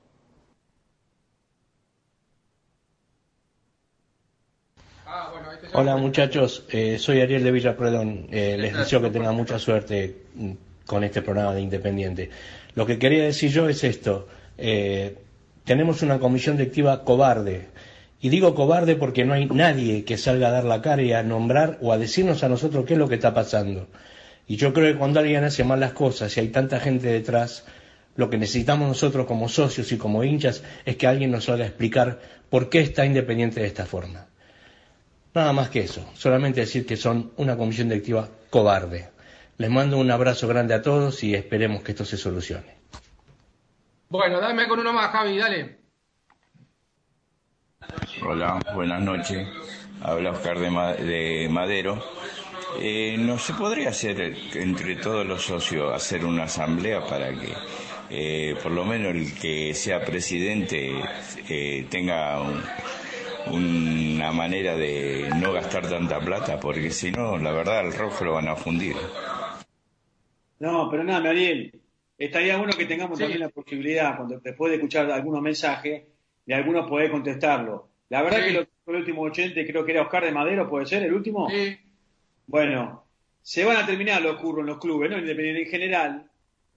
Hola 5.72 5.97
muchachos, 5.97 6.65
eh, 6.72 6.97
soy 6.97 7.22
Ariel 7.22 7.43
de 7.43 7.51
Villa 7.51 7.76
eh, 8.32 8.57
les 8.59 8.76
deseo 8.76 9.03
que 9.03 9.11
tengan 9.11 9.36
mucha 9.36 9.59
suerte 9.59 10.24
mm, 10.34 10.51
con 10.88 11.03
este 11.03 11.22
programa 11.22 11.53
de 11.53 11.61
Independiente. 11.61 12.32
Lo 12.74 12.88
que 12.88 12.97
quería 12.97 13.24
decir 13.26 13.51
yo 13.51 13.70
es 13.70 13.84
esto. 13.84 14.28
Eh, 14.57 15.15
tenemos 15.65 16.01
una 16.01 16.17
comisión 16.17 16.57
directiva 16.57 17.03
cobarde. 17.03 17.67
Y 18.20 18.30
digo 18.30 18.55
cobarde 18.55 18.95
porque 18.95 19.26
no 19.26 19.36
hay 19.36 19.45
nadie 19.45 20.05
que 20.05 20.17
salga 20.17 20.47
a 20.47 20.51
dar 20.51 20.63
la 20.63 20.82
cara 20.82 21.03
y 21.03 21.13
a 21.13 21.22
nombrar 21.22 21.78
o 21.82 21.93
a 21.93 21.99
decirnos 21.99 22.43
a 22.43 22.49
nosotros 22.49 22.86
qué 22.86 22.93
es 22.93 22.99
lo 22.99 23.07
que 23.07 23.15
está 23.15 23.36
pasando. 23.36 23.89
Y 24.47 24.55
yo 24.55 24.74
creo 24.74 24.91
que 24.91 24.97
cuando 24.97 25.20
alguien 25.20 25.43
hace 25.43 25.63
mal 25.63 25.80
las 25.80 25.93
cosas 25.93 26.36
y 26.36 26.39
hay 26.39 26.47
tanta 26.47 26.80
gente 26.80 27.07
detrás, 27.09 27.63
lo 28.15 28.32
que 28.32 28.39
necesitamos 28.39 28.88
nosotros 28.88 29.28
como 29.28 29.47
socios 29.47 29.91
y 29.91 29.97
como 29.97 30.24
hinchas 30.24 30.63
es 30.84 30.95
que 30.95 31.05
alguien 31.05 31.30
nos 31.30 31.47
haga 31.47 31.67
explicar 31.67 32.20
por 32.49 32.70
qué 32.70 32.80
está 32.80 33.05
Independiente 33.05 33.59
de 33.59 33.67
esta 33.67 33.86
forma. 33.86 34.29
Nada 35.34 35.54
más 35.54 35.70
que 35.70 35.82
eso, 35.82 36.10
solamente 36.14 36.62
decir 36.62 36.86
que 36.86 36.98
son 36.98 37.32
una 37.38 37.56
comisión 37.56 37.90
directiva 37.90 38.28
cobarde. 38.50 39.10
Les 39.58 39.70
mando 39.70 39.98
un 39.98 40.10
abrazo 40.10 40.48
grande 40.48 40.74
a 40.74 40.82
todos 40.82 41.24
y 41.24 41.36
esperemos 41.36 41.84
que 41.84 41.92
esto 41.92 42.06
se 42.06 42.18
solucione. 42.18 42.78
Bueno, 44.10 44.40
dame 44.40 44.68
con 44.68 44.80
uno 44.80 44.92
más, 44.92 45.12
Javi, 45.12 45.38
dale. 45.38 45.80
Hola, 48.26 48.60
buenas 48.74 49.02
noches. 49.02 49.48
Habla 50.02 50.32
Oscar 50.32 50.60
de, 50.60 51.48
Madero. 51.52 52.04
Eh, 52.80 53.18
¿No 53.20 53.38
se 53.38 53.54
podría 53.54 53.90
hacer 53.90 54.36
entre 54.54 54.96
todos 54.96 55.26
los 55.26 55.44
socios 55.44 55.94
hacer 55.94 56.26
una 56.26 56.44
asamblea 56.44 57.06
para 57.06 57.32
que 57.32 57.54
eh, 58.10 58.56
por 58.62 58.72
lo 58.72 58.86
menos 58.86 59.14
el 59.16 59.34
que 59.40 59.74
sea 59.74 60.04
presidente 60.04 61.04
eh, 61.48 61.86
tenga 61.90 62.42
un, 62.42 62.64
una 63.52 64.32
manera 64.32 64.76
de 64.76 65.30
no 65.36 65.54
gastar 65.54 65.88
tanta 65.89 66.20
plata, 66.20 66.60
porque 66.60 66.91
si 66.91 67.12
no, 67.12 67.38
la 67.38 67.52
verdad, 67.52 67.86
el 67.86 67.93
rojo 67.93 68.26
lo 68.26 68.34
van 68.34 68.47
a 68.47 68.56
fundir. 68.56 68.95
No, 70.60 70.89
pero 70.89 71.04
nada, 71.04 71.30
Ariel, 71.30 71.80
estaría 72.18 72.58
bueno 72.58 72.74
que 72.78 72.86
tengamos 72.86 73.18
también 73.18 73.39
la 73.39 73.50
posibilidad, 73.50 74.16
cuando 74.18 74.39
después 74.39 74.72
de 74.72 74.78
escuchar 74.78 75.10
algunos 75.12 75.41
mensajes, 75.41 76.04
de 76.45 76.54
algunos 76.54 76.88
poder 76.88 77.12
contestarlo. 77.12 77.89
La 78.10 78.22
verdad 78.22 78.43
que 78.43 78.52
lo, 78.52 78.60
el 78.62 78.95
último 78.95 79.22
oyente 79.22 79.66
creo 79.66 79.86
que 79.86 79.91
era 79.91 80.02
Oscar 80.02 80.26
de 80.26 80.32
Madero, 80.32 80.70
¿puede 80.70 80.86
ser 80.86 81.04
el 81.04 81.14
último? 81.14 81.50
Sí. 81.50 81.78
Bueno, 82.47 83.06
se 83.41 83.64
van 83.64 83.78
a 83.78 83.86
terminar 83.86 84.22
los 84.22 84.38
curros 84.38 84.62
en 84.62 84.68
los 84.68 84.80
clubes, 84.80 85.10
¿no? 85.10 85.18
Independiente 85.18 85.64
en 85.64 85.70
general, 85.70 86.32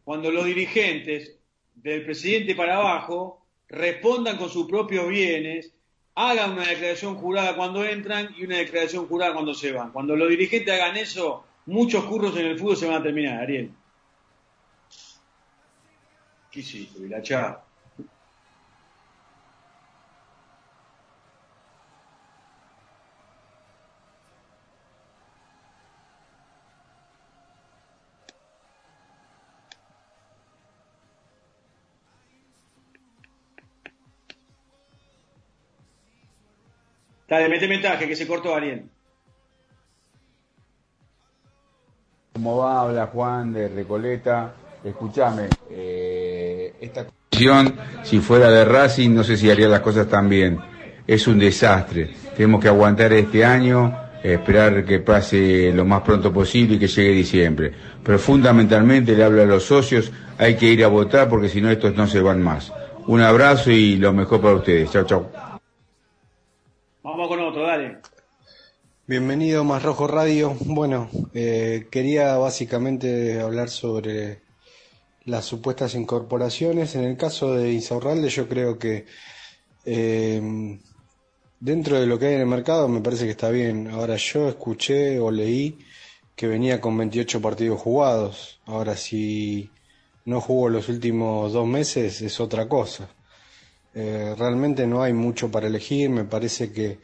cuando 0.05 0.31
los 0.31 0.45
dirigentes, 0.45 1.39
del 1.75 2.05
presidente 2.05 2.55
para 2.55 2.77
abajo, 2.77 3.47
respondan 3.69 4.37
con 4.37 4.51
sus 4.51 4.67
propios 4.69 5.09
bienes 5.09 5.75
hagan 6.15 6.53
una 6.53 6.67
declaración 6.67 7.17
jurada 7.17 7.57
cuando 7.57 7.85
entran 7.85 8.35
y 8.37 8.45
una 8.45 8.59
declaración 8.59 9.07
jurada 9.07 9.33
cuando 9.33 9.55
se 9.55 9.73
van. 9.73 9.91
Cuando 9.93 10.17
los 10.17 10.29
dirigentes 10.29 10.73
hagan 10.73 10.97
eso, 10.97 11.45
muchos 11.67 12.05
curros 12.05 12.37
en 12.37 12.47
el 12.47 12.59
fútbol 12.59 12.77
se 12.77 12.87
van 12.87 13.01
a 13.01 13.03
terminar, 13.03 13.43
Ariel. 13.43 13.71
¿Qué 16.51 16.61
hiciste, 16.61 17.01
Vilachá? 17.01 17.62
Dale, 37.33 37.49
mete 37.49 37.67
mensaje 37.67 38.07
que 38.07 38.15
se 38.15 38.27
cortó 38.27 38.55
Ariel. 38.55 38.83
¿Cómo 42.35 42.59
va? 42.59 42.83
Habla 42.83 43.07
Juan 43.07 43.55
de 43.55 43.69
Recoleta. 43.69 44.53
Escúchame, 44.85 45.49
eh, 45.71 46.75
esta 46.79 47.07
cuestión, 47.07 47.75
si 48.03 48.19
fuera 48.19 48.51
de 48.51 48.67
Racing, 48.67 49.15
no 49.15 49.25
sé 49.25 49.39
si 49.39 49.51
haría 49.51 49.67
las 49.67 49.81
cosas 49.81 50.09
tan 50.09 50.29
bien. 50.29 50.59
Es 51.07 51.27
un 51.27 51.39
desastre. 51.39 52.11
Tenemos 52.37 52.61
que 52.61 52.69
aguantar 52.69 53.15
este 53.15 53.47
año, 53.47 53.99
esperar 54.23 54.85
que 54.85 54.99
pase 54.99 55.73
lo 55.73 55.87
más 55.87 56.03
pronto 56.03 56.31
posible 56.35 56.75
y 56.75 56.79
que 56.79 56.89
llegue 56.89 57.13
diciembre. 57.13 57.73
Pero 58.05 58.19
fundamentalmente 58.19 59.17
le 59.17 59.25
hablo 59.25 59.41
a 59.41 59.47
los 59.47 59.65
socios, 59.65 60.13
hay 60.37 60.57
que 60.57 60.67
ir 60.67 60.85
a 60.85 60.89
votar 60.89 61.31
porque 61.31 61.49
si 61.49 61.63
no 61.63 61.71
estos 61.71 61.95
no 61.95 62.07
se 62.07 62.21
van 62.21 62.43
más. 62.43 62.71
Un 63.07 63.23
abrazo 63.23 63.71
y 63.71 63.97
lo 63.97 64.13
mejor 64.13 64.43
para 64.43 64.57
ustedes. 64.57 64.91
Chao, 64.91 65.05
chao. 65.05 65.52
Vamos 67.05 67.27
con 67.27 67.41
otro, 67.41 67.67
dale. 67.67 67.99
Bienvenido 69.09 69.65
Más 69.65 69.83
Rojo 69.83 70.07
Radio. 70.07 70.55
Bueno, 70.61 71.11
eh, 71.35 71.89
quería 71.91 72.37
básicamente 72.37 73.41
hablar 73.41 73.71
sobre 73.71 74.43
las 75.25 75.45
supuestas 75.45 75.97
incorporaciones. 75.97 76.95
En 76.95 77.03
el 77.03 77.17
caso 77.17 77.55
de 77.55 77.73
Insaurralde 77.73 78.29
yo 78.29 78.49
creo 78.49 78.79
que 78.79 79.07
eh, 79.85 80.79
dentro 81.59 81.99
de 81.99 82.07
lo 82.07 82.21
que 82.21 82.27
hay 82.27 82.35
en 82.35 82.43
el 82.43 82.47
mercado 82.47 82.87
me 82.87 83.01
parece 83.01 83.25
que 83.25 83.33
está 83.33 83.51
bien. 83.51 83.89
Ahora 83.89 84.15
yo 84.15 84.49
escuché 84.49 85.19
o 85.19 85.33
leí 85.33 85.81
que 86.37 86.47
venía 86.47 86.81
con 86.81 86.97
28 86.97 87.43
partidos 87.43 87.81
jugados. 87.81 88.61
Ahora 88.65 88.97
si 88.97 89.73
no 90.25 90.41
jugó 90.41 90.69
los 90.69 90.89
últimos 90.89 91.53
dos 91.53 91.67
meses 91.67 92.23
es 92.23 92.39
otra 92.39 92.69
cosa. 92.69 93.09
Eh, 93.95 94.35
realmente 94.39 94.87
no 94.87 95.03
hay 95.03 95.13
mucho 95.13 95.51
para 95.51 95.67
elegir, 95.67 96.09
me 96.09 96.25
parece 96.25 96.73
que 96.73 96.99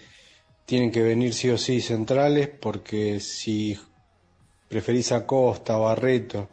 tienen 0.65 0.91
que 0.91 1.03
venir 1.03 1.35
sí 1.35 1.51
o 1.51 1.59
sí 1.59 1.81
centrales, 1.81 2.49
porque 2.49 3.21
si 3.21 3.79
preferís 4.69 5.13
a 5.13 5.27
Costa, 5.27 5.77
Barreto, 5.77 6.49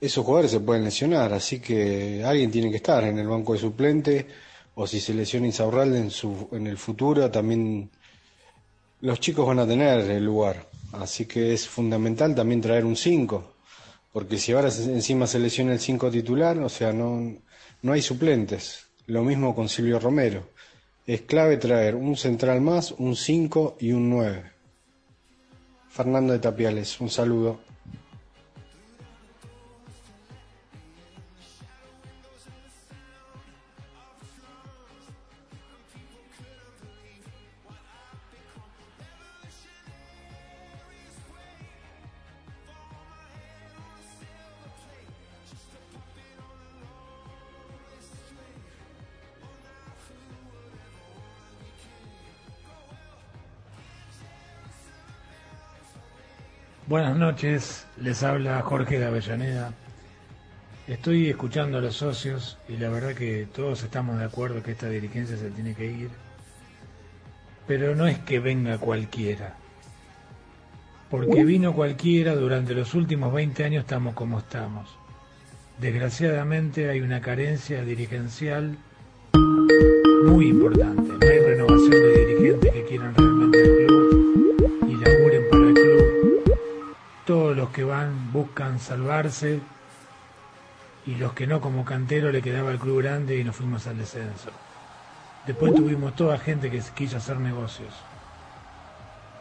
esos 0.00 0.24
jugadores 0.24 0.50
se 0.50 0.60
pueden 0.60 0.84
lesionar, 0.84 1.32
así 1.32 1.60
que 1.60 2.24
alguien 2.24 2.50
tiene 2.50 2.70
que 2.70 2.76
estar 2.76 3.04
en 3.04 3.18
el 3.18 3.28
banco 3.28 3.52
de 3.52 3.58
suplente, 3.58 4.26
o 4.74 4.86
si 4.86 5.00
se 5.00 5.14
lesiona 5.14 5.46
Insaurralde 5.46 5.98
en, 5.98 6.10
su, 6.10 6.48
en 6.52 6.66
el 6.66 6.78
futuro, 6.78 7.30
también 7.30 7.90
los 9.00 9.20
chicos 9.20 9.46
van 9.46 9.58
a 9.60 9.66
tener 9.66 10.10
el 10.10 10.24
lugar, 10.24 10.68
así 10.92 11.26
que 11.26 11.52
es 11.52 11.68
fundamental 11.68 12.34
también 12.34 12.60
traer 12.60 12.84
un 12.84 12.96
5, 12.96 13.54
porque 14.12 14.38
si 14.38 14.52
ahora 14.52 14.68
encima 14.68 15.26
se 15.26 15.38
lesiona 15.38 15.72
el 15.72 15.80
5 15.80 16.10
titular, 16.10 16.58
o 16.58 16.68
sea, 16.68 16.92
no, 16.92 17.36
no 17.82 17.92
hay 17.92 18.02
suplentes. 18.02 18.89
Lo 19.10 19.24
mismo 19.24 19.56
con 19.56 19.68
Silvio 19.68 19.98
Romero. 19.98 20.50
Es 21.04 21.22
clave 21.22 21.56
traer 21.56 21.96
un 21.96 22.16
central 22.16 22.60
más, 22.60 22.92
un 22.92 23.16
5 23.16 23.78
y 23.80 23.90
un 23.90 24.08
9. 24.08 24.52
Fernando 25.88 26.32
de 26.32 26.38
Tapiales, 26.38 27.00
un 27.00 27.10
saludo. 27.10 27.58
Buenas 56.90 57.16
noches, 57.16 57.86
les 58.02 58.24
habla 58.24 58.60
Jorge 58.62 58.98
de 58.98 59.06
Avellaneda. 59.06 59.72
Estoy 60.88 61.28
escuchando 61.28 61.78
a 61.78 61.80
los 61.80 61.94
socios 61.94 62.58
y 62.68 62.78
la 62.78 62.88
verdad 62.88 63.14
que 63.14 63.46
todos 63.54 63.84
estamos 63.84 64.18
de 64.18 64.24
acuerdo 64.24 64.60
que 64.60 64.72
esta 64.72 64.88
dirigencia 64.88 65.36
se 65.36 65.50
tiene 65.50 65.76
que 65.76 65.86
ir. 65.86 66.10
Pero 67.68 67.94
no 67.94 68.08
es 68.08 68.18
que 68.18 68.40
venga 68.40 68.76
cualquiera. 68.78 69.54
Porque 71.08 71.44
vino 71.44 71.74
cualquiera, 71.74 72.34
durante 72.34 72.74
los 72.74 72.92
últimos 72.94 73.32
20 73.32 73.62
años 73.62 73.82
estamos 73.82 74.14
como 74.14 74.40
estamos. 74.40 74.90
Desgraciadamente 75.78 76.90
hay 76.90 77.02
una 77.02 77.20
carencia 77.20 77.84
dirigencial 77.84 78.76
muy 80.24 80.48
importante. 80.48 81.02
No 81.08 81.30
hay 81.30 81.38
renovación 81.38 81.90
de 81.92 82.26
dirigentes 82.26 82.72
que 82.72 82.84
quieran 82.86 83.14
realmente 83.14 83.62
el 83.62 83.86
club 83.86 83.99
Todos 87.30 87.56
los 87.56 87.68
que 87.68 87.84
van 87.84 88.32
buscan 88.32 88.80
salvarse 88.80 89.60
y 91.06 91.14
los 91.14 91.32
que 91.32 91.46
no, 91.46 91.60
como 91.60 91.84
cantero, 91.84 92.32
le 92.32 92.42
quedaba 92.42 92.72
el 92.72 92.78
club 92.80 93.02
grande 93.02 93.36
y 93.36 93.44
nos 93.44 93.54
fuimos 93.54 93.86
al 93.86 93.98
descenso. 93.98 94.50
Después 95.46 95.72
tuvimos 95.72 96.16
toda 96.16 96.38
gente 96.38 96.72
que 96.72 96.82
quiso 96.92 97.18
hacer 97.18 97.36
negocios. 97.36 97.94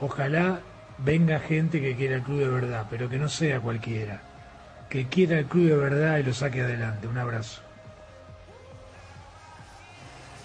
Ojalá 0.01 0.59
venga 0.99 1.39
gente 1.39 1.81
que 1.81 1.95
quiera 1.95 2.17
el 2.17 2.21
club 2.21 2.41
de 2.41 2.49
verdad, 2.49 2.85
pero 2.91 3.09
que 3.09 3.17
no 3.17 3.27
sea 3.27 3.59
cualquiera. 3.59 4.21
Que 4.87 5.07
quiera 5.07 5.39
el 5.39 5.45
club 5.47 5.69
de 5.69 5.77
verdad 5.77 6.19
y 6.19 6.23
lo 6.23 6.33
saque 6.35 6.61
adelante. 6.61 7.07
Un 7.07 7.17
abrazo. 7.17 7.63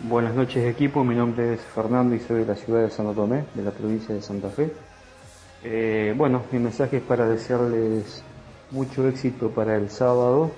Buenas 0.00 0.34
noches 0.34 0.64
equipo, 0.64 1.04
mi 1.04 1.14
nombre 1.14 1.52
es 1.52 1.60
Fernando 1.60 2.14
y 2.14 2.20
soy 2.20 2.38
de 2.38 2.46
la 2.46 2.56
ciudad 2.56 2.80
de 2.84 2.90
Santo 2.90 3.12
Tomé, 3.12 3.44
de 3.52 3.62
la 3.62 3.70
provincia 3.70 4.14
de 4.14 4.22
Santa 4.22 4.48
Fe. 4.48 4.72
Eh, 5.66 6.12
bueno, 6.14 6.42
mi 6.52 6.58
mensaje 6.58 6.98
es 6.98 7.02
para 7.02 7.26
desearles 7.26 8.22
mucho 8.70 9.08
éxito 9.08 9.48
para 9.48 9.76
el 9.76 9.88
sábado. 9.88 10.50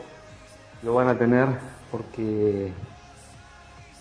Lo 0.82 0.94
van 0.94 1.06
a 1.06 1.16
tener 1.16 1.46
porque 1.92 2.72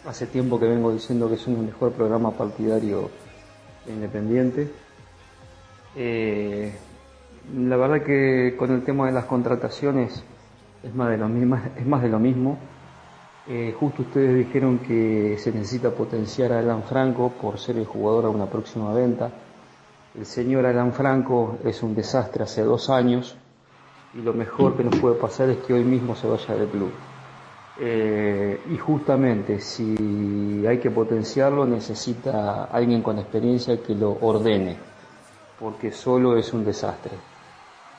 hace 0.08 0.26
tiempo 0.26 0.60
que 0.60 0.68
vengo 0.68 0.92
diciendo 0.92 1.30
que 1.30 1.36
es 1.36 1.46
un 1.46 1.64
mejor 1.64 1.92
programa 1.92 2.32
partidario 2.32 3.12
independiente. 3.88 4.68
Eh, 5.96 6.74
la 7.56 7.78
verdad 7.78 8.02
que 8.02 8.56
con 8.58 8.72
el 8.72 8.84
tema 8.84 9.06
de 9.06 9.12
las 9.12 9.26
contrataciones 9.26 10.24
es 10.82 10.96
más 10.96 11.12
de 11.12 11.18
lo 12.10 12.20
mismo. 12.20 12.58
Eh, 13.48 13.76
justo 13.80 14.02
ustedes 14.02 14.36
dijeron 14.36 14.80
que 14.80 15.38
se 15.38 15.52
necesita 15.52 15.92
potenciar 15.92 16.52
a 16.52 16.60
Alan 16.60 16.82
Franco 16.82 17.32
por 17.40 17.60
ser 17.60 17.78
el 17.78 17.86
jugador 17.86 18.26
a 18.26 18.30
una 18.30 18.48
próxima 18.48 18.92
venta. 18.92 19.30
El 20.18 20.26
señor 20.26 20.66
Alan 20.66 20.94
Franco 20.94 21.58
es 21.66 21.84
un 21.84 21.94
desastre 21.94 22.44
hace 22.44 22.62
dos 22.62 22.90
años 22.90 23.36
y 24.14 24.22
lo 24.22 24.34
mejor 24.34 24.78
que 24.78 24.84
nos 24.84 24.96
puede 24.96 25.16
pasar 25.16 25.50
es 25.50 25.58
que 25.58 25.74
hoy 25.74 25.84
mismo 25.84 26.16
se 26.16 26.28
vaya 26.28 26.56
del 26.56 26.70
club. 26.70 26.92
Eh, 27.78 28.62
y 28.72 28.78
justamente 28.78 29.60
si 29.60 30.66
hay 30.66 30.78
que 30.78 30.90
potenciarlo 30.90 31.66
necesita 31.66 32.66
alguien 32.66 33.02
con 33.02 33.20
experiencia 33.20 33.82
que 33.84 33.94
lo 33.94 34.18
ordene, 34.22 34.78
porque 35.60 35.92
solo 35.92 36.38
es 36.38 36.54
un 36.54 36.64
desastre. 36.64 37.12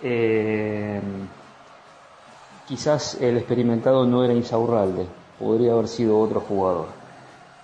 Eh, 0.02 0.98
quizás 2.66 3.20
el 3.20 3.36
experimentado 3.36 4.06
no 4.06 4.24
era 4.24 4.32
Insaurralde, 4.32 5.06
podría 5.38 5.72
haber 5.72 5.88
sido 5.88 6.18
otro 6.18 6.40
jugador. 6.40 6.86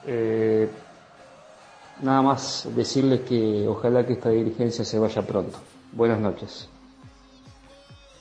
Eh, 0.04 0.68
nada 2.02 2.20
más 2.20 2.68
decirles 2.74 3.20
que 3.20 3.66
ojalá 3.66 4.04
que 4.04 4.14
esta 4.14 4.28
dirigencia 4.28 4.84
se 4.84 4.98
vaya 4.98 5.22
pronto. 5.22 5.58
Buenas 5.92 6.18
noches. 6.18 6.68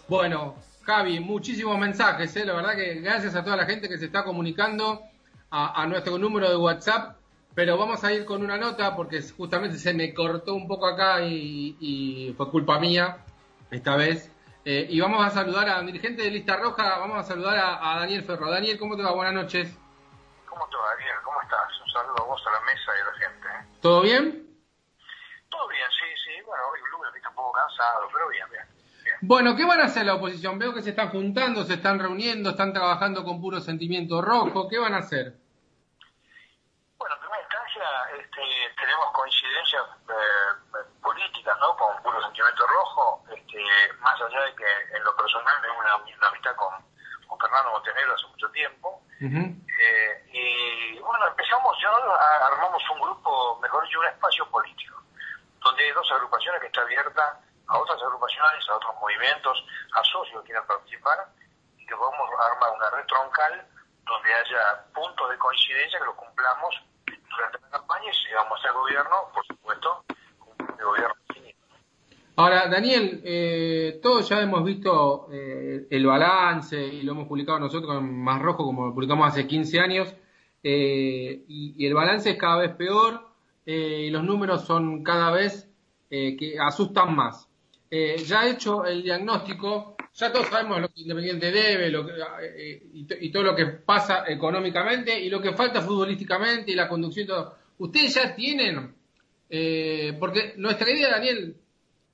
Bueno, 0.07 0.55
Javi, 0.83 1.19
muchísimos 1.19 1.77
mensajes, 1.77 2.35
¿eh? 2.35 2.45
la 2.45 2.53
verdad 2.53 2.75
que 2.75 2.95
gracias 3.01 3.35
a 3.35 3.43
toda 3.43 3.55
la 3.55 3.65
gente 3.65 3.89
que 3.89 3.97
se 3.97 4.05
está 4.05 4.23
comunicando 4.23 5.01
a, 5.49 5.85
nuestro 5.87 6.17
número 6.17 6.49
de 6.49 6.55
WhatsApp, 6.55 7.17
pero 7.53 7.77
vamos 7.77 8.03
a 8.03 8.13
ir 8.13 8.23
con 8.23 8.41
una 8.41 8.57
nota 8.57 8.95
porque 8.95 9.21
justamente 9.21 9.77
se 9.77 9.93
me 9.93 10.13
cortó 10.13 10.53
un 10.53 10.67
poco 10.67 10.87
acá 10.87 11.21
y, 11.21 12.33
fue 12.37 12.49
culpa 12.49 12.79
mía 12.79 13.17
esta 13.69 13.95
vez. 13.95 14.31
Eh, 14.63 14.87
y 14.89 14.99
vamos 14.99 15.25
a 15.25 15.31
saludar 15.31 15.67
a 15.69 15.81
dirigente 15.81 16.21
de 16.21 16.29
Lista 16.31 16.55
Roja, 16.55 16.99
vamos 16.99 17.17
a 17.17 17.23
saludar 17.23 17.57
a, 17.57 17.99
Daniel 17.99 18.23
Ferro. 18.23 18.49
Daniel, 18.49 18.77
¿cómo 18.77 18.95
te 18.95 19.03
va? 19.03 19.11
Buenas 19.13 19.33
noches. 19.33 19.75
¿Cómo 20.51 20.67
te 20.67 20.75
va, 20.75 20.89
Daniel? 20.95 21.15
¿Cómo 21.23 21.41
estás? 21.41 21.79
Un 21.79 21.89
saludo 21.91 22.23
a 22.23 22.25
vos, 22.25 22.43
a 22.45 22.51
la 22.51 22.59
mesa 22.61 22.91
y 22.97 22.99
a 22.99 23.05
la 23.05 23.13
gente. 23.13 23.47
¿eh? 23.47 23.79
¿Todo 23.81 24.01
bien? 24.01 24.21
Todo 25.49 25.67
bien, 25.69 25.87
sí, 25.91 26.05
sí. 26.25 26.41
Bueno, 26.45 26.63
hoy 26.73 26.79
lunes 26.91 27.15
está 27.15 27.29
un 27.29 27.35
poco 27.35 27.53
cansado, 27.53 28.09
pero 28.11 28.27
bien, 28.27 28.49
bien. 28.49 28.65
Bueno, 29.21 29.55
¿qué 29.55 29.65
van 29.65 29.79
a 29.79 29.85
hacer 29.85 30.05
la 30.05 30.15
oposición? 30.15 30.59
Veo 30.59 30.73
que 30.73 30.81
se 30.81 30.89
están 30.89 31.09
juntando, 31.09 31.63
se 31.63 31.75
están 31.75 31.99
reuniendo, 31.99 32.49
están 32.49 32.73
trabajando 32.73 33.23
con 33.23 33.39
puro 33.39 33.61
sentimiento 33.61 34.21
rojo. 34.21 34.67
¿Qué 34.67 34.77
van 34.77 34.93
a 34.93 34.97
hacer? 34.97 35.39
Bueno, 36.97 37.15
en 37.15 37.21
primera 37.21 37.41
instancia 37.43 37.83
este, 38.19 38.41
tenemos 38.77 39.05
coincidencias 39.13 39.83
eh, 40.09 40.83
políticas, 41.01 41.57
¿no? 41.61 41.77
Con 41.77 42.03
puro 42.03 42.21
sentimiento 42.23 42.67
rojo, 42.67 43.23
este, 43.31 43.63
más 44.01 44.19
allá 44.19 44.41
de 44.41 44.55
que 44.55 44.97
en 44.97 45.03
lo 45.05 45.15
personal 45.15 45.55
tengo 45.61 45.79
una, 45.79 45.95
una 45.95 46.27
amistad 46.27 46.55
con, 46.57 46.91
Fernando 47.41 47.71
Montenegro 47.71 48.13
hace 48.13 48.27
mucho 48.27 48.49
tiempo. 48.51 49.01
eh, 49.19 50.29
y 50.33 50.99
bueno, 50.99 51.27
empezamos, 51.27 51.77
ya 51.81 51.89
armamos 52.47 52.81
un 52.91 53.01
grupo, 53.01 53.59
mejor 53.61 53.83
dicho, 53.85 53.99
un 53.99 54.05
espacio 54.05 54.49
político, 54.49 55.01
donde 55.59 55.83
hay 55.83 55.91
dos 55.91 56.11
agrupaciones 56.11 56.61
que 56.61 56.67
está 56.67 56.81
abierta 56.81 57.39
a 57.67 57.77
otras 57.77 58.01
agrupaciones, 58.01 58.69
a 58.69 58.75
otros 58.75 58.95
movimientos, 58.99 59.65
a 59.93 60.03
socios 60.03 60.41
que 60.41 60.47
quieran 60.47 60.67
participar 60.67 61.19
y 61.77 61.85
que 61.85 61.95
podamos 61.95 62.29
armar 62.39 62.71
una 62.75 62.89
red 62.91 63.05
troncal 63.05 63.67
donde 64.05 64.33
haya 64.33 64.85
puntos 64.93 65.29
de 65.29 65.37
coincidencia 65.37 65.99
que 65.99 66.05
los 66.05 66.15
cumplamos 66.15 66.75
durante 67.29 67.59
la 67.59 67.69
campaña 67.69 68.11
y 68.11 68.15
si 68.15 68.27
llegamos 68.27 68.65
al 68.65 68.73
gobierno, 68.73 69.31
por 69.33 69.45
supuesto. 69.45 70.03
Ahora, 72.41 72.67
Daniel, 72.67 73.21
eh, 73.23 73.99
todos 74.01 74.27
ya 74.27 74.41
hemos 74.41 74.65
visto 74.65 75.27
eh, 75.31 75.85
el 75.91 76.07
balance 76.07 76.87
y 76.87 77.03
lo 77.03 77.11
hemos 77.11 77.27
publicado 77.27 77.59
nosotros 77.59 77.95
en 77.99 78.17
Más 78.19 78.41
Rojo, 78.41 78.65
como 78.65 78.87
lo 78.87 78.95
publicamos 78.95 79.27
hace 79.27 79.45
15 79.45 79.79
años, 79.79 80.15
eh, 80.63 81.43
y, 81.47 81.75
y, 81.77 81.85
el 81.85 81.93
balance 81.93 82.31
es 82.31 82.37
cada 82.37 82.57
vez 82.57 82.71
peor 82.71 83.29
eh, 83.63 84.05
y 84.07 84.09
los 84.09 84.23
números 84.23 84.65
son 84.65 85.03
cada 85.03 85.29
vez 85.29 85.69
que 86.09 86.57
asustan 86.59 87.15
más 87.15 87.47
ya 87.89 88.47
hecho 88.47 88.85
el 88.85 89.03
diagnóstico, 89.03 89.95
ya 90.13 90.31
todos 90.31 90.47
sabemos 90.47 90.81
lo 90.81 90.89
que 90.89 91.01
Independiente 91.01 91.51
debe 91.51 91.89
lo 91.89 92.07
eh, 92.09 92.81
y, 92.91 93.31
todo 93.31 93.43
lo 93.43 93.55
que 93.55 93.67
pasa 93.67 94.23
económicamente 94.27 95.19
y 95.19 95.29
lo 95.29 95.39
que 95.41 95.53
falta 95.53 95.81
futbolísticamente 95.81 96.71
y 96.71 96.75
la 96.75 96.89
conducción 96.89 97.25
y 97.25 97.27
todo. 97.27 97.55
Ustedes 97.77 98.15
ya 98.15 98.35
tienen, 98.35 98.95
porque 100.19 100.55
nuestra 100.57 100.89
idea, 100.89 101.11
Daniel, 101.11 101.55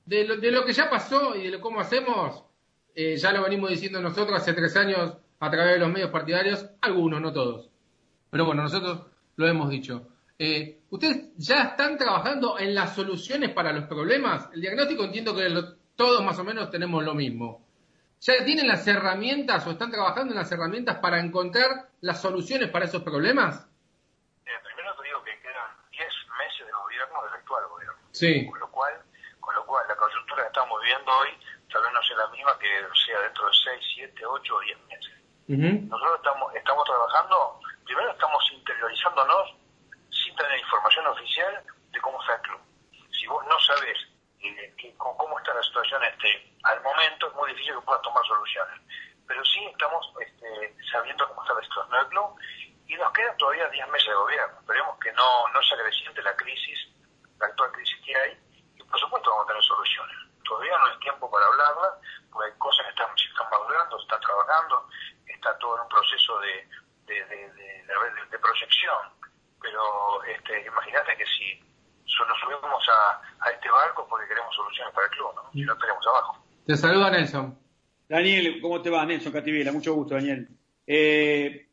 de 0.07 0.25
lo, 0.25 0.37
de 0.37 0.51
lo, 0.51 0.65
que 0.65 0.73
ya 0.73 0.89
pasó 0.89 1.35
y 1.35 1.43
de 1.43 1.51
lo, 1.51 1.61
cómo 1.61 1.79
hacemos, 1.81 2.43
eh, 2.95 3.17
ya 3.17 3.31
lo 3.33 3.43
venimos 3.43 3.69
diciendo 3.69 4.01
nosotros 4.01 4.39
hace 4.39 4.53
tres 4.53 4.75
años 4.77 5.17
a 5.39 5.51
través 5.51 5.73
de 5.73 5.79
los 5.79 5.89
medios 5.89 6.09
partidarios, 6.09 6.65
algunos, 6.81 7.21
no 7.21 7.31
todos. 7.33 7.69
Pero 8.29 8.45
bueno, 8.45 8.63
nosotros 8.63 9.05
lo 9.35 9.47
hemos 9.47 9.69
dicho. 9.69 10.07
Eh, 10.39 10.79
¿Ustedes 10.89 11.35
ya 11.35 11.63
están 11.63 11.97
trabajando 11.97 12.57
en 12.57 12.73
las 12.73 12.95
soluciones 12.95 13.51
para 13.51 13.73
los 13.73 13.85
problemas? 13.85 14.49
El 14.53 14.61
diagnóstico 14.61 15.03
entiendo 15.03 15.35
que 15.35 15.47
todos 15.95 16.23
más 16.23 16.39
o 16.39 16.43
menos 16.43 16.71
tenemos 16.71 17.03
lo 17.03 17.13
mismo. 17.13 17.65
¿Ya 18.21 18.45
tienen 18.45 18.67
las 18.67 18.87
herramientas 18.87 19.67
o 19.67 19.71
están 19.71 19.91
trabajando 19.91 20.33
en 20.33 20.39
las 20.39 20.51
herramientas 20.51 20.97
para 20.99 21.19
encontrar 21.19 21.89
las 22.01 22.21
soluciones 22.21 22.69
para 22.69 22.85
esos 22.85 23.03
problemas? 23.03 23.67
Eh, 24.45 24.49
primero 24.63 24.95
te 24.95 25.03
digo 25.03 25.23
que 25.23 25.31
quedan 25.41 25.69
10 25.91 26.01
meses 26.39 26.65
de 26.65 26.71
gobierno 26.71 27.23
del 27.25 27.33
actual 27.33 27.67
gobierno. 27.69 27.99
Sí. 28.11 28.47
Con 28.47 28.59
lo 28.59 28.71
cual, 28.71 28.93
que 30.43 30.47
estamos 30.47 30.81
viviendo 30.81 31.11
hoy 31.11 31.29
tal 31.71 31.81
vez 31.81 31.91
no 31.93 32.01
sea 32.03 32.17
la 32.17 32.27
misma 32.27 32.57
que 32.59 32.67
sea 33.05 33.19
dentro 33.21 33.47
de 33.47 33.53
6, 33.53 33.85
7, 33.95 34.25
8 34.25 34.55
o 34.55 34.59
10 34.59 34.79
meses. 34.87 35.13
Nosotros 35.47 36.17
estamos, 36.17 36.55
estamos 36.55 36.83
trabajando, 36.85 37.59
primero 37.85 38.11
estamos 38.11 38.51
interiorizándonos 38.51 39.55
sin 40.11 40.35
tener 40.35 40.59
información 40.59 41.07
oficial 41.07 41.63
de 41.91 42.01
cómo 42.01 42.21
está 42.21 42.35
el 42.35 42.41
club. 42.41 42.61
Si 43.11 43.27
vos 43.27 43.45
no 43.47 43.59
sabés 43.59 43.97
eh, 44.39 44.73
que, 44.77 44.93
cómo 44.97 45.39
está 45.39 45.53
la 45.53 45.63
situación 45.63 46.03
este, 46.03 46.53
al 46.63 46.81
momento, 46.83 47.27
es 47.27 47.33
muy 47.35 47.49
difícil 47.51 47.75
que 47.75 47.81
puedas 47.81 48.01
tomar 48.01 48.25
soluciones. 48.25 48.81
Pero 49.25 49.43
sí 49.45 49.65
estamos 49.65 50.13
este, 50.19 50.75
sabiendo 50.91 51.27
cómo 51.29 51.41
está 51.41 51.53
la 51.53 51.61
situación 51.61 51.91
del 51.91 52.07
club 52.07 52.39
y 52.87 52.95
nos 52.95 53.11
quedan 53.13 53.37
todavía 53.37 53.69
10 53.69 53.87
meses 53.89 54.09
de 54.09 54.15
gobierno. 54.15 54.59
Esperemos 54.59 54.99
que 54.99 55.11
no, 55.13 55.47
no 55.53 55.61
sea 55.63 55.77
creciente 55.77 56.21
la 56.21 56.35
crisis, 56.35 56.79
la 57.39 57.47
actual 57.47 57.71
crisis 57.71 57.97
que 58.05 58.15
hay, 58.15 58.37
y 58.75 58.83
por 58.83 58.99
supuesto 58.99 59.29
vamos 59.29 59.45
a 59.45 59.47
tener 59.47 59.63
soluciones. 59.63 60.26
Todavía 60.47 60.77
no 60.77 60.87
es 60.93 60.99
tiempo 60.99 61.29
para 61.29 61.45
hablarla, 61.45 61.99
porque 62.31 62.51
hay 62.51 62.57
cosas 62.57 62.85
que 62.85 62.91
están, 62.91 63.17
se 63.17 63.27
están 63.27 63.49
madurando, 63.51 63.97
se 63.97 64.03
están 64.03 64.21
trabajando, 64.21 64.87
está 65.25 65.57
todo 65.59 65.75
en 65.75 65.81
un 65.83 65.89
proceso 65.89 66.39
de, 66.39 66.67
de, 67.05 67.25
de, 67.25 67.51
de, 67.51 68.25
de 68.31 68.39
proyección 68.39 69.17
pero 69.61 70.23
este, 70.23 70.65
imagínate 70.65 71.17
que 71.17 71.25
si 71.25 71.59
nos 72.27 72.39
subimos 72.39 72.83
a, 72.89 73.21
a, 73.45 73.51
este 73.51 73.69
barco 73.69 74.07
porque 74.09 74.27
queremos 74.27 74.53
soluciones 74.55 74.93
para 74.93 75.05
el 75.07 75.11
club, 75.11 75.29
¿no? 75.35 75.51
Si 75.51 75.61
no 75.61 75.77
tenemos 75.77 76.07
abajo. 76.07 76.43
Te 76.65 76.75
saluda 76.75 77.11
Nelson. 77.11 77.57
Daniel, 78.09 78.59
¿cómo 78.61 78.81
te 78.81 78.89
va? 78.89 79.05
Nelson 79.05 79.31
Cativela, 79.31 79.71
mucho 79.71 79.93
gusto, 79.93 80.15
Daniel. 80.15 80.47
Eh, 80.85 81.66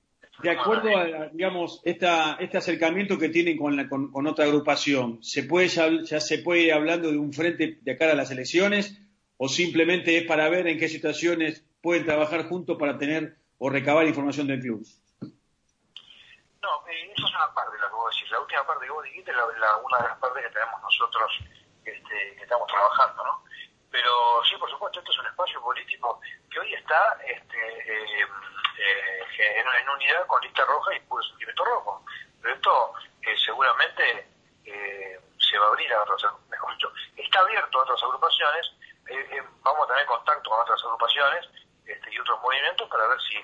de 0.45 0.51
acuerdo 0.51 0.97
a, 0.97 1.29
digamos, 1.33 1.81
esta, 1.85 2.37
este 2.39 2.59
acercamiento 2.59 3.19
que 3.19 3.31
tienen 3.31 3.57
con, 3.57 3.77
la, 3.77 3.89
con, 3.89 4.27
otra 4.27 4.45
agrupación, 4.45 5.23
¿se 5.23 5.45
puede 5.45 5.69
ya, 5.69 5.89
ya, 6.03 6.21
se 6.21 6.39
puede 6.39 6.61
ir 6.63 6.75
hablando 6.75 7.11
de 7.11 7.17
un 7.17 7.33
frente 7.33 7.79
de 7.81 7.97
cara 7.97 8.13
a 8.13 8.17
las 8.17 8.31
elecciones 8.31 9.01
o 9.39 9.49
simplemente 9.49 10.19
es 10.19 10.25
para 10.25 10.49
ver 10.51 10.67
en 10.69 10.79
qué 10.79 10.89
situaciones 10.89 11.65
pueden 11.81 12.05
trabajar 12.05 12.47
juntos 12.47 12.77
para 12.79 12.99
tener 12.99 13.37
o 13.59 13.71
recabar 13.71 14.07
información 14.07 14.47
del 14.47 14.61
club? 14.61 14.87
No, 15.23 16.71
eh, 16.89 17.13
eso 17.17 17.27
es 17.27 17.35
una 17.35 17.55
parte 17.55 17.77
de 17.77 17.83
lo 17.83 17.89
que 17.89 17.95
vos 17.95 18.15
decís. 18.15 18.31
La 18.31 18.41
última 18.41 18.67
parte 18.67 18.85
que 18.85 18.93
vos 18.93 19.05
dijiste 19.05 19.31
es 19.31 19.37
una 19.37 19.99
de 20.03 20.09
las 20.09 20.19
partes 20.19 20.45
que 20.45 20.53
tenemos 20.53 20.81
nosotros 20.83 21.33
este, 21.85 22.37
que 22.37 22.43
estamos 22.43 22.69
trabajando, 22.69 23.25
¿no? 23.25 23.45
Pero 23.91 24.45
sí, 24.45 24.57
por 24.59 24.69
supuesto, 24.69 24.99
esto 25.01 25.13
es 25.13 25.19
un 25.21 25.27
espacio 25.27 25.63
político 25.63 26.21
que 26.55 26.61
hoy 26.61 26.75
está 26.75 27.19
este, 27.27 27.59
eh, 27.59 28.27
eh, 28.79 29.65
en, 29.81 29.89
unidad 29.89 30.27
con 30.27 30.41
lista 30.41 30.65
roja 30.65 30.95
y 30.95 31.01
puro 31.01 31.23
sentimiento 31.25 31.65
rojo. 31.65 32.05
Pero 32.41 32.55
esto 32.55 32.95
eh, 33.23 33.35
seguramente 33.45 34.29
se 35.39 35.59
va 35.59 35.67
a 35.67 35.69
abrir 35.69 35.93
a 35.93 36.03
otras, 36.03 36.23
mejor 36.49 36.73
dicho, 36.73 36.93
está 37.17 37.41
abierto 37.41 37.79
a 37.79 37.83
otras 37.83 38.03
agrupaciones. 38.03 38.73
vamos 39.63 39.85
a 39.85 39.93
tener 39.93 40.07
contacto 40.07 40.51
con 40.51 40.61
otras 40.61 40.83
agrupaciones 40.83 41.49
este, 41.85 42.15
y 42.15 42.19
otros 42.19 42.41
movimientos 42.41 42.89
para 42.89 43.07
ver 43.09 43.21
si 43.21 43.37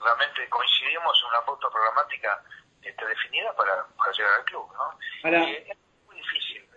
realmente 0.00 0.48
coincidimos 0.48 1.18
en 1.22 1.28
una 1.28 1.44
pauta 1.44 1.70
programática 1.70 2.42
este, 2.82 3.06
definida 3.06 3.54
para, 3.54 3.86
para, 3.96 4.12
llegar 4.12 4.32
al 4.34 4.44
club. 4.44 4.70
¿no? 4.74 4.98
es 5.30 5.78
muy 6.06 6.16
difícil. 6.16 6.68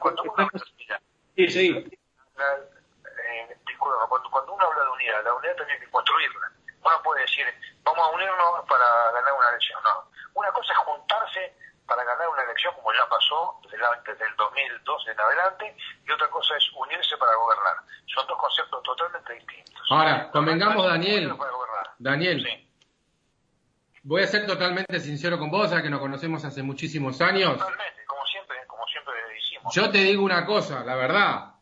cuando 0.00 0.22
uno 0.22 0.50
Sí, 1.36 1.48
sí 1.48 1.98
cuando, 4.08 4.30
cuando 4.30 4.52
uno 4.52 4.64
habla 4.64 4.84
de 4.84 4.90
unidad, 4.90 5.24
la 5.24 5.34
unidad 5.34 5.56
tiene 5.56 5.78
que 5.78 5.90
construirla. 5.90 6.52
Uno 6.82 7.02
puede 7.02 7.22
decir, 7.22 7.46
vamos 7.82 8.06
a 8.06 8.10
unirnos 8.14 8.64
para 8.68 8.84
ganar 9.12 9.32
una 9.32 9.48
elección. 9.50 9.82
No. 9.82 10.10
Una 10.34 10.52
cosa 10.52 10.72
es 10.72 10.78
juntarse 10.78 11.54
para 11.86 12.04
ganar 12.04 12.28
una 12.28 12.42
elección, 12.42 12.74
como 12.74 12.92
ya 12.92 13.08
pasó 13.08 13.60
desde, 13.70 14.24
el 14.24 14.36
2012 14.36 15.10
en 15.10 15.20
adelante, 15.20 15.76
y 16.06 16.10
otra 16.10 16.28
cosa 16.28 16.56
es 16.56 16.64
unirse 16.74 17.16
para 17.16 17.34
gobernar. 17.34 17.76
Son 18.06 18.26
dos 18.26 18.38
conceptos 18.38 18.82
totalmente 18.82 19.32
distintos. 19.32 19.86
Ahora, 19.90 20.30
convengamos, 20.30 20.86
Daniel. 20.86 21.36
Daniel. 21.98 22.68
Voy 24.02 24.22
a 24.22 24.26
ser 24.26 24.46
totalmente 24.46 25.00
sincero 25.00 25.38
con 25.38 25.50
vos, 25.50 25.70
ya 25.70 25.82
que 25.82 25.90
nos 25.90 26.00
conocemos 26.00 26.44
hace 26.44 26.62
muchísimos 26.62 27.20
años. 27.20 27.58
Totalmente, 27.58 28.04
como 28.06 28.24
siempre, 28.26 28.66
como 28.66 28.86
siempre 28.86 29.14
decimos. 29.34 29.74
Yo 29.74 29.90
te 29.90 29.98
digo 29.98 30.22
una 30.22 30.46
cosa, 30.46 30.84
la 30.84 30.94
verdad 30.94 31.55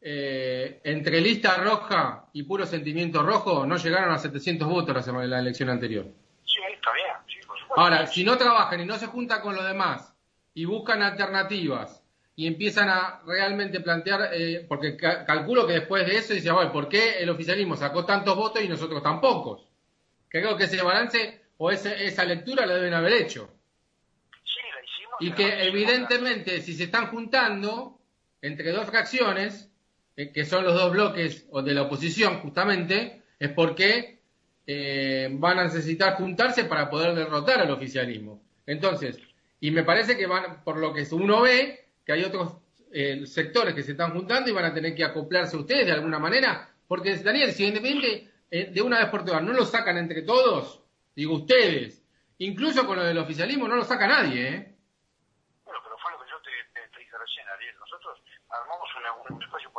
eh, 0.00 0.80
entre 0.84 1.20
lista 1.20 1.56
roja 1.56 2.26
y 2.32 2.44
puro 2.44 2.66
sentimiento 2.66 3.22
rojo 3.22 3.66
no 3.66 3.76
llegaron 3.76 4.12
a 4.14 4.18
700 4.18 4.68
votos 4.68 5.06
la, 5.06 5.26
la 5.26 5.38
elección 5.40 5.70
anterior. 5.70 6.06
Sí, 6.44 6.60
está 6.72 6.92
bien. 6.92 7.08
Ahora, 7.76 8.06
si 8.06 8.24
no 8.24 8.36
trabajan 8.36 8.80
y 8.80 8.86
no 8.86 8.96
se 8.96 9.06
juntan 9.06 9.40
con 9.40 9.54
los 9.54 9.66
demás 9.66 10.14
y 10.54 10.64
buscan 10.64 11.02
alternativas 11.02 12.02
y 12.34 12.46
empiezan 12.46 12.88
a 12.88 13.20
realmente 13.26 13.80
plantear, 13.80 14.30
eh, 14.32 14.64
porque 14.68 14.96
calculo 14.96 15.66
que 15.66 15.74
después 15.74 16.06
de 16.06 16.16
eso 16.16 16.34
dice, 16.34 16.52
bueno, 16.52 16.72
¿por 16.72 16.88
qué 16.88 17.18
el 17.18 17.30
oficialismo 17.30 17.76
sacó 17.76 18.04
tantos 18.04 18.36
votos 18.36 18.62
y 18.62 18.68
nosotros 18.68 19.02
tan 19.02 19.20
pocos? 19.20 19.68
Creo 20.28 20.56
que 20.56 20.64
ese 20.64 20.80
balance 20.82 21.40
o 21.56 21.70
esa 21.70 22.24
lectura 22.24 22.64
la 22.64 22.74
deben 22.74 22.94
haber 22.94 23.14
hecho. 23.14 23.50
Sí, 24.44 24.60
la 24.72 24.84
hicimos. 24.84 25.16
Y 25.20 25.32
que 25.32 25.66
evidentemente 25.66 26.60
si 26.60 26.74
se 26.74 26.84
están 26.84 27.08
juntando 27.08 27.98
entre 28.40 28.70
dos 28.70 28.86
fracciones, 28.86 29.67
eh, 30.18 30.32
que 30.32 30.44
son 30.44 30.64
los 30.64 30.74
dos 30.74 30.90
bloques 30.90 31.46
o 31.52 31.62
de 31.62 31.74
la 31.74 31.82
oposición 31.82 32.40
justamente, 32.40 33.22
es 33.38 33.52
porque 33.52 34.18
eh, 34.66 35.28
van 35.30 35.60
a 35.60 35.64
necesitar 35.64 36.14
juntarse 36.16 36.64
para 36.64 36.90
poder 36.90 37.14
derrotar 37.14 37.60
al 37.60 37.70
oficialismo. 37.70 38.42
Entonces, 38.66 39.16
y 39.60 39.70
me 39.70 39.84
parece 39.84 40.16
que 40.16 40.26
van, 40.26 40.64
por 40.64 40.76
lo 40.78 40.92
que 40.92 41.06
uno 41.12 41.42
ve, 41.42 41.86
que 42.04 42.14
hay 42.14 42.24
otros 42.24 42.56
eh, 42.90 43.26
sectores 43.26 43.74
que 43.74 43.84
se 43.84 43.92
están 43.92 44.12
juntando 44.12 44.50
y 44.50 44.52
van 44.52 44.64
a 44.64 44.74
tener 44.74 44.92
que 44.92 45.04
acoplarse 45.04 45.56
ustedes 45.56 45.86
de 45.86 45.92
alguna 45.92 46.18
manera, 46.18 46.68
porque 46.88 47.14
Daniel, 47.18 47.52
si 47.52 47.66
Independiente 47.66 48.28
de 48.50 48.82
una 48.82 48.98
vez 48.98 49.10
por 49.10 49.24
todas 49.24 49.42
no 49.44 49.52
lo 49.52 49.64
sacan 49.64 49.98
entre 49.98 50.22
todos, 50.22 50.82
digo 51.14 51.34
ustedes, 51.34 52.02
incluso 52.38 52.84
con 52.88 52.96
lo 52.96 53.04
del 53.04 53.18
oficialismo 53.18 53.68
no 53.68 53.76
lo 53.76 53.84
saca 53.84 54.08
nadie, 54.08 54.48
¿eh? 54.48 54.74
Bueno, 55.64 55.80
pero 55.84 55.96
fue 55.98 56.10
lo 56.10 56.18
que 56.18 56.28
yo 56.28 56.40
te, 56.42 56.98
dije 56.98 57.16
recién, 57.16 57.46
Ariel. 57.54 57.76
Nosotros 57.78 58.18
armamos 58.48 58.88
un 59.30 59.42
espacio 59.42 59.70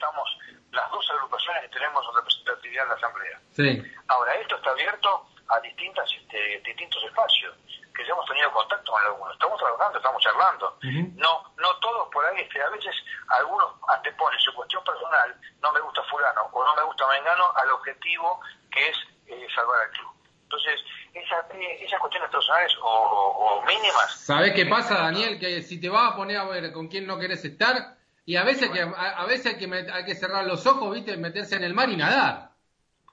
estamos 0.00 0.38
las 0.72 0.90
dos 0.90 1.10
agrupaciones 1.10 1.62
que 1.62 1.68
tenemos 1.68 2.06
representatividad 2.14 2.84
en 2.84 2.88
la 2.88 2.94
Asamblea. 2.94 3.40
Sí. 3.52 3.92
Ahora, 4.08 4.34
esto 4.36 4.56
está 4.56 4.70
abierto 4.70 5.26
a 5.48 5.60
distintas, 5.60 6.08
este, 6.10 6.62
distintos 6.64 7.02
espacios 7.04 7.54
que 7.94 8.06
ya 8.06 8.12
hemos 8.12 8.24
tenido 8.26 8.50
contacto 8.52 8.92
con 8.92 9.04
algunos. 9.04 9.34
Estamos 9.34 9.58
trabajando, 9.58 9.98
estamos 9.98 10.22
charlando. 10.22 10.78
No 11.16 11.52
no 11.58 11.76
todos 11.80 12.08
por 12.10 12.24
ahí, 12.24 12.40
este, 12.40 12.62
a 12.62 12.70
veces 12.70 12.94
algunos 13.28 13.68
anteponen 13.88 14.40
su 14.40 14.54
cuestión 14.54 14.82
personal, 14.84 15.36
no 15.60 15.72
me 15.72 15.80
gusta 15.80 16.02
fulano 16.04 16.48
o 16.52 16.64
no 16.64 16.74
me 16.74 16.82
gusta 16.84 17.06
mengano, 17.08 17.52
al 17.56 17.70
objetivo 17.72 18.40
que 18.70 18.88
es 18.88 18.96
eh, 19.26 19.46
salvar 19.54 19.82
al 19.82 19.90
club. 19.90 20.10
Entonces, 20.44 20.80
esa, 21.12 21.46
eh, 21.52 21.84
esas 21.84 22.00
cuestiones 22.00 22.30
personales 22.30 22.72
o, 22.80 22.88
o 22.88 23.62
mínimas... 23.66 24.18
¿Sabes 24.24 24.52
qué 24.54 24.66
pasa, 24.66 24.94
Daniel? 24.94 25.38
Que 25.38 25.62
si 25.62 25.78
te 25.80 25.90
vas 25.90 26.12
a 26.12 26.16
poner 26.16 26.38
a 26.38 26.44
ver 26.44 26.72
con 26.72 26.88
quién 26.88 27.06
no 27.06 27.18
querés 27.18 27.44
estar, 27.44 27.99
y 28.30 28.36
a 28.36 28.44
veces, 28.44 28.70
que, 28.70 28.80
a, 28.80 29.26
veces 29.26 29.46
hay 29.46 29.58
que, 29.58 29.90
hay 29.90 30.04
que 30.04 30.14
cerrar 30.14 30.46
los 30.46 30.64
ojos, 30.64 30.94
¿viste? 30.94 31.16
Meterse 31.16 31.56
en 31.56 31.64
el 31.64 31.74
mar 31.74 31.88
y 31.90 31.96
nadar. 31.96 32.50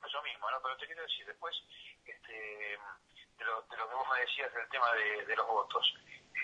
Eso 0.05 0.22
mismo, 0.22 0.45
¿no? 0.51 0.61
Pero 0.61 0.78
te 0.78 0.86
quiero 0.86 1.01
decir, 1.01 1.26
después, 1.26 1.55
este, 2.05 2.34
de, 2.34 3.43
lo, 3.43 3.63
de 3.63 3.78
lo 3.78 3.89
que 3.89 3.95
vos 3.95 4.07
me 4.13 4.22
decías 4.22 4.53
del 4.53 4.70
tema 4.70 4.86
de, 4.93 5.26
de 5.26 5.36
los 5.36 5.47
votos. 5.47 5.91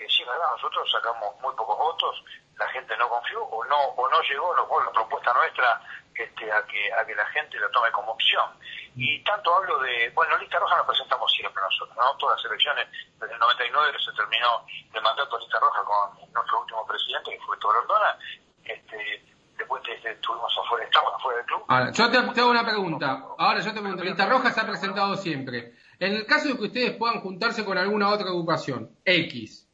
Eh, 0.00 0.10
sí, 0.10 0.24
verdad, 0.24 0.50
nosotros 0.50 0.90
sacamos 0.90 1.40
muy 1.40 1.54
pocos 1.54 1.78
votos, 1.78 2.24
la 2.58 2.66
gente 2.70 2.96
no 2.96 3.08
confió 3.08 3.44
o 3.44 3.64
no 3.64 3.78
o 3.94 4.10
no 4.10 4.20
llegó 4.22 4.52
la 4.56 4.90
propuesta 4.90 5.32
nuestra 5.32 5.80
este, 6.16 6.50
a 6.50 6.66
que 6.66 6.92
a 6.94 7.06
que 7.06 7.14
la 7.14 7.26
gente 7.26 7.60
la 7.60 7.70
tome 7.70 7.92
como 7.92 8.10
opción. 8.10 8.58
Y 8.96 9.22
tanto 9.22 9.54
hablo 9.54 9.78
de, 9.78 10.10
bueno, 10.10 10.36
lista 10.38 10.58
roja 10.58 10.78
nos 10.78 10.86
presentamos 10.86 11.30
siempre 11.30 11.62
nosotros, 11.62 11.96
¿no? 11.96 12.16
Todas 12.16 12.42
las 12.42 12.50
elecciones, 12.50 12.88
desde 13.20 13.34
el 13.34 13.38
99 13.38 13.98
se 14.04 14.12
terminó 14.14 14.66
el 14.92 15.02
mandato 15.02 15.36
de 15.36 15.42
lista 15.42 15.60
roja 15.60 15.84
con 15.84 16.32
nuestro 16.32 16.60
último 16.60 16.84
presidente, 16.86 17.30
que 17.30 17.46
fue 17.46 17.56
Torondona, 17.58 18.18
este, 18.64 19.24
después 19.58 19.82
estuvimos 20.04 20.52
afuera, 20.64 20.84
estamos 20.84 21.14
afuera 21.14 21.38
del 21.38 21.46
club. 21.46 21.64
Ahora, 21.68 21.90
yo 21.92 22.10
te, 22.10 22.40
hago 22.40 22.50
una 22.50 22.64
pregunta. 22.64 23.24
Ahora 23.38 23.60
yo 23.60 23.72
te 23.72 23.80
pregunto, 23.80 24.04
Lista 24.04 24.26
Roja 24.26 24.50
se 24.52 24.60
ha 24.60 24.66
presentado 24.66 25.16
siempre. 25.16 25.74
En 25.98 26.14
el 26.14 26.26
caso 26.26 26.48
de 26.48 26.56
que 26.56 26.64
ustedes 26.64 26.92
puedan 26.92 27.20
juntarse 27.20 27.64
con 27.64 27.78
alguna 27.78 28.08
otra 28.10 28.28
agrupación, 28.28 28.90
X, 29.04 29.68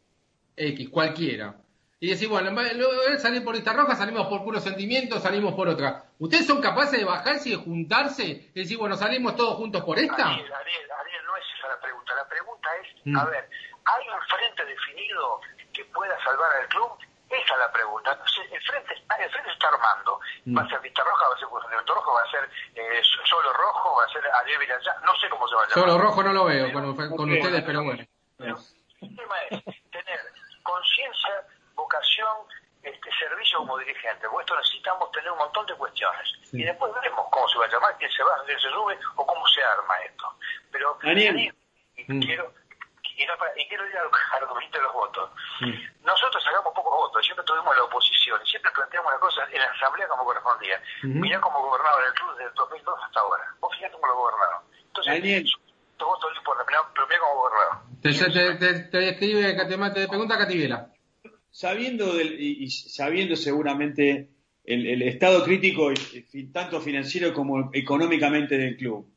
X, 0.56 0.88
cualquiera, 0.90 1.56
y 2.02 2.08
decir, 2.08 2.28
bueno, 2.28 2.48
en 2.58 3.20
salir 3.20 3.44
por 3.44 3.54
Lista 3.54 3.74
Roja, 3.74 3.94
salimos 3.94 4.26
por 4.26 4.42
puro 4.42 4.58
sentimiento, 4.58 5.20
salimos 5.20 5.54
por 5.54 5.68
otra. 5.68 6.04
¿Ustedes 6.18 6.46
son 6.46 6.60
capaces 6.62 6.98
de 6.98 7.04
bajarse 7.04 7.50
y 7.50 7.52
de 7.52 7.58
juntarse 7.58 8.24
y 8.54 8.60
decir, 8.60 8.78
bueno, 8.78 8.96
salimos 8.96 9.36
todos 9.36 9.56
juntos 9.56 9.84
por 9.84 9.98
esta? 9.98 10.30
Ariel, 10.30 10.50
Ariel, 10.50 10.90
Ariel 10.98 11.24
no 11.26 11.36
es 11.36 11.44
esa 11.58 11.68
la 11.68 11.80
pregunta. 11.80 12.14
La 12.14 12.26
pregunta 12.26 12.68
es, 12.82 12.88
mm. 13.04 13.16
a 13.18 13.24
ver, 13.26 13.50
¿hay 13.84 14.08
un 14.08 14.20
frente 14.28 14.64
definido 14.64 15.40
que 15.74 15.84
pueda 15.86 16.16
salvar 16.24 16.50
al 16.62 16.68
club? 16.68 16.90
Esa 17.30 17.52
es 17.54 17.58
la 17.58 17.70
pregunta. 17.70 18.10
el 18.10 18.62
frente, 18.62 18.94
el 18.94 19.30
frente 19.30 19.50
está 19.52 19.68
armando. 19.68 20.20
Mm. 20.44 20.58
Va 20.58 20.62
a 20.62 20.68
ser 20.68 20.80
Vista 20.80 21.04
Roja, 21.04 21.28
va 21.28 21.34
a 21.34 21.38
ser 21.38 21.48
Curso 21.48 21.68
Rojo, 21.68 22.12
va 22.12 22.22
a 22.22 22.30
ser 22.30 22.50
eh, 22.74 23.02
Solo 23.24 23.52
Rojo, 23.52 23.96
va 23.96 24.04
a 24.04 24.08
ser 24.08 24.22
Ariel 24.42 24.58
Villarreal. 24.58 24.96
No 25.04 25.14
sé 25.16 25.28
cómo 25.28 25.46
se 25.46 25.54
va 25.54 25.62
a 25.62 25.68
llamar. 25.68 25.78
Solo 25.78 25.98
Rojo 25.98 26.22
no 26.24 26.32
lo 26.32 26.44
veo 26.44 26.72
con, 26.72 27.16
con 27.16 27.30
ustedes, 27.30 27.62
pero 27.62 27.84
bueno. 27.84 28.04
el 28.40 29.16
tema 29.16 29.36
es 29.50 29.62
tener 29.90 30.20
conciencia, 30.64 31.46
vocación, 31.74 32.36
este 32.82 33.10
servicio 33.12 33.58
como 33.58 33.78
dirigente. 33.78 34.28
Por 34.28 34.42
esto 34.42 34.56
necesitamos 34.56 35.12
tener 35.12 35.30
un 35.30 35.38
montón 35.38 35.66
de 35.66 35.74
cuestiones. 35.74 36.32
Y 36.52 36.64
después 36.64 36.92
veremos 36.94 37.26
cómo 37.30 37.48
se 37.48 37.58
va 37.58 37.66
a 37.66 37.70
llamar, 37.70 37.96
quién 37.98 38.10
se 38.10 38.24
va, 38.24 38.42
quién 38.44 38.58
se 38.58 38.70
sube 38.70 38.98
o 39.14 39.24
cómo 39.24 39.46
se 39.46 39.62
arma 39.62 39.94
esto. 40.04 40.34
Pero 40.72 40.98
Daniel. 41.02 41.54
Mm. 42.08 42.20
quiero 42.20 42.52
y, 43.20 43.68
quiero 43.68 43.86
ir 43.86 43.96
a 43.98 44.04
lo, 44.04 44.10
que 44.10 44.78
de 44.78 44.82
los 44.82 44.92
votos. 44.92 45.30
Nosotros 46.02 46.42
sacamos 46.42 46.72
pocos 46.74 46.92
votos, 46.92 47.24
siempre 47.24 47.44
tuvimos 47.44 47.76
la 47.76 47.84
oposición, 47.84 48.40
y 48.44 48.48
siempre 48.48 48.70
planteamos 48.72 49.12
las 49.12 49.20
cosas 49.20 49.48
en 49.52 49.60
la 49.60 49.70
asamblea 49.70 50.08
como 50.08 50.24
correspondía. 50.24 50.80
Mirá 51.02 51.40
cómo 51.40 51.60
gobernaron 51.60 52.04
el 52.06 52.14
club 52.14 52.30
desde 52.36 52.48
el 52.48 52.54
2002 52.54 52.98
hasta 53.04 53.20
ahora. 53.20 53.44
Vos 53.60 53.74
fíjate 53.76 53.92
cómo 53.92 54.06
lo 54.06 54.16
gobernaron. 54.16 54.62
Entonces, 54.86 55.12
Daniel. 55.12 55.44
estos 55.44 56.08
votos 56.08 56.30
no 56.32 56.38
importa, 56.38 56.64
pero 56.94 57.06
mirá 57.06 57.20
cómo 57.20 57.34
gobernaron. 57.40 57.78
Te, 58.00 58.10
te, 58.12 58.54
te, 58.56 58.88
te, 58.88 59.08
escribe, 59.10 59.52
te, 59.54 60.00
te 60.00 60.08
pregunta 60.08 60.38
Cativiela. 60.38 60.92
Sabiendo, 61.50 62.14
del, 62.14 62.40
y, 62.40 62.70
sabiendo 62.70 63.36
seguramente 63.36 64.30
el, 64.64 64.86
el 64.86 65.02
estado 65.02 65.44
crítico, 65.44 65.92
tanto 66.52 66.80
financiero 66.80 67.34
como 67.34 67.70
económicamente 67.72 68.56
del 68.56 68.76
club, 68.76 69.12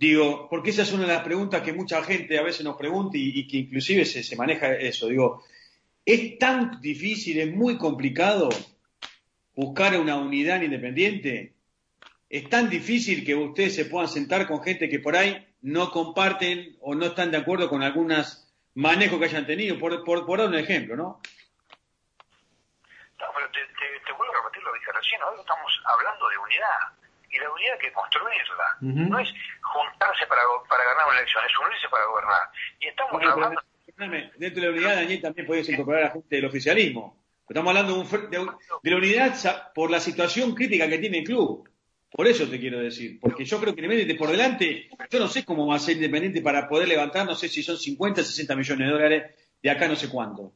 Digo, 0.00 0.48
porque 0.48 0.70
esa 0.70 0.82
es 0.82 0.92
una 0.92 1.06
de 1.06 1.12
las 1.12 1.22
preguntas 1.22 1.62
que 1.62 1.72
mucha 1.72 2.02
gente 2.02 2.38
a 2.38 2.42
veces 2.42 2.64
nos 2.64 2.76
pregunta 2.76 3.16
y, 3.16 3.46
que 3.46 3.58
inclusive 3.58 4.04
se, 4.04 4.24
se, 4.24 4.34
maneja 4.34 4.72
eso. 4.74 5.06
Digo, 5.06 5.44
¿es 6.04 6.38
tan 6.38 6.80
difícil, 6.80 7.38
es 7.38 7.54
muy 7.54 7.78
complicado 7.78 8.48
buscar 9.54 10.00
una 10.00 10.16
unidad 10.16 10.62
independiente? 10.62 11.52
es 12.30 12.48
tan 12.48 12.70
difícil 12.70 13.26
que 13.26 13.34
ustedes 13.34 13.74
se 13.74 13.86
puedan 13.86 14.08
sentar 14.08 14.46
con 14.46 14.62
gente 14.62 14.88
que 14.88 15.00
por 15.00 15.16
ahí 15.16 15.44
no 15.62 15.90
comparten 15.90 16.76
o 16.80 16.94
no 16.94 17.06
están 17.06 17.32
de 17.32 17.38
acuerdo 17.38 17.68
con 17.68 17.82
algunos 17.82 18.48
manejos 18.74 19.18
que 19.18 19.24
hayan 19.24 19.46
tenido, 19.46 19.78
por, 19.80 20.04
por, 20.04 20.38
dar 20.38 20.46
un 20.46 20.54
ejemplo, 20.54 20.96
¿no? 20.96 21.20
No, 23.18 23.26
pero 23.34 23.50
te, 23.50 23.58
te, 24.06 24.12
vuelvo 24.12 24.32
a 24.32 24.36
repetir 24.44 24.62
lo 24.62 24.72
que 24.72 24.78
dije 24.78 24.92
recién, 24.92 25.20
hoy 25.24 25.40
estamos 25.40 25.82
hablando 25.84 26.28
de 26.28 26.38
unidad, 26.38 26.78
y 27.30 27.38
la 27.38 27.50
unidad 27.50 27.74
hay 27.74 27.78
que 27.78 27.92
construirla, 27.92 28.76
no 28.80 29.18
es 29.18 29.32
juntarse 29.62 30.26
para, 30.26 30.42
para 30.68 30.84
ganar 30.84 31.06
una 31.06 31.18
elección, 31.18 31.44
es 31.44 31.58
unirse 31.58 31.88
para 31.88 32.04
gobernar. 32.06 32.40
Y 32.80 32.88
estamos 32.88 33.22
hablando... 33.22 33.60
Dentro 34.36 34.62
de 34.62 34.68
la 34.68 34.72
unidad, 34.72 34.94
Daniel, 34.96 35.20
también 35.20 35.46
podías 35.46 35.68
incorporar 35.68 36.02
a 36.02 36.06
la 36.06 36.12
gente 36.12 36.36
del 36.36 36.46
oficialismo. 36.46 37.20
Estamos 37.48 37.68
hablando 37.76 38.02
de, 38.02 38.38
de, 38.82 38.90
la 38.90 38.96
unidad 38.96 39.72
por 39.74 39.90
la 39.90 40.00
situación 40.00 40.54
crítica 40.54 40.88
que 40.88 40.98
tiene 40.98 41.18
el 41.18 41.24
club. 41.24 41.68
Por 42.10 42.26
eso 42.26 42.48
te 42.48 42.58
quiero 42.58 42.80
decir, 42.80 43.18
porque 43.20 43.44
yo 43.44 43.60
creo 43.60 43.74
que 43.74 43.80
Independiente 43.80 44.14
por 44.16 44.30
delante, 44.30 44.88
yo 45.10 45.18
no 45.18 45.28
sé 45.28 45.44
cómo 45.44 45.66
va 45.66 45.76
a 45.76 45.78
ser 45.78 45.96
Independiente 45.96 46.40
para 46.40 46.68
poder 46.68 46.88
levantar, 46.88 47.26
no 47.26 47.34
sé 47.34 47.48
si 47.48 47.62
son 47.62 47.76
50, 47.76 48.22
60 48.22 48.56
millones 48.56 48.86
de 48.86 48.92
dólares 48.92 49.34
de 49.62 49.70
acá 49.70 49.86
no 49.86 49.96
sé 49.96 50.08
cuánto. 50.08 50.52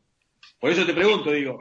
Por 0.58 0.70
eso 0.70 0.86
te 0.86 0.94
pregunto, 0.94 1.30
digo. 1.30 1.60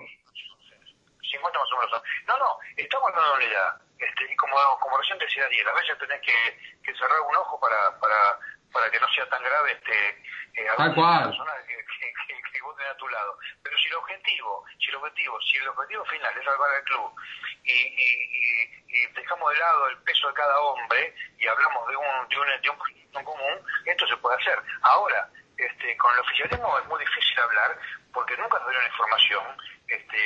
50 1.32 1.60
más 1.60 1.72
o 1.72 1.80
menos. 1.80 2.02
No, 2.28 2.38
no, 2.38 2.46
estamos 2.78 3.10
hablando 3.10 3.38
de 3.38 3.46
unidad. 3.46 3.83
Este, 4.04 4.32
y 4.32 4.36
como, 4.36 4.56
como 4.80 4.98
recién 4.98 5.18
decía 5.18 5.44
Daniel, 5.44 5.70
a 5.70 5.74
veces 5.74 5.98
tenés 5.98 6.22
que, 6.22 6.60
que 6.84 6.94
cerrar 6.96 7.22
un 7.22 7.36
ojo 7.38 7.60
para, 7.60 7.98
para, 8.00 8.40
para 8.72 8.90
que 8.92 9.00
no 9.00 9.08
sea 9.14 9.28
tan 9.30 9.42
grave 9.42 9.72
este, 9.72 10.10
eh, 10.56 10.68
Tal 10.78 10.94
cual. 10.94 11.32
Que, 11.68 11.78
que, 11.78 12.42
que, 12.52 12.62
vos 12.62 12.76
tenés 12.76 12.92
a 12.92 12.98
tu 12.98 13.08
lado. 13.08 13.38
Pero 13.64 13.78
si 13.78 13.88
el 13.88 13.96
objetivo, 13.96 14.66
si 14.80 14.90
el 14.90 14.96
objetivo, 14.96 15.42
si 15.42 15.58
el 15.58 15.68
objetivo 15.70 16.06
final 16.06 16.38
es 16.38 16.44
salvar 16.44 16.70
al 16.70 16.84
club 16.84 17.12
y, 17.64 17.72
y, 17.72 18.84
y, 18.88 19.08
dejamos 19.14 19.52
de 19.52 19.60
lado 19.60 19.88
el 19.88 19.98
peso 20.04 20.28
de 20.28 20.34
cada 20.34 20.60
hombre 20.60 21.16
y 21.38 21.48
hablamos 21.48 21.88
de 21.88 21.96
un, 21.96 22.28
de 22.30 22.40
un, 22.40 22.62
de 22.62 22.70
un 22.70 22.78
proyecto 22.78 23.24
común, 23.24 23.66
esto 23.86 24.08
se 24.08 24.18
puede 24.18 24.36
hacer. 24.36 24.62
Ahora, 24.82 25.30
este, 25.58 25.96
con 25.98 26.14
el 26.14 26.20
oficialismo 26.20 26.78
es 26.78 26.86
muy 26.86 27.00
difícil 27.00 27.40
hablar 27.40 27.80
porque 28.12 28.38
nunca 28.38 28.60
nos 28.60 28.70
dieron 28.70 28.86
información. 28.86 29.58
Este, 29.88 30.18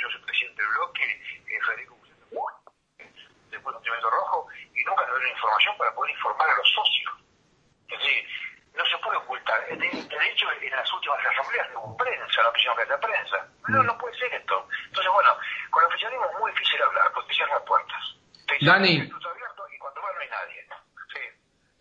yo 0.00 0.10
soy 0.10 0.22
presidente 0.22 0.62
del 0.62 0.70
bloque, 0.72 1.22
eh, 1.46 1.60
Federico 1.66 2.02
después 3.52 3.76
del 3.84 4.02
rojo, 4.02 4.48
y 4.74 4.82
nunca 4.84 5.06
nos 5.06 5.20
dieron 5.20 5.36
información 5.36 5.76
para 5.78 5.94
poder 5.94 6.10
informar 6.10 6.50
a 6.50 6.56
los 6.56 6.68
socios. 6.72 7.12
Es 7.88 7.98
decir, 7.98 8.24
no 8.74 8.84
se 8.86 8.98
puede 8.98 9.18
ocultar. 9.18 9.60
De, 9.68 9.76
de 9.76 10.28
hecho, 10.32 10.46
en 10.50 10.70
las 10.70 10.92
últimas 10.92 11.18
asambleas 11.20 11.68
hubo 11.76 11.96
prensa, 11.96 12.42
la 12.42 12.48
opinión 12.48 12.76
que 12.76 12.82
hace 12.82 12.98
prensa. 12.98 13.36
No, 13.68 13.82
no 13.82 13.98
puede 13.98 14.16
ser 14.18 14.32
esto. 14.34 14.66
Entonces, 14.88 15.12
bueno, 15.12 15.30
con 15.70 15.82
el 15.84 15.88
oficialismo 15.88 16.24
es 16.26 16.40
muy 16.40 16.50
difícil 16.52 16.82
hablar, 16.82 17.12
porque 17.14 17.34
cierran 17.34 17.56
las 17.56 17.68
puertas. 17.68 18.02
Dani. 18.60 18.94
y 18.94 19.08
cuando 19.78 20.00
va 20.02 20.12
no 20.12 20.20
hay 20.20 20.28
nadie. 20.28 20.66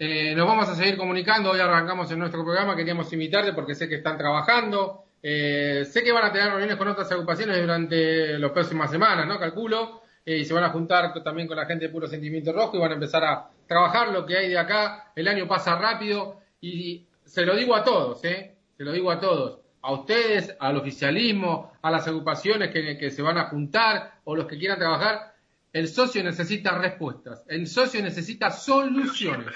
Eh, 0.03 0.33
nos 0.35 0.47
vamos 0.47 0.67
a 0.67 0.73
seguir 0.73 0.97
comunicando, 0.97 1.51
hoy 1.51 1.59
arrancamos 1.59 2.11
en 2.11 2.17
nuestro 2.17 2.43
programa, 2.43 2.75
queríamos 2.75 3.13
invitarte 3.13 3.53
porque 3.53 3.75
sé 3.75 3.87
que 3.87 3.97
están 3.97 4.17
trabajando, 4.17 5.05
eh, 5.21 5.85
sé 5.85 6.03
que 6.03 6.11
van 6.11 6.25
a 6.25 6.31
tener 6.31 6.47
reuniones 6.47 6.77
con 6.77 6.87
otras 6.87 7.11
agrupaciones 7.11 7.61
durante 7.61 8.39
las 8.39 8.49
próximas 8.49 8.89
semanas, 8.89 9.27
¿no? 9.27 9.37
Calculo, 9.37 10.01
eh, 10.25 10.37
y 10.37 10.45
se 10.45 10.53
van 10.53 10.63
a 10.63 10.69
juntar 10.69 11.13
también 11.23 11.47
con 11.47 11.57
la 11.57 11.65
gente 11.65 11.87
de 11.87 11.91
Puro 11.91 12.07
Sentimiento 12.07 12.53
Rojo 12.53 12.77
y 12.77 12.79
van 12.79 12.91
a 12.91 12.95
empezar 12.95 13.23
a 13.23 13.49
trabajar 13.67 14.09
lo 14.09 14.25
que 14.25 14.37
hay 14.37 14.49
de 14.49 14.57
acá, 14.57 15.11
el 15.15 15.27
año 15.27 15.47
pasa 15.47 15.77
rápido, 15.77 16.41
y 16.59 17.07
se 17.25 17.45
lo 17.45 17.55
digo 17.55 17.75
a 17.75 17.83
todos, 17.83 18.23
¿eh? 18.25 18.55
Se 18.77 18.83
lo 18.83 18.91
digo 18.91 19.11
a 19.11 19.19
todos. 19.19 19.59
A 19.81 19.93
ustedes, 19.93 20.55
al 20.59 20.77
oficialismo, 20.77 21.71
a 21.81 21.89
las 21.89 22.07
agrupaciones 22.07 22.69
que, 22.71 22.97
que 22.97 23.09
se 23.09 23.21
van 23.21 23.37
a 23.37 23.45
juntar 23.45 24.19
o 24.25 24.35
los 24.35 24.45
que 24.45 24.57
quieran 24.57 24.77
trabajar. 24.77 25.33
El 25.73 25.87
socio 25.87 26.23
necesita 26.23 26.77
respuestas. 26.77 27.43
El 27.47 27.65
socio 27.67 28.01
necesita 28.03 28.51
soluciones. 28.51 29.47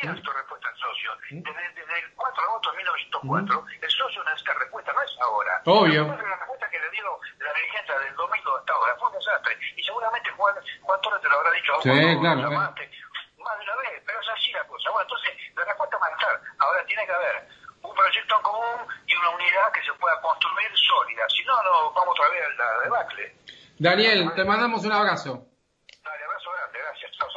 Pero, 0.00 0.14
la 0.14 0.20
respuesta 0.22 0.30
al 0.30 0.48
socio. 0.48 0.53
Desde, 1.30 1.68
desde, 1.74 1.98
el 1.98 2.14
4 2.14 2.42
de 2.42 2.48
agosto 2.48 2.70
de 2.70 2.76
1904, 2.78 3.66
el 3.82 3.90
socio 3.90 4.24
necesita 4.24 4.54
respuesta, 4.54 4.92
no 4.92 5.02
es 5.02 5.16
ahora. 5.20 5.62
Obvio. 5.64 6.06
La 6.06 6.36
respuesta 6.36 6.70
que 6.70 6.78
le 6.78 6.90
dio 6.90 7.20
la 7.38 7.52
dirigencia 7.52 7.98
del 7.98 8.14
domingo 8.14 8.56
hasta 8.56 8.72
ahora 8.72 8.96
fue 8.98 9.08
un 9.08 9.14
desastre. 9.14 9.58
Y 9.76 9.82
seguramente 9.82 10.30
Juan, 10.30 10.54
Juan 10.82 11.00
Torres 11.00 11.22
te 11.22 11.28
lo 11.28 11.34
habrá 11.36 11.50
dicho 11.52 11.72
a 11.72 11.76
vos. 11.76 11.82
Sí, 11.84 12.18
claro. 12.20 12.50
Más 12.50 13.58
de 13.58 13.64
una 13.64 13.76
vez, 13.76 14.02
pero 14.06 14.20
es 14.20 14.28
así 14.28 14.52
la 14.52 14.64
cosa. 14.66 14.90
Bueno, 14.90 15.02
entonces 15.02 15.30
la 15.54 15.64
respuesta 15.64 15.98
va 15.98 16.06
a 16.06 16.10
estar. 16.10 16.40
Ahora 16.58 16.86
tiene 16.86 17.04
que 17.06 17.12
haber 17.12 17.48
un 17.82 17.94
proyecto 17.94 18.36
en 18.36 18.42
común 18.42 18.80
y 19.06 19.16
una 19.16 19.30
unidad 19.30 19.72
que 19.72 19.82
se 19.84 19.92
pueda 19.94 20.20
construir 20.20 20.70
sólida. 20.76 21.28
Si 21.28 21.44
no, 21.44 21.62
no 21.62 21.92
vamos 21.92 22.16
a 22.18 22.24
la 22.56 22.80
debacle. 22.84 23.36
Daniel, 23.78 24.32
te 24.34 24.44
mandamos 24.44 24.84
un 24.84 24.92
abrazo. 24.92 25.46
Dale, 26.02 26.24
abrazo 26.24 26.50
grande, 26.52 26.78
gracias. 26.78 27.12
Chao, 27.18 27.28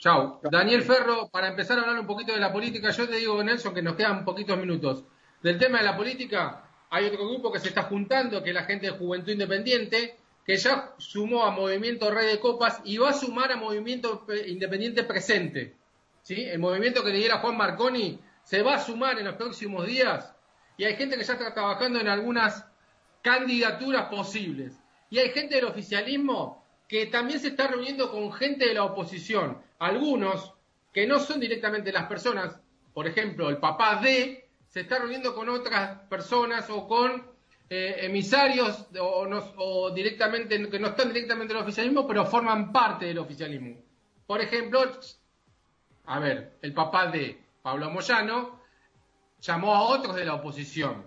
Chao. 0.00 0.40
Daniel 0.50 0.82
Ferro, 0.82 1.28
para 1.28 1.48
empezar 1.48 1.78
a 1.78 1.82
hablar 1.82 2.00
un 2.00 2.06
poquito 2.06 2.32
de 2.32 2.40
la 2.40 2.50
política, 2.50 2.90
yo 2.90 3.06
te 3.06 3.16
digo, 3.16 3.44
Nelson, 3.44 3.74
que 3.74 3.82
nos 3.82 3.96
quedan 3.96 4.24
poquitos 4.24 4.56
minutos. 4.56 5.04
Del 5.42 5.58
tema 5.58 5.76
de 5.78 5.84
la 5.84 5.94
política, 5.94 6.64
hay 6.88 7.04
otro 7.04 7.28
grupo 7.28 7.52
que 7.52 7.58
se 7.58 7.68
está 7.68 7.82
juntando, 7.82 8.42
que 8.42 8.48
es 8.48 8.54
la 8.54 8.64
gente 8.64 8.86
de 8.86 8.92
Juventud 8.92 9.30
Independiente, 9.30 10.16
que 10.42 10.56
ya 10.56 10.94
sumó 10.96 11.44
a 11.44 11.50
Movimiento 11.50 12.10
Rey 12.10 12.28
de 12.28 12.40
Copas 12.40 12.80
y 12.84 12.96
va 12.96 13.10
a 13.10 13.12
sumar 13.12 13.52
a 13.52 13.56
Movimiento 13.56 14.26
Independiente 14.46 15.04
Presente. 15.04 15.76
¿sí? 16.22 16.44
El 16.44 16.60
movimiento 16.60 17.04
que 17.04 17.10
lidera 17.10 17.40
Juan 17.40 17.58
Marconi 17.58 18.18
se 18.42 18.62
va 18.62 18.76
a 18.76 18.80
sumar 18.80 19.18
en 19.18 19.26
los 19.26 19.34
próximos 19.34 19.86
días 19.86 20.34
y 20.78 20.84
hay 20.84 20.96
gente 20.96 21.18
que 21.18 21.24
ya 21.24 21.34
está 21.34 21.52
trabajando 21.52 22.00
en 22.00 22.08
algunas 22.08 22.64
candidaturas 23.20 24.06
posibles. 24.06 24.80
Y 25.10 25.18
hay 25.18 25.28
gente 25.28 25.56
del 25.56 25.66
oficialismo 25.66 26.59
que 26.90 27.06
también 27.06 27.38
se 27.38 27.48
está 27.48 27.68
reuniendo 27.68 28.10
con 28.10 28.32
gente 28.32 28.66
de 28.66 28.74
la 28.74 28.82
oposición. 28.82 29.62
Algunos 29.78 30.54
que 30.92 31.06
no 31.06 31.20
son 31.20 31.38
directamente 31.38 31.92
las 31.92 32.06
personas, 32.06 32.58
por 32.92 33.06
ejemplo, 33.06 33.48
el 33.48 33.58
papá 33.58 34.00
de, 34.02 34.50
se 34.66 34.80
está 34.80 34.98
reuniendo 34.98 35.32
con 35.32 35.48
otras 35.48 36.00
personas 36.08 36.68
o 36.68 36.88
con 36.88 37.30
eh, 37.68 37.98
emisarios 38.00 38.88
o, 38.98 39.24
o, 39.58 39.90
directamente 39.92 40.68
que 40.68 40.80
no 40.80 40.88
están 40.88 41.12
directamente 41.12 41.52
en 41.52 41.58
el 41.58 41.62
oficialismo, 41.62 42.08
pero 42.08 42.26
forman 42.26 42.72
parte 42.72 43.06
del 43.06 43.18
oficialismo. 43.18 43.76
Por 44.26 44.40
ejemplo, 44.40 44.80
a 46.06 46.18
ver, 46.18 46.58
el 46.60 46.74
papá 46.74 47.06
de 47.06 47.40
Pablo 47.62 47.88
Moyano 47.90 48.62
llamó 49.40 49.76
a 49.76 49.82
otros 49.82 50.16
de 50.16 50.24
la 50.24 50.34
oposición. 50.34 51.04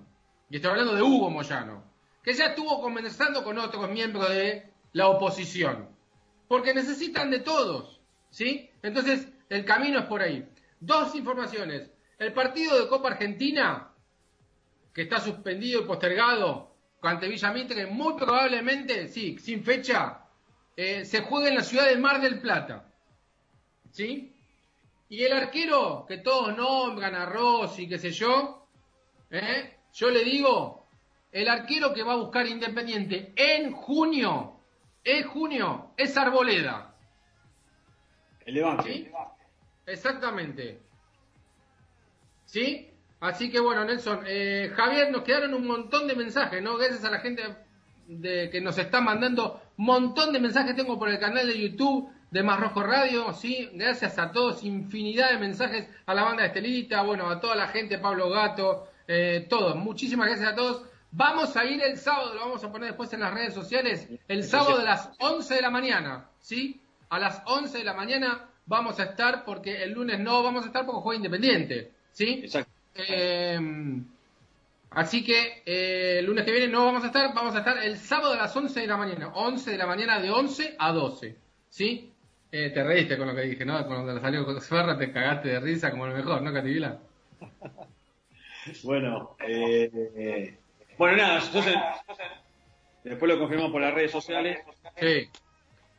Y 0.50 0.56
estoy 0.56 0.72
hablando 0.72 0.96
de 0.96 1.02
Hugo 1.02 1.30
Moyano, 1.30 1.84
que 2.24 2.34
ya 2.34 2.46
estuvo 2.46 2.82
conversando 2.82 3.44
con 3.44 3.58
otros 3.58 3.90
miembros 3.90 4.30
de 4.30 4.72
la 4.94 5.10
oposición. 5.10 5.90
Porque 6.48 6.74
necesitan 6.74 7.30
de 7.30 7.40
todos, 7.40 8.02
¿sí? 8.30 8.70
Entonces, 8.82 9.28
el 9.50 9.66
camino 9.66 10.00
es 10.00 10.06
por 10.06 10.22
ahí. 10.22 10.48
Dos 10.80 11.16
informaciones. 11.16 11.90
El 12.18 12.34
partido 12.34 12.80
de 12.80 12.88
Copa 12.88 13.10
Argentina 13.10 13.94
que 14.94 15.04
está 15.04 15.20
suspendido 15.20 15.82
y 15.82 15.86
postergado 15.86 16.72
ante 17.02 17.28
Villa 17.28 17.52
Mitre, 17.52 17.88
muy 17.88 18.14
probablemente, 18.14 19.10
sí, 19.10 19.38
sin 19.38 19.64
fecha, 19.64 20.22
eh, 20.78 21.04
se 21.04 21.22
juega 21.22 21.50
en 21.50 21.56
la 21.56 21.64
ciudad 21.64 21.88
de 21.88 21.98
Mar 21.98 22.22
del 22.22 22.40
Plata. 22.40 22.90
¿Sí? 23.92 24.34
Y 25.10 25.24
el 25.24 25.34
arquero, 25.34 26.06
que 26.08 26.20
todos 26.20 26.56
nombran 26.56 27.14
a 27.14 27.26
Rossi, 27.26 27.90
qué 27.90 28.00
sé 28.00 28.12
yo, 28.12 28.68
¿eh? 29.30 29.78
yo 29.94 30.10
le 30.10 30.24
digo, 30.24 30.88
el 31.32 31.50
arquero 31.50 31.94
que 31.94 32.04
va 32.04 32.14
a 32.14 32.18
buscar 32.18 32.48
Independiente 32.48 33.34
en 33.36 33.74
junio, 33.74 34.62
en 35.04 35.28
junio, 35.28 35.92
es 35.98 36.16
Arboleda. 36.18 36.96
El 38.46 38.56
Levante. 38.56 38.92
¿Sí? 38.92 39.12
Exactamente. 39.86 40.80
¿Sí? 42.46 42.90
Así 43.20 43.50
que 43.50 43.60
bueno, 43.60 43.86
Nelson, 43.86 44.24
eh, 44.28 44.72
Javier, 44.76 45.10
nos 45.12 45.24
quedaron 45.24 45.54
un 45.54 45.66
montón 45.66 46.08
de 46.08 46.16
mensajes, 46.16 46.62
¿no? 46.62 46.78
Gracias 46.78 47.06
a 47.06 47.12
la 47.12 47.20
gente 47.20 47.42
de, 48.08 48.50
que 48.50 48.60
nos 48.60 48.78
está 48.78 49.00
mandando 49.00 49.62
un 49.78 49.86
montón 49.86 50.34
de 50.34 50.40
mensajes 50.40 50.76
tengo 50.76 51.00
por 51.00 51.10
el 51.10 51.20
canal 51.20 51.48
de 51.48 51.58
YouTube 51.58 52.10
de 52.32 52.44
Más 52.44 52.60
Rojo 52.60 52.84
Radio, 52.84 53.32
sí, 53.34 53.70
gracias 53.74 54.20
a 54.20 54.32
todos, 54.32 54.64
infinidad 54.64 55.32
de 55.32 55.38
mensajes 55.38 55.88
a 56.06 56.14
la 56.14 56.24
banda 56.24 56.42
de 56.42 56.48
Estelita, 56.48 57.04
bueno, 57.04 57.30
a 57.30 57.40
toda 57.40 57.56
la 57.56 57.68
gente, 57.68 58.00
Pablo 58.00 58.30
Gato, 58.30 58.88
eh, 59.08 59.46
todos, 59.50 59.76
muchísimas 59.76 60.28
gracias 60.28 60.52
a 60.52 60.56
todos. 60.56 60.84
Vamos 61.16 61.56
a 61.56 61.64
ir 61.66 61.80
el 61.84 61.98
sábado, 61.98 62.34
lo 62.34 62.40
vamos 62.40 62.64
a 62.64 62.72
poner 62.72 62.90
después 62.90 63.14
en 63.14 63.20
las 63.20 63.32
redes 63.32 63.54
sociales, 63.54 64.10
el 64.28 64.44
sábado 64.44 64.80
a 64.80 64.84
las 64.84 65.12
11 65.20 65.54
de 65.54 65.62
la 65.62 65.70
mañana, 65.70 66.28
¿sí? 66.40 66.82
A 67.10 67.20
las 67.20 67.44
11 67.46 67.78
de 67.78 67.84
la 67.84 67.94
mañana 67.94 68.50
vamos 68.66 69.00
a 69.00 69.04
estar, 69.04 69.46
porque 69.46 69.84
el 69.84 69.92
lunes 69.92 70.20
no 70.20 70.42
vamos 70.42 70.64
a 70.64 70.68
estar 70.68 70.88
porque 70.88 71.02
juega 71.02 71.18
Independiente, 71.18 71.92
¿sí? 72.12 72.42
Exacto. 72.44 72.72
Eh, 72.96 73.60
así 74.90 75.24
que 75.24 75.62
eh, 75.64 76.18
el 76.18 76.26
lunes 76.26 76.46
que 76.46 76.52
viene 76.52 76.68
no 76.68 76.86
vamos 76.86 77.04
a 77.04 77.08
estar, 77.08 77.32
vamos 77.32 77.54
a 77.54 77.60
estar 77.60 77.78
el 77.78 77.98
sábado 77.98 78.34
a 78.34 78.38
las 78.38 78.56
11 78.56 78.80
de 78.80 78.88
la 78.88 78.98
mañana, 78.98 79.28
11 79.36 79.70
de 79.70 79.78
la 79.78 79.86
mañana 79.86 80.20
de 80.20 80.32
11 80.32 80.76
a 80.80 80.92
12, 80.92 81.36
¿sí? 81.70 82.12
Eh, 82.52 82.72
te 82.72 82.84
reíste 82.84 83.20
con 83.20 83.28
lo 83.28 83.36
que 83.36 83.42
dije, 83.42 83.66
¿no? 83.66 83.86
Cuando 83.86 84.20
salió 84.20 84.44
con 84.46 84.60
Ferra 84.60 84.98
te 84.98 85.12
cagaste 85.12 85.50
de 85.50 85.60
risa 85.60 85.92
como 85.92 86.08
lo 86.08 86.16
mejor, 86.16 86.42
¿no, 86.42 86.52
Cativila? 86.52 86.98
bueno, 88.84 89.36
eh, 89.48 90.58
bueno, 90.98 91.18
nada, 91.18 91.42
entonces, 91.46 91.76
después 93.04 93.32
lo 93.32 93.40
confirmamos 93.40 93.72
por 93.72 93.82
las 93.82 93.94
redes 93.94 94.12
sociales. 94.12 94.60
Sí. 94.98 95.30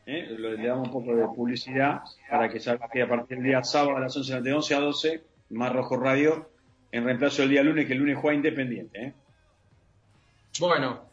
¿eh? 0.06 0.36
le 0.38 0.66
damos 0.66 0.88
un 0.88 0.92
poco 0.92 1.14
de 1.16 1.26
publicidad 1.26 2.02
para 2.28 2.48
que 2.48 2.60
salga 2.60 2.88
que 2.88 3.02
a 3.02 3.08
partir 3.08 3.38
del 3.38 3.46
día 3.46 3.64
sábado 3.64 3.96
a 3.96 4.00
las 4.00 4.16
11, 4.16 4.40
de 4.40 4.52
11 4.52 4.74
a 4.74 4.80
12, 4.80 5.22
Más 5.50 5.72
Rojo 5.72 5.96
Radio, 5.96 6.50
en 6.92 7.04
reemplazo 7.04 7.42
del 7.42 7.50
día 7.50 7.62
lunes, 7.62 7.86
que 7.86 7.92
el 7.94 7.98
lunes 8.00 8.18
juega 8.18 8.36
Independiente. 8.36 9.02
¿eh? 9.02 9.12
Bueno, 10.60 11.04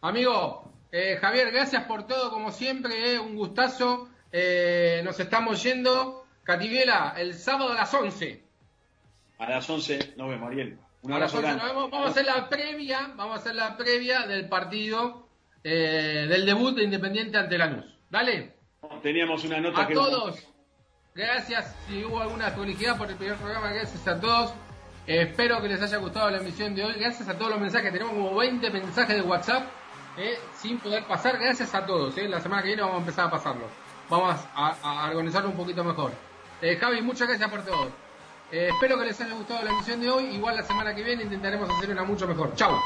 amigo, 0.00 0.72
eh, 0.92 1.16
Javier, 1.20 1.50
gracias 1.50 1.84
por 1.84 2.06
todo, 2.06 2.30
como 2.30 2.50
siempre, 2.50 3.18
un 3.18 3.36
gustazo. 3.36 4.08
nos 4.32 5.20
estamos 5.20 5.62
yendo. 5.62 6.26
Cativiela, 6.42 7.14
el 7.16 7.34
sábado 7.34 7.72
a 7.72 7.76
las 7.76 7.94
11. 7.94 8.42
A 9.38 9.48
las 9.48 9.70
11 9.70 10.14
nos 10.16 10.28
vemos, 10.28 10.50
Ariel. 10.50 10.78
Un 11.02 11.12
abrazo 11.12 11.40
grande. 11.40 11.62
Vamos 11.66 12.06
a 12.06 12.10
hacer 12.10 12.26
la 12.26 12.48
previa, 12.48 13.12
vamos 13.16 13.36
a 13.36 13.40
hacer 13.40 13.54
la 13.54 13.76
previa 13.76 14.26
del 14.26 14.48
partido, 14.48 15.28
del 15.62 16.44
debut 16.46 16.76
de 16.76 16.84
Independiente 16.84 17.38
ante 17.38 17.56
Lanús. 17.56 17.98
Dale. 18.10 18.54
Teníamos 19.02 19.44
una 19.44 19.60
nota 19.60 19.82
a 19.82 19.88
todos. 19.88 20.50
Gracias 21.14 21.74
si 21.88 22.04
hubo 22.04 22.20
alguna 22.20 22.54
publicidad 22.54 22.96
por 22.96 23.10
el 23.10 23.16
primer 23.16 23.36
programa. 23.36 23.72
Gracias 23.72 24.06
a 24.06 24.20
todos. 24.20 24.52
Eh, 25.06 25.22
espero 25.22 25.60
que 25.60 25.68
les 25.68 25.82
haya 25.82 25.96
gustado 25.96 26.30
la 26.30 26.38
emisión 26.38 26.74
de 26.74 26.84
hoy. 26.84 26.94
Gracias 26.94 27.28
a 27.28 27.36
todos 27.36 27.50
los 27.50 27.60
mensajes. 27.60 27.92
Tenemos 27.92 28.14
como 28.14 28.36
20 28.36 28.70
mensajes 28.70 29.16
de 29.16 29.22
WhatsApp 29.22 29.64
eh, 30.16 30.38
sin 30.54 30.78
poder 30.78 31.04
pasar. 31.04 31.38
Gracias 31.38 31.74
a 31.74 31.84
todos. 31.84 32.16
Eh. 32.16 32.28
La 32.28 32.40
semana 32.40 32.62
que 32.62 32.68
viene 32.68 32.82
vamos 32.82 32.98
a 32.98 33.00
empezar 33.00 33.26
a 33.26 33.30
pasarlo. 33.30 33.66
Vamos 34.08 34.40
a, 34.54 35.10
organizarlo 35.10 35.50
un 35.50 35.56
poquito 35.56 35.84
mejor. 35.84 36.12
Javi, 36.60 37.00
muchas 37.00 37.28
gracias 37.28 37.48
por 37.48 37.64
todo. 37.64 37.90
Espero 38.50 38.98
que 38.98 39.04
les 39.04 39.20
haya 39.20 39.34
gustado 39.34 39.64
la 39.64 39.70
emisión 39.70 40.00
de 40.00 40.10
hoy. 40.10 40.24
Igual 40.34 40.56
la 40.56 40.62
semana 40.62 40.94
que 40.94 41.02
viene 41.02 41.22
intentaremos 41.22 41.68
hacer 41.70 41.90
una 41.90 42.04
mucho 42.04 42.26
mejor. 42.26 42.54
Chau. 42.54 42.76